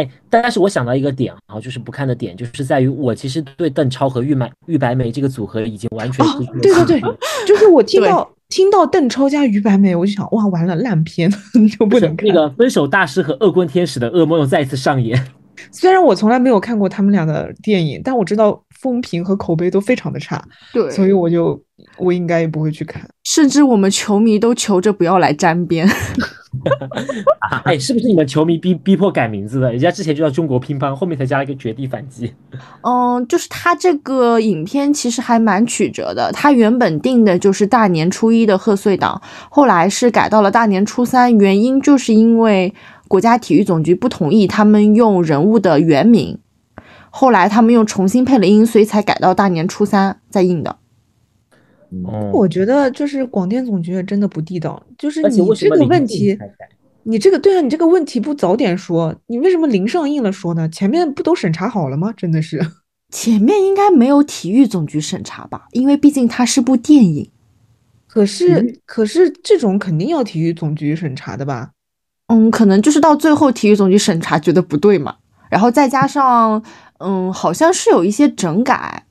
[0.00, 6.24] 哎，但是我想到一个点啊，就是不看的点，就是在于我其实对邓超和玉满玉白梅这个组合已经完全
[6.62, 7.00] 对对对，
[7.46, 11.30] 就是我听到听到邓超加于白梅，我就想哇，完了烂片
[11.78, 12.26] 就不能看。
[12.26, 15.22] 那个分手大师和恶棍天使的噩梦又再次上演。
[15.70, 20.42] 虽然我从来没有看过他们俩的电影，但我知道风评和口碑都非常的差，
[20.72, 21.62] 对，所以我就
[21.98, 23.06] 我应该也不会去看。
[23.24, 25.88] 甚至我们球迷都求着不要来沾边。
[27.64, 29.70] 哎，是不是你们球迷逼逼迫改名字的？
[29.70, 32.32] 人家之前就叫中国乒乓，后面才加了一个绝地反击。
[32.82, 36.32] 嗯，就是他这个影片其实还蛮曲折的。
[36.32, 42.74] 他原本定的就是大年初一的贺岁档，后来是改到了大年初三，原因就是因为
[43.06, 46.36] 国家体育总局不同意他们用人物的原名，
[47.10, 50.78] 后来他们又重新配了音，所以才改到大年初三再印的。
[52.32, 56.38] 我觉得就是广电总局真的不地道，就是你这个问题，
[57.02, 60.68] 你这个对啊，你这个问题不早点说，你为什么临上映了说呢？
[60.68, 62.14] 前面不都审查好了吗？
[62.16, 62.64] 真的是，
[63.10, 65.66] 前面应该没有体育总局审查吧？
[65.72, 67.28] 因为毕竟它是部电影。
[68.06, 71.70] 可是，可是这种肯定要体育总局审查的吧？
[72.26, 75.16] 嗯，可能就是到最后体育总局审查觉得不对嘛，
[75.50, 76.62] 然后再加上，
[77.00, 79.02] 嗯，好像是有一些整改。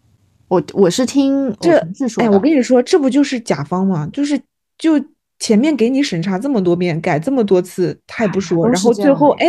[0.48, 1.78] 我我是听这
[2.18, 4.10] 哎，我跟你说，这不就是甲方吗？
[4.12, 4.42] 就是
[4.80, 5.00] 就
[5.38, 9.48] 前面给你审查这么多遍，改这么多次，他也不说，然后最后哎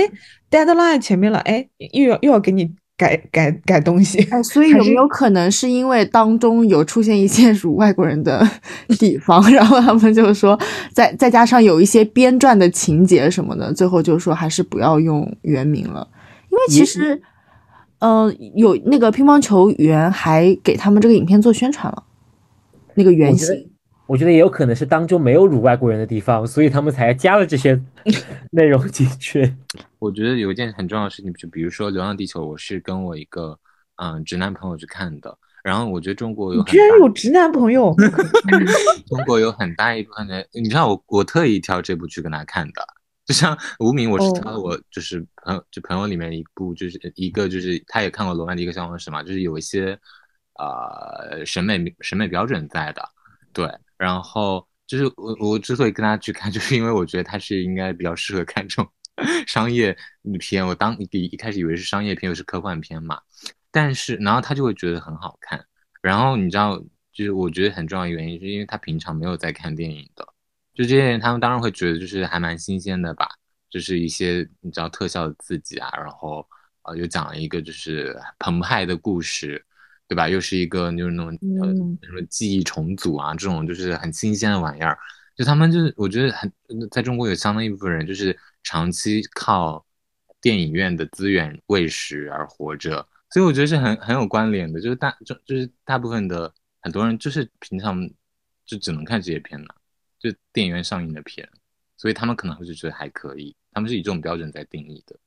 [0.50, 4.22] ，deadline 前面了，哎，又要又要给你改改改东西。
[4.30, 8.46] 哎， 所以有没有可能是因为当中有出现一些辱外国人的
[9.00, 10.58] 地方，然后他们就说，
[10.92, 16.06] 再再加上有一些编撰的情节什么的，最后就说还是不要用原名了，
[16.50, 17.22] 因为其实。
[18.00, 22.02] 呃，有那个乒乓球员还给他们这个影片做宣传了，
[22.94, 23.70] 那个原型，
[24.06, 27.78] 我觉得也有可能是当中没有辱外国人的地方，所以他们才加了这些
[28.52, 29.54] 内容进去。
[29.98, 33.58] 我觉得有一件很重要的事情，就比如说《流浪地球》，我是跟我一个
[33.96, 37.94] 嗯直男朋友去看的，然后我觉得中国有居然有直男朋友，
[39.06, 42.82] 中国有很大一部分的，你知道我我特意挑这部剧跟他看的。
[43.30, 49.96] 就像无名，我是挑我就是朋友，就朋友里面一部，就是一个就是他也看过罗曼蒂克消亡史嘛，就是有一些
[50.58, 53.08] 呃审美审美标准在的，
[53.52, 53.70] 对。
[53.96, 58.92] 然后就是我我之所以跟他去看， 就是因为我觉得他是应该比较适合看这种
[59.46, 59.96] 商业
[60.40, 60.66] 片。
[60.66, 63.20] 我当一一开始以为是商业片，又是科幻片嘛，
[63.70, 65.64] 但是然后他就会觉得很好看。
[66.02, 66.76] 然后你知道，
[67.12, 70.26] 就是我觉得很重要的原因，是因为他平常没有在看电影的。
[70.74, 73.28] 就这些人，他们当然会觉得就是还蛮新鲜的吧，
[73.68, 76.46] 就是一些你知道特效的刺激啊，然后
[76.82, 79.64] 呃又讲了一个就是澎湃的故事，
[80.08, 80.28] 对吧？
[80.28, 81.68] 又是一个就是那种呃
[82.06, 84.98] 什么记忆重组啊这种就是很新鲜的玩意儿，
[85.36, 86.50] 就他们就是我觉得很
[86.90, 89.84] 在中国有相当一部分人就是长期靠
[90.40, 98.08] 电影院的资源喂食而活着，所以我觉得是很很有关联的，就是大就就是大部分的很多人就是平常
[98.64, 99.66] 就只能看这些片嘛，
[100.20, 101.48] 就电影院上映的片，
[101.96, 105.18] 所以他们可能会就觉得还可以，他们是以这种标准在定义的。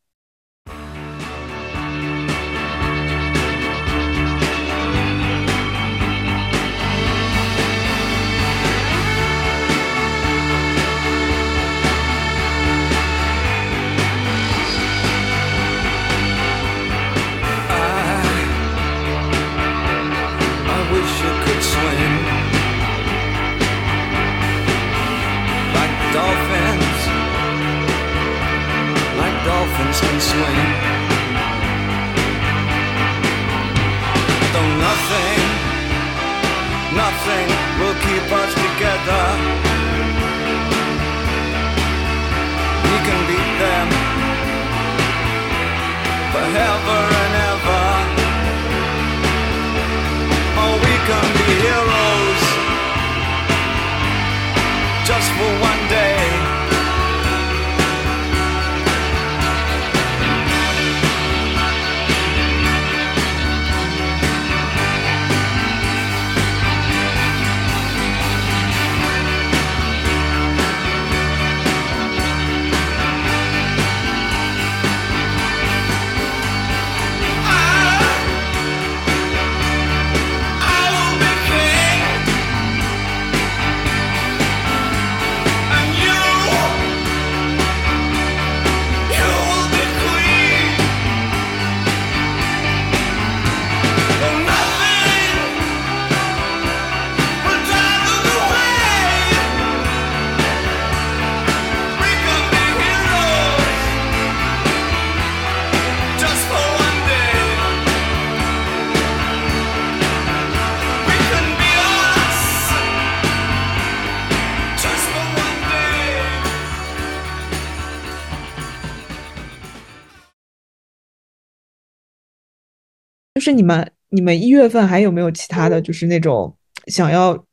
[123.53, 126.55] 你们，你们一月份还有没有其他的就是那种
[126.87, 127.45] 想要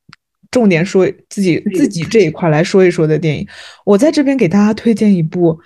[0.50, 3.46] 重点说自己自己这一块来说一说的电影？
[3.84, 5.58] 我在这边给大家推荐一部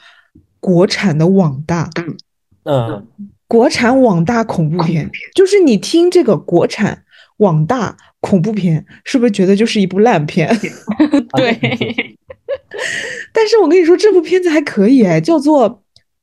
[0.61, 1.89] 国产的网大，
[2.65, 3.07] 嗯，
[3.49, 5.11] 国产网大恐怖片。
[5.35, 7.05] 就是你听这个国产
[7.39, 10.49] 网大恐怖片，是不是觉得就是一部烂片？
[11.37, 12.19] 对。
[13.33, 15.71] 但是我跟你说，这部片子还可以哎，叫做《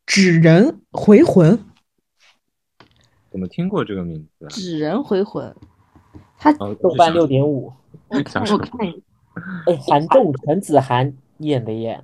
[0.05, 1.57] 纸人回魂》。
[3.31, 4.45] 怎么听过这个名字？
[4.49, 5.55] 纸人回魂，
[6.37, 7.71] 他豆瓣六点五。
[8.09, 8.71] 我看我看，
[9.67, 12.03] 哎，韩栋陈子涵演的耶。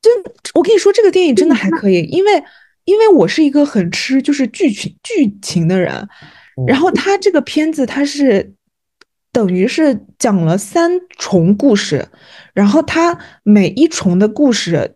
[0.00, 0.12] 真，
[0.54, 2.42] 我跟你说，这个电影真的还可以，因为
[2.84, 6.08] 因为我是一个很吃就是剧情剧情的人，
[6.66, 8.54] 然后他这个片子他是
[9.30, 12.08] 等于是讲了三重故事，
[12.54, 14.94] 然后他每一重的故事。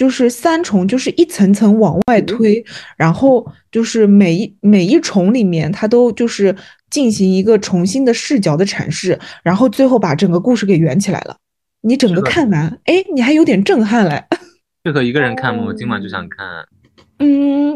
[0.00, 2.64] 就是三重，就是一层层往外推，
[2.96, 6.56] 然后就是每一每一重里面，它都就是
[6.88, 11.36] 进行一个重新的视角的阐释，然后最后把整个故事给圆起来了。
[11.82, 14.24] 你整个看完，哎，你还有点震撼嘞。
[14.86, 15.64] 适合一个人看吗？
[15.66, 16.46] 我今晚就想看。
[17.18, 17.72] 嗯，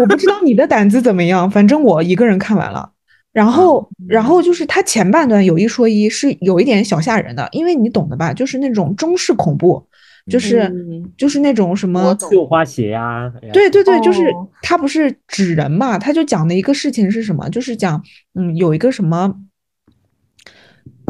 [0.00, 2.92] 我不知道你的胆子怎么样，反正我一个人看完了。
[3.30, 9.86] 然后，然后就是它前半段有一说一，是有一点小吓人的，因为你懂的吧，就是那种中式恐怖。
[10.26, 10.72] 就是
[11.16, 14.32] 就是那种什么绣花鞋呀，对对对，就是
[14.62, 17.48] 他不是纸人嘛，他就讲的一个事情是什么？
[17.50, 18.02] 就是讲，
[18.34, 19.34] 嗯，有一个什么，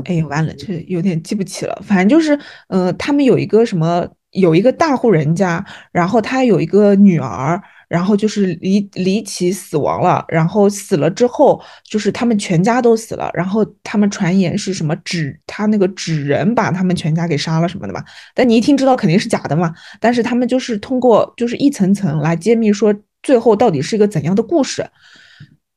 [0.04, 1.82] 哎呀，完了，这有点记不起了。
[1.84, 7.62] 反正就是，呃，他们有一个什么，有一个大户人家，然后他有一个女儿。
[7.92, 18.02] 然后就是离离奇死亡了，然后死了之后，就是他们全家都死了，然后他们传言是什么纸，他那个纸人把他们全家给杀了什么的嘛。
[18.34, 19.74] 但你一听知道肯定是假的嘛。
[20.00, 24.88] 但是他们就是通过就是一层层来揭秘，说最后到底是一个怎样的故事，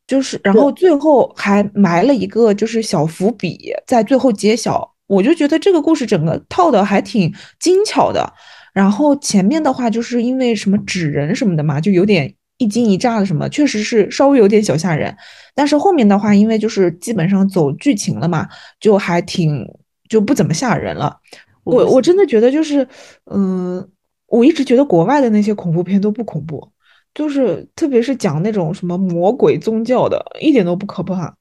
[0.07, 4.89] 就是然后最后还埋了一个就是小伏笔，在最后揭晓。
[5.07, 8.33] 我就觉得这个故事整个套的还挺精巧的。
[8.75, 15.15] 然后前面的话就是因为什么纸人什么的嘛，就有点一惊一乍的什么，确实是稍微有点小吓人。
[15.55, 18.45] 但是后面的话，因为就是基本上走剧情了嘛，
[18.77, 19.65] 就还挺
[20.09, 21.17] 就不怎么吓人了。
[21.63, 22.85] 我我真的觉得就是，
[23.31, 23.89] 嗯，
[24.27, 26.69] 我一直觉得国外的那些恐怖片都不恐怖，
[27.13, 31.33] 就是特别是讲那种什么魔鬼宗教的，一点都不可怕。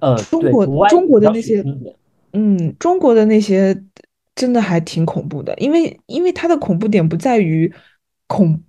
[0.00, 1.64] 呃，中国中国的那些，
[2.32, 3.80] 嗯，中国的那些。
[4.34, 7.72] 真的还挺恐怖的，因为因为它的恐怖点不在于
[8.26, 8.62] 恐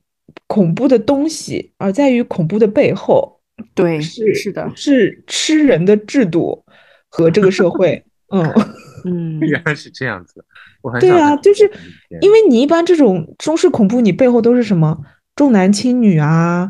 [0.47, 3.33] 恐怖的东西，而在于恐怖的背后。
[3.73, 6.65] 对，是是的，是吃人的制度
[7.09, 8.03] 和这个社会。
[8.33, 8.43] 嗯
[9.05, 10.43] 嗯，原来是这样子。
[10.99, 11.63] 对啊，就是
[12.21, 14.99] 因为你一般这种中式恐怖，你背后都是什么
[15.35, 16.69] 重男轻女啊，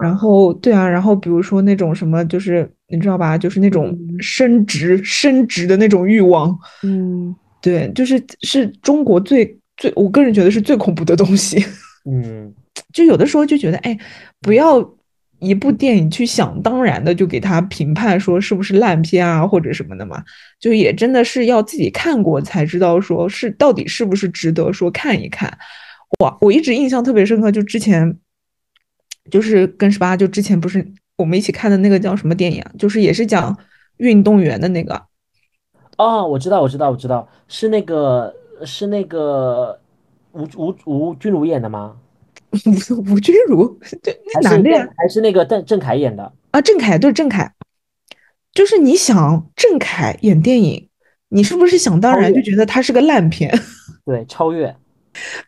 [0.00, 6.56] 然后对啊，然后比如说那种什么，就是你知道吧，就是那种升职升职的那种欲望。
[6.84, 11.64] 嗯，对，就是是中国最最，我个人觉得是最恐怖的东西。
[12.04, 12.52] 嗯，
[12.92, 13.98] 就有的时候就觉得，哎，
[14.42, 14.94] 不要。
[15.40, 20.22] 一部电影去想当然的就给他评判说是不是烂片啊或者什么的嘛，
[20.58, 25.52] 就也真的是要自己看过才知道说是到底是不是值得说看一看。
[26.18, 28.16] 我，我一直印象特别深刻，就之前
[29.30, 30.86] 就是跟十八就之前不是
[31.16, 32.72] 我们一起看的那个叫什么电影啊？
[32.78, 33.54] 就是也是讲
[33.98, 35.02] 运动员的那个。
[35.96, 38.34] 哦，我知道，我知道，我知道，是那个
[38.64, 39.78] 是那个
[40.32, 41.96] 吴吴吴君如演的吗？
[42.50, 44.88] 吴 吴君如，对，那男的呀？
[44.96, 46.60] 还是那个邓郑恺演的啊？
[46.60, 47.52] 郑恺对郑恺，
[48.52, 50.88] 就是你想郑恺演电影，
[51.28, 53.52] 你是不是想当然就觉得他是个烂片？
[54.06, 54.74] 对，超越。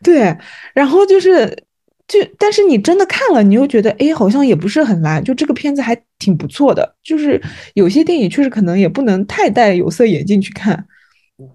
[0.01, 0.37] 对，
[0.73, 1.65] 然后就是
[2.07, 6.95] 就，但是你真的看了，你又觉得哎，好像也不是很烂，就这个片子还挺不错的。
[7.03, 7.41] 就是
[7.73, 10.87] 有些电影确实可能也不能太戴有色眼镜去看。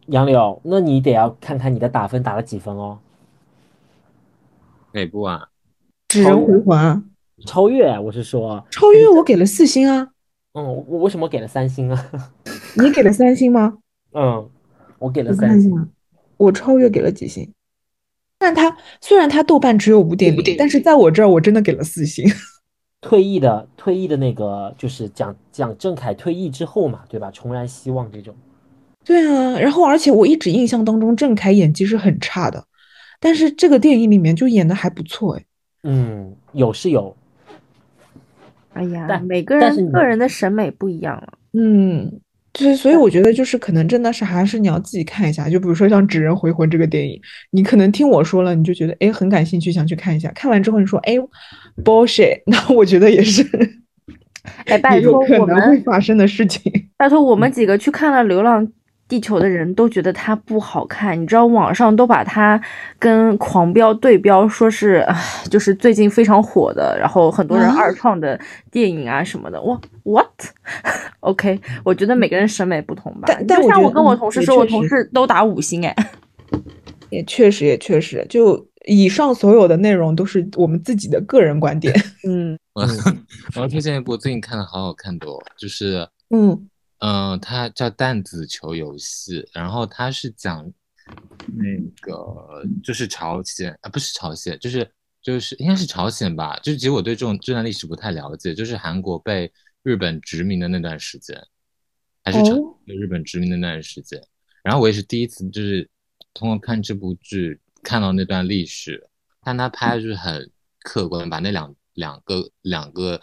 [0.07, 2.99] 杨柳，那你得要看看你的打分打了几分哦。
[4.93, 5.49] 哪部啊？
[6.09, 7.03] 纸人回环，
[7.47, 10.11] 超越，我是说超越，我给了四星啊。
[10.53, 12.11] 嗯，我为什么给了三星啊？
[12.77, 13.79] 你给了三星吗？
[14.13, 14.51] 嗯，
[14.99, 15.91] 我给了三星。
[16.37, 17.51] 我超越给了几星？
[18.43, 22.29] 但他虽然他豆瓣只有五点零，但是在我这儿我真的给了四星。
[23.01, 27.31] 退役的，退役的那个就是讲讲郑恺退役之后嘛，对吧？
[27.31, 28.35] 重燃希望这种。
[29.05, 32.65] 对啊，然后而且我一直印象当中郑恺演技是很差的。
[33.19, 35.45] 但是这个电影里面就演的还不错哎，
[35.85, 37.17] 嗯，有是有，
[38.73, 42.21] 哎呀，每个人个人的审美不一样了，嗯，
[42.53, 47.19] 对，所以我觉得就是可能真的是还是你要自己看一下，就比如说像《纸人回魂》这个电影，
[47.51, 51.15] 你可能听我说了，你就觉得哎很感兴趣，想去看一下，看完之后你说哎
[51.83, 53.43] bullshit， 那我觉得也是，
[54.67, 58.67] 哎， 拜托我们会发生的事情，拜托我们几个去看了《流浪》。
[59.13, 62.59] 地球的人都觉得它不好看，你知道网上都把它
[62.99, 65.07] 跟《狂飙》对标，说是
[65.51, 68.41] 就是最近非常火的，然后很多人二创的
[68.71, 69.61] 电影啊什么的。
[69.61, 73.25] 我 what？OK， 我觉得每个人审美不同吧。
[73.27, 75.95] 但但就像我跟我同事说，我同事都打五星哎。
[77.11, 81.95] 也确实也确实，就以上所有的内容都是我们自己的个人观点。
[82.27, 86.67] 嗯， 我要推荐一部最近看的好好看的，哦就是嗯。
[87.05, 90.65] 嗯，它叫弹子球游戏，然后它是讲
[91.49, 94.89] 那个就是朝鲜啊，不是朝鲜，就是
[95.21, 96.57] 就是应该是朝鲜吧。
[96.63, 99.53] 就是其实我对这种这段历史不太了解，就是韩国被
[99.83, 101.37] 日本殖民的那段时间，
[102.23, 102.55] 还是朝
[102.87, 104.23] 被日本殖民的那段时间。
[104.63, 105.91] 然后我也是第一次就是
[106.33, 109.11] 通过看这部剧看到那段历史，
[109.43, 110.49] 但他拍的就是很
[110.85, 113.21] 客观，把那两两个两个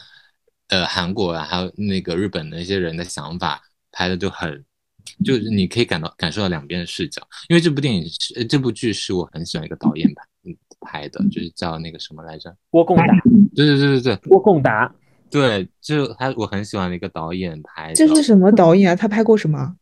[0.68, 3.64] 呃韩国啊还有那个日本的一些人的想法。
[3.92, 4.64] 拍的就很，
[5.24, 10.24] 就是你可以感到感受到两边的视角，因为这部电影是这部剧是我很喜欢一个导演拍
[10.82, 12.56] 拍的，就是叫那个什么来着？
[12.70, 13.06] 郭贡达。
[13.56, 14.94] 对对对对对，郭贡达。
[15.30, 17.96] 对，就他我很喜欢的一个导演拍的。
[17.96, 18.96] 这是什么导演啊？
[18.96, 19.76] 他拍过什么？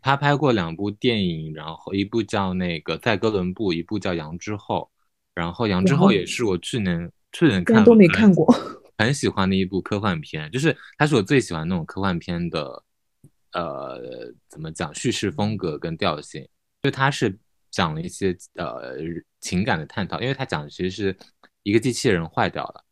[0.00, 4.90] 他拍过两部电影，然后一部叫那个在哥伦布，一部叫杨之后。
[5.34, 8.46] 然后杨之后也是我去年去年看都没看过，
[8.96, 12.82] 很喜欢的一部科幻片，就是他是我最喜欢那种科幻片的。
[13.54, 16.46] 呃，怎么讲叙事风格跟调性？
[16.82, 17.38] 就他是
[17.70, 18.96] 讲了一些呃
[19.40, 21.16] 情感的探讨，因为他讲的其实是
[21.62, 22.84] 一个机器人坏掉了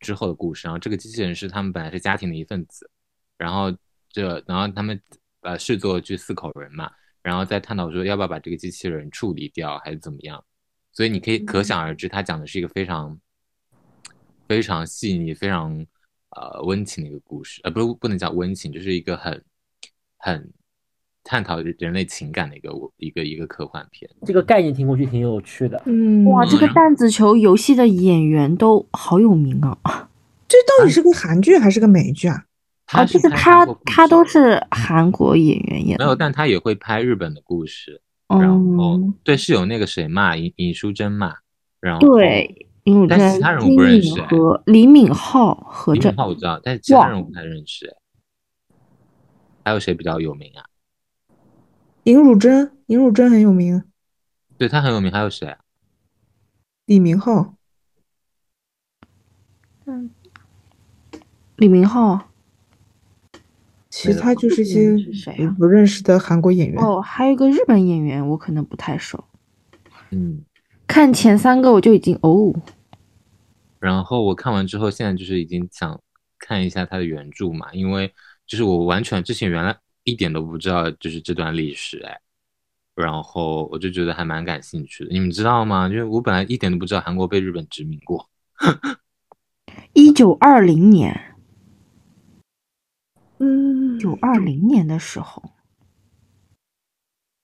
[0.00, 0.66] 之后的故事。
[0.66, 2.90] 然后这个机器人是他们本来是家庭的一份子，
[3.36, 3.70] 然后
[4.08, 4.98] 这然后他们
[5.42, 6.90] 呃视作去四口人嘛，
[7.22, 10.42] 然后再探讨说要不要把这个机器人处理掉还是怎么样。
[10.92, 13.20] 所以你可以可想而知，他讲的是一个非常
[14.48, 15.86] 非常细腻、非常
[16.30, 19.44] 呃温情的一个故事，呃不是不能叫温情，就是一个很。
[20.26, 20.52] 很
[21.22, 25.80] 探讨人类情感的一个一个一个科幻片，这个概念听过去挺有趣的。
[25.86, 29.78] 嗯，哇，这个弹子球游戏的演员都好有名啊！
[30.48, 32.44] 这到底是个韩剧还是个美剧啊？
[32.86, 35.96] 啊，就是他，他都是韩国演员演。
[35.96, 38.02] 没有，但他也会拍日本的故事。
[38.28, 41.34] 然后，对，是有那个谁嘛，尹尹淑珍嘛。
[41.80, 42.66] 然后，对。
[43.08, 44.20] 但其他人我不认识。
[44.22, 47.92] 和李敏镐和李敏镐我知道，但是其他人我不太认识。
[49.66, 50.64] 还有谁比较有名啊？
[52.04, 53.82] 尹汝贞，尹汝贞很有名，
[54.56, 55.10] 对他很有名。
[55.10, 55.56] 还有谁？
[56.84, 57.56] 李明浩。
[59.86, 60.08] 嗯，
[61.56, 62.28] 李明浩。
[63.90, 64.94] 其他就是些
[65.58, 69.24] 不认识的韩国演员哦，还有一个日本演员，我可能不太熟。
[70.10, 70.44] 嗯，
[70.86, 72.54] 看前三个我就已经哦。
[73.80, 76.00] 然后我看完之后，现在就是已经想
[76.38, 78.14] 看一下他的原著嘛，因为
[78.46, 82.20] 就是我完全之前原来一点都不知道就是这段历史哎，
[82.94, 85.10] 然后我就觉得还蛮感兴趣的。
[85.10, 85.88] 你们知道吗？
[85.88, 88.28] 就是我本来一点都不知道韩国被日本殖民过。
[89.92, 91.34] 一九二零年。
[93.38, 95.42] 嗯，九二零年的时候，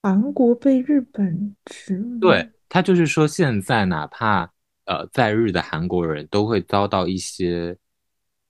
[0.03, 2.19] 韩国被日本殖民。
[2.19, 4.53] 对他就是说，现在哪怕
[4.87, 7.77] 呃在日的韩国人都会遭到一些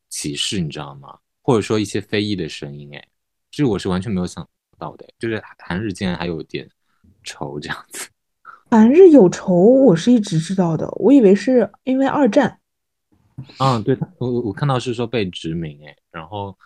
[0.09, 1.19] 歧视，你知道吗？
[1.43, 3.05] 或者说一些非议的声音，哎，
[3.51, 4.49] 这我是完全没有想
[4.79, 6.69] 到的，就是韩日竟然还有点
[7.23, 8.09] 仇这样子。
[8.71, 12.59] 韩日有仇，我是一直知道的，我以为是因为二战。
[13.59, 16.57] 嗯，对，我我看到是说被殖民，哎，然后。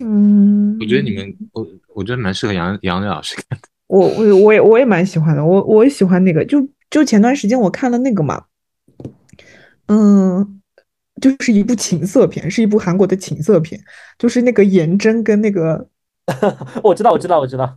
[0.00, 1.64] 嗯，我觉得你们，我
[1.94, 3.68] 我觉得蛮适合杨杨磊老师看的。
[3.86, 8.46] 我我我也我也蛮喜欢的，我我也喜欢那个，就就前段时间我看了那个嘛，
[9.86, 10.60] 嗯，
[11.20, 13.80] 就是一部情色片，是一部韩国的情色片，
[14.18, 15.88] 就是那个颜真跟那个，
[16.82, 17.76] 我知道我知道我知道，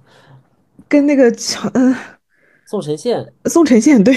[0.87, 1.95] 跟那个乔嗯，
[2.65, 4.15] 宋承宪，宋承宪对。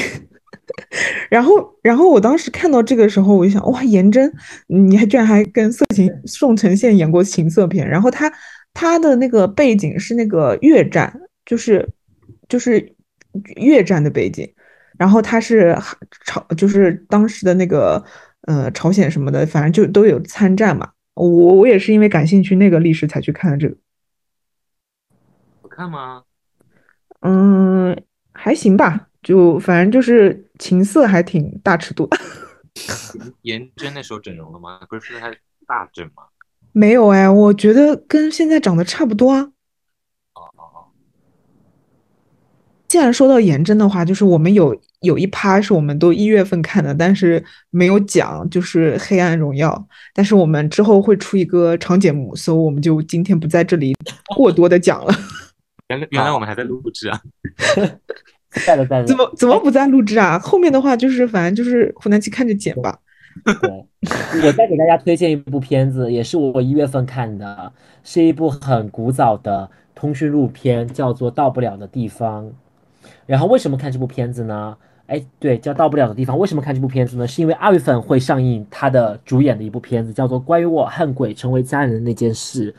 [1.29, 4.33] 然后，然后我当时看到这个时候，我就想，哇，颜真，
[4.69, 7.89] 你还居然还跟色情宋承宪演过情色片。
[7.89, 8.33] 然后他
[8.73, 11.13] 他的那个背景是那个越战，
[11.45, 11.89] 就是
[12.49, 12.95] 就是
[13.57, 14.49] 越战的背景。
[14.97, 15.77] 然后他是
[16.25, 18.03] 朝，就是当时的那个
[18.43, 20.93] 呃朝鲜什么的，反正就都有参战嘛。
[21.15, 23.77] 我我也是因为感兴趣那个历史才去看的这个。
[25.63, 26.25] 好看吗？
[27.21, 28.03] 嗯，
[28.33, 29.09] 还行吧。
[29.23, 32.09] 就反正就是情色还挺大尺度。
[33.43, 34.81] 颜真那时候整容了吗？
[34.89, 35.37] 不是还
[35.67, 36.23] 大整吗？
[36.73, 39.41] 没有哎，我觉得跟现在长得差不多啊。
[40.35, 40.85] 哦哦哦。
[42.89, 49.71] 既然说到颜真的话，就是我们有有一趴是我们都一月份看的，但是没有讲，就是《黑暗荣耀》。
[50.15, 53.95] 但是我们之后会出一个长节目，所以我们就今天不在这里
[54.37, 55.15] 过多的讲了。
[55.89, 57.21] 原来原来我们还在录制啊。
[58.67, 60.39] 在的在的，怎么怎么不在录制啊？
[60.39, 62.99] 后面的话就是反正就是湖南去看着剪吧。
[63.45, 63.71] 对，
[64.45, 67.73] 我再给大家推荐一部片子，也是我一月份看的，
[68.03, 72.45] 是一部很古早的通讯录片，叫做《到不了的地方》。
[73.25, 74.77] 然后为什么看这部片子呢？
[75.11, 76.37] 哎，对，叫《到不了的地方》。
[76.39, 77.27] 为什么看这部片子呢？
[77.27, 82.73] 是因为二月份会上映他的主演的一部片子，叫做《关于我恨鬼成为家人的那件事》。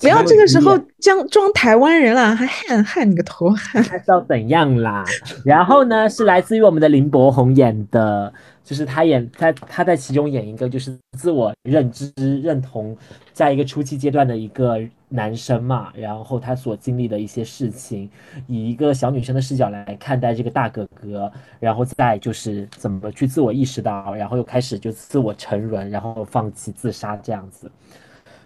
[0.00, 5.04] 不要这个时候将装台湾人了，还汉汉你个头汉，还要怎样啦？
[5.44, 8.32] 然后呢，是来自于我们的林柏宏演的，
[8.70, 12.96] 就是他演他他在其中演一个就是自我认知认同
[13.32, 18.08] 在一个初期阶段的一个男生嘛，然后他所经历的一些事情，
[18.46, 27.68] 以一个小女生的视角来看待这个大哥哥，然后再就是怎么去自我意识到，然后又开始就自我沉沦，然后放弃自杀这样子。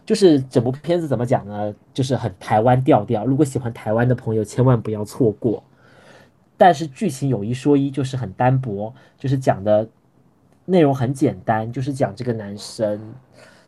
[0.07, 1.75] 就是整部片子怎么讲呢？
[1.93, 3.27] 就是很台湾调调。
[3.27, 5.63] 如果喜欢台湾的朋友，千万不要错过。
[6.57, 9.87] 但是剧情有一说一，就是很单薄，就是讲的
[10.65, 13.01] 内容很简单，就是讲这个男生，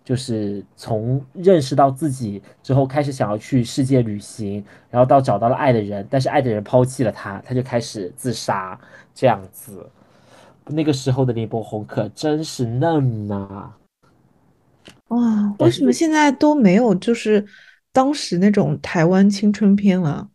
[0.05, 8.79] 就是从认识到自己之后，开始想要去世界旅行，然后到找到了爱的人，但是爱的人抛弃了他，他就开始自杀，
[9.15, 9.89] 这样子。
[10.69, 13.73] 那个时候的林柏宏可真是嫩呐。
[15.09, 17.47] 哇，为什么现在都没有就是
[17.93, 20.29] 当时那种台湾青春片了？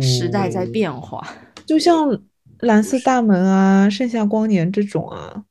[0.00, 1.26] 时代在变化，
[1.66, 2.08] 就像
[2.62, 5.44] 《蓝色大门》啊，《盛夏光年》这种啊，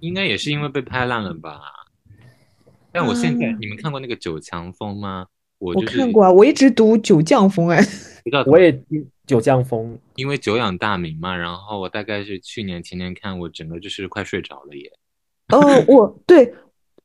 [0.00, 1.60] 应该也是因为被拍烂了吧？
[2.90, 5.26] 但我现在，你们看过那个《九强风》吗？
[5.58, 7.80] 我我看过啊，我一直读《九降风》哎，
[8.46, 9.08] 我也听。
[9.26, 14.88] 九降风，因为久仰大名嘛，然后我大概是去年前年看，我整个就是快睡着了耶。
[15.48, 16.54] 呃，我对，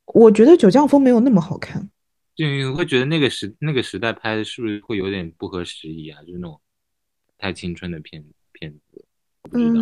[0.06, 1.90] 我觉得九降风没有那么好看，
[2.36, 6.22] 就你会觉得那个时那个时代拍的是不是会有点不合时宜啊？
[6.22, 6.62] 就是那种
[7.42, 9.04] 太青春的片片子，
[9.42, 9.82] 不知道，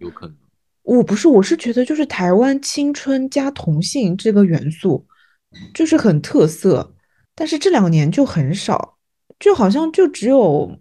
[0.00, 0.34] 有可能。
[0.82, 5.06] 我不是，我是觉得就是台湾青春加同性这个元素
[5.74, 6.94] 就是很特色，
[7.34, 8.96] 但是这两年就很少，
[9.38, 10.78] 就好像就只有。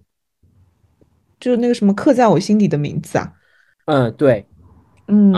[1.39, 3.33] 就那个什么刻在我心底的名字啊，
[3.87, 4.47] 嗯，对，
[5.09, 5.33] 嗯，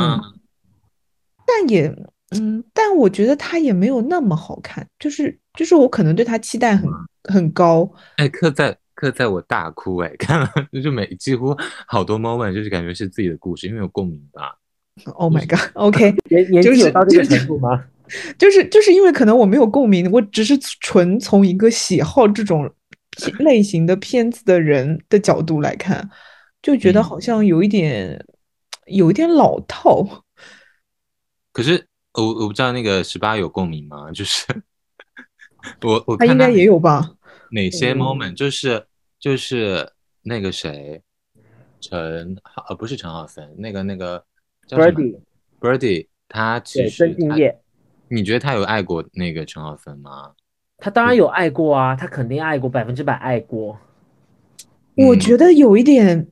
[1.48, 1.88] 但也，
[2.30, 6.88] 嗯，但我觉得他也没有那么好看，就是就是我可能对他期待很
[7.24, 7.92] 很高。
[8.18, 10.50] 哎，刻在刻在我大哭哎，看了
[10.82, 11.56] 就每几乎
[11.86, 14.58] 好多 moment 就是感觉是自己的故事，因为有共鸣吧。
[15.14, 17.86] Oh my god！OK，年年纪有到这个程度吗？
[18.40, 22.72] 就是就是因为可能我没有共鸣，我只是纯从一个喜好这种
[23.40, 26.10] 类型的片子的人的角度来看，
[26.62, 28.24] 就觉得好像有一点
[28.86, 30.24] 有一点老套。
[31.52, 34.12] 可是我我不知道那个十八有共鸣吗？
[34.14, 34.46] 就是
[35.82, 37.12] 我我他应该也有吧？
[37.56, 38.36] 哪些 moment？
[38.36, 38.86] 就是
[39.18, 39.90] 就是
[40.24, 41.02] 那个谁，
[41.80, 42.36] 陈
[42.68, 44.22] 呃不是陈浩森，那个那个
[44.68, 45.00] 叫什么
[45.62, 47.58] ？Birdy，Birdy，他其实曾敬业。
[48.10, 50.34] 你觉得他有爱过那个陈浩森吗？
[50.80, 53.78] 他当然有爱过啊，他肯定爱过，百分之百爱过。
[54.98, 56.28] 我觉得有一点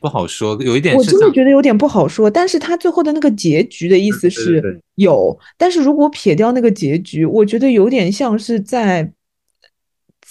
[0.00, 2.30] 不好说，有一点我真的觉得有点不好说。
[2.30, 9.12] 但是他最后的那个结局的意思是有，但是如果撇掉那个结局，我觉得有点像是在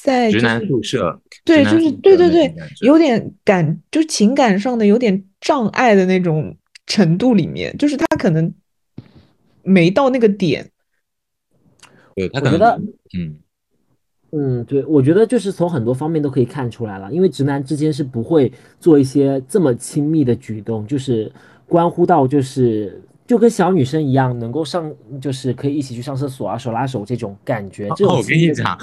[0.04, 6.56] 在直男宿舍，对，就是对对对，有点感，就情感上的有点障碍的那种
[6.88, 8.54] 程度里面，就是他可能。
[9.62, 10.68] 没到那个点，
[12.16, 12.82] 对他觉得，
[13.16, 13.38] 嗯
[14.32, 21.32] 嗯，对我觉得就是从很多方面都可以看出来了，因为直男之间是不会做一些这么亲密的举动，就是
[21.68, 27.90] 关乎到就是就跟小女生一样，能够上就是可以一起去上厕所啊，手拉手这种感觉。
[27.96, 28.76] 这我跟你讲，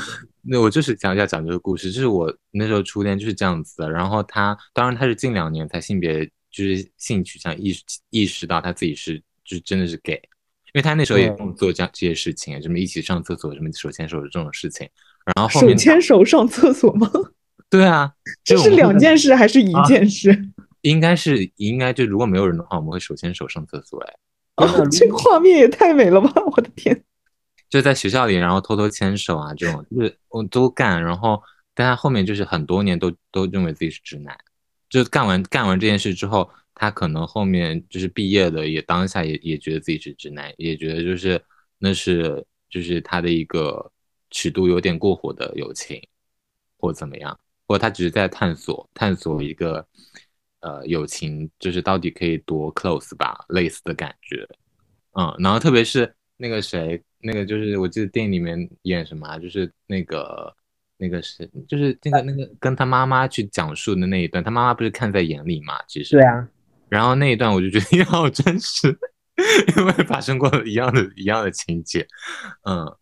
[0.48, 10.20] 那我就是讲一下讲这个故事，就是我那时候初恋就是这样子的，然后他当然他是近两年才性别就是性取向意识意识到他自己是就是真的是 gay。
[10.74, 14.86] 因为他那时候也跟我做这样这些事情，什么一起上厕所，什么手牵手的这种事情，
[15.34, 17.10] 然后手牵手上厕所吗？
[17.70, 18.12] 对啊，
[18.44, 20.50] 这是两件事还是一件事？
[20.82, 23.98] 应该是应该就如果没有人的话，我们会手牵手上厕所。
[24.00, 24.14] 哎，
[24.56, 26.30] 哦， 这个画面也太美了吧！
[26.44, 27.02] 我的天，
[27.68, 31.02] 就在学校里，然后偷偷牵手啊，这种就是我都干。
[31.02, 31.42] 然后，
[31.74, 34.36] 但他后面就是很多年都都认为自己是直男，
[34.88, 36.50] 就干完干完这件事之后。
[36.78, 41.42] 他可能后面就是毕业了，也当下也也觉得自己是直男，也觉得就是
[41.78, 43.90] 那是就是他的一个
[44.30, 45.98] 尺度有点过火的友情，
[46.76, 49.86] 或怎么样，或他只是在探索探索一个
[50.60, 54.46] 呃友情，就是到底可以多 close 吧，类似的感觉，
[55.12, 60.54] 嗯，然后特别是那个谁，那个就是我记得电影里面演什么，就是那个
[60.96, 66.48] 那个是就是那个那个跟他妈妈去讲述的那一段，他妈妈不是看在眼里嘛，其实对啊。
[66.88, 68.96] 然后那一段我就觉得 好真实，
[69.76, 72.06] 因为发生过一样的一样的情节，
[72.62, 72.96] 嗯，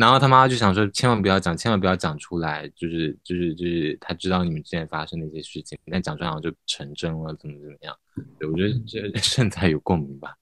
[0.00, 7.94] 然后他妈妈就想说千万不要讲，千万不要讲出来，就是就是就是他知道你们之间发生的一些事情，但讲出来好像就成真了，怎么怎么样？
[8.38, 10.34] 对，我觉得这 胜在有共鸣吧。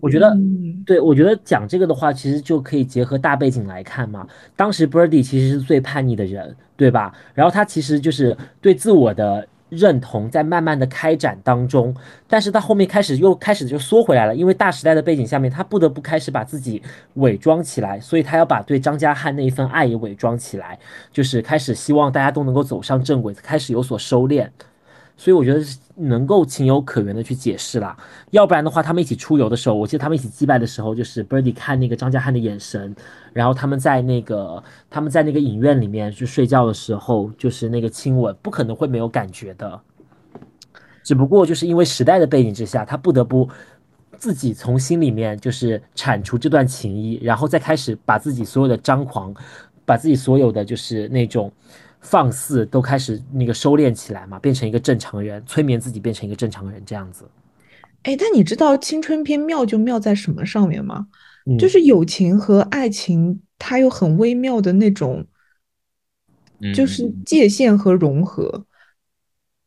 [0.00, 0.36] 我觉得，
[0.84, 4.26] 对我觉得讲这个的话，其实就可以结合大背景来看嘛。
[4.54, 7.12] 当时 Birdy 其实是最叛逆的人，对吧？
[7.34, 9.46] 然后他其实就是对自我的。
[9.68, 11.92] 认同在慢慢的开展当中，
[12.28, 16.80] 但是他后面开始又开始就缩回来了，因为大时代的背景下面，他不得不开始把自己
[17.14, 20.78] 伪装起来，所以他要把对张家汉那一份爱也伪装起来，
[21.10, 24.48] 就是开始希望大家都能够走上正轨，开始有所收敛。
[25.16, 27.96] 所以我觉得是能够情有可原的去解释啦，
[28.32, 32.94] 要不然的话，他们一起出游的时候，我记得他们一起祭拜的时候，就是 Birdy 看那个张家汉的眼神，
[33.32, 39.80] 然后他们在那个他们在那个影院里面去睡觉的时候，就是那个亲吻，不可能会没有感觉的，
[41.02, 43.48] 只不过就是因为时代的背景之下，他不得不
[44.18, 49.34] 自己从心里面就是铲除这段情谊，然后再开始把自己所有的张狂，
[49.86, 51.50] 把自己所有的就是那种。
[52.08, 57.28] 放肆都开始那个收敛起来嘛，变成一个正常人，催眠自己变成一个正常人这样子。
[58.04, 61.08] 哎，但你知道青春片妙就妙在什么上面吗？
[61.58, 65.26] 就是友情和爱情，它有很微妙的那种，
[66.72, 68.64] 就是界限和融合。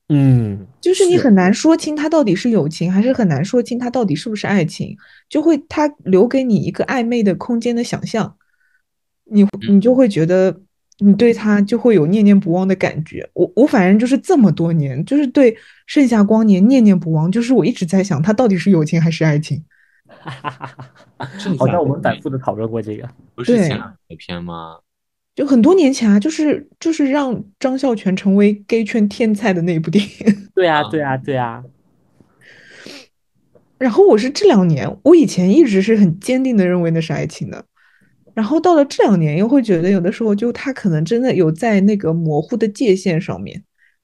[0.08, 4.96] 嗯，就是你很难说清它到底是友情，还是很难说清它到底是不是爱情，
[5.28, 8.38] 就会它留给你一个暧昧的空间的想象，
[9.26, 10.62] 你你就会觉得。
[11.00, 13.30] 你对他就会有念念不忘的感觉。
[13.34, 15.54] 我我反正就是这么多年，就是对
[15.88, 17.32] 《盛夏光年》念念不忘。
[17.32, 19.64] 就是我一直在想，他到底是友情还是爱情？
[21.58, 24.78] 好像我们反复的讨论过这个，不是前两年片吗？
[25.36, 30.48] 就很多年前啊，就是就是让张孝全成为 gay 圈天才的那部电影。
[30.54, 31.64] 对啊，对啊，对啊。
[33.78, 37.64] 然后我是这两年，我以前一直是很坚定的认为那是爱情的。
[38.40, 43.62] 然后到了这两年，又会觉得有的时候就他可能真的有在那个模糊的界限上面，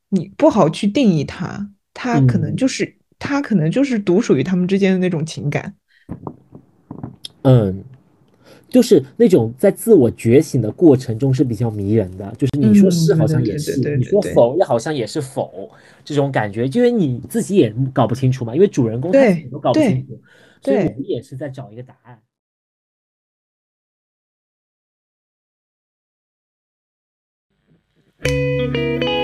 [0.10, 5.74] 你不好去定义他，他可能就是他可能就是独属于他们之间的那种情感。
[7.44, 7.82] 嗯，
[8.68, 12.36] 就是那种在自我觉醒的过程中是比较迷人的。
[12.38, 15.72] 就是你说是好像也是，你说否也好像也是否，
[16.04, 20.20] 这种感觉，因为你自己也搞不清楚嘛，因为主人公他自己都搞不清楚，
[20.62, 22.20] 所以我们也是在找一个答案。
[28.68, 29.15] 那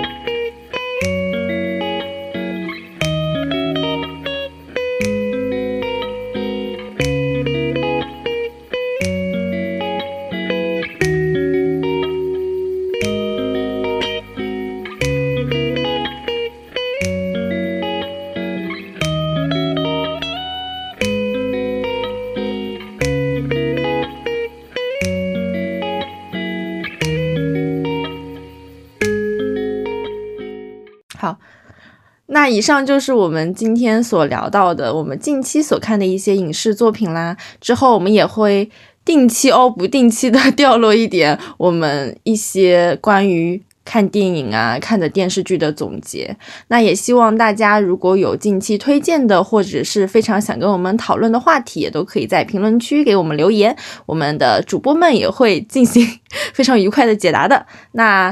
[32.51, 37.37] 以上就是我们今天所聊到的，我们近期所看的一些影视作品啦。
[37.59, 38.69] 之后我们也会
[39.05, 46.37] 定期哦，不定期的 掉落一点我们一些关于看电影啊、看的电视剧的总结。
[46.67, 53.75] 那也希望大家如果有近期推荐的，或者是非常想跟我们讨论的话题，也都可以在评论区给我们留言，
[54.05, 56.07] 我们的主播们也会进行
[56.53, 57.65] 非常愉快的解答的。
[57.93, 58.31] 那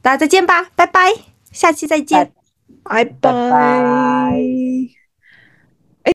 [0.00, 1.12] 大家再见吧，拜拜，
[1.52, 2.45] 下期再见。
[2.88, 3.20] Bye-bye.
[3.22, 4.88] Bye bye.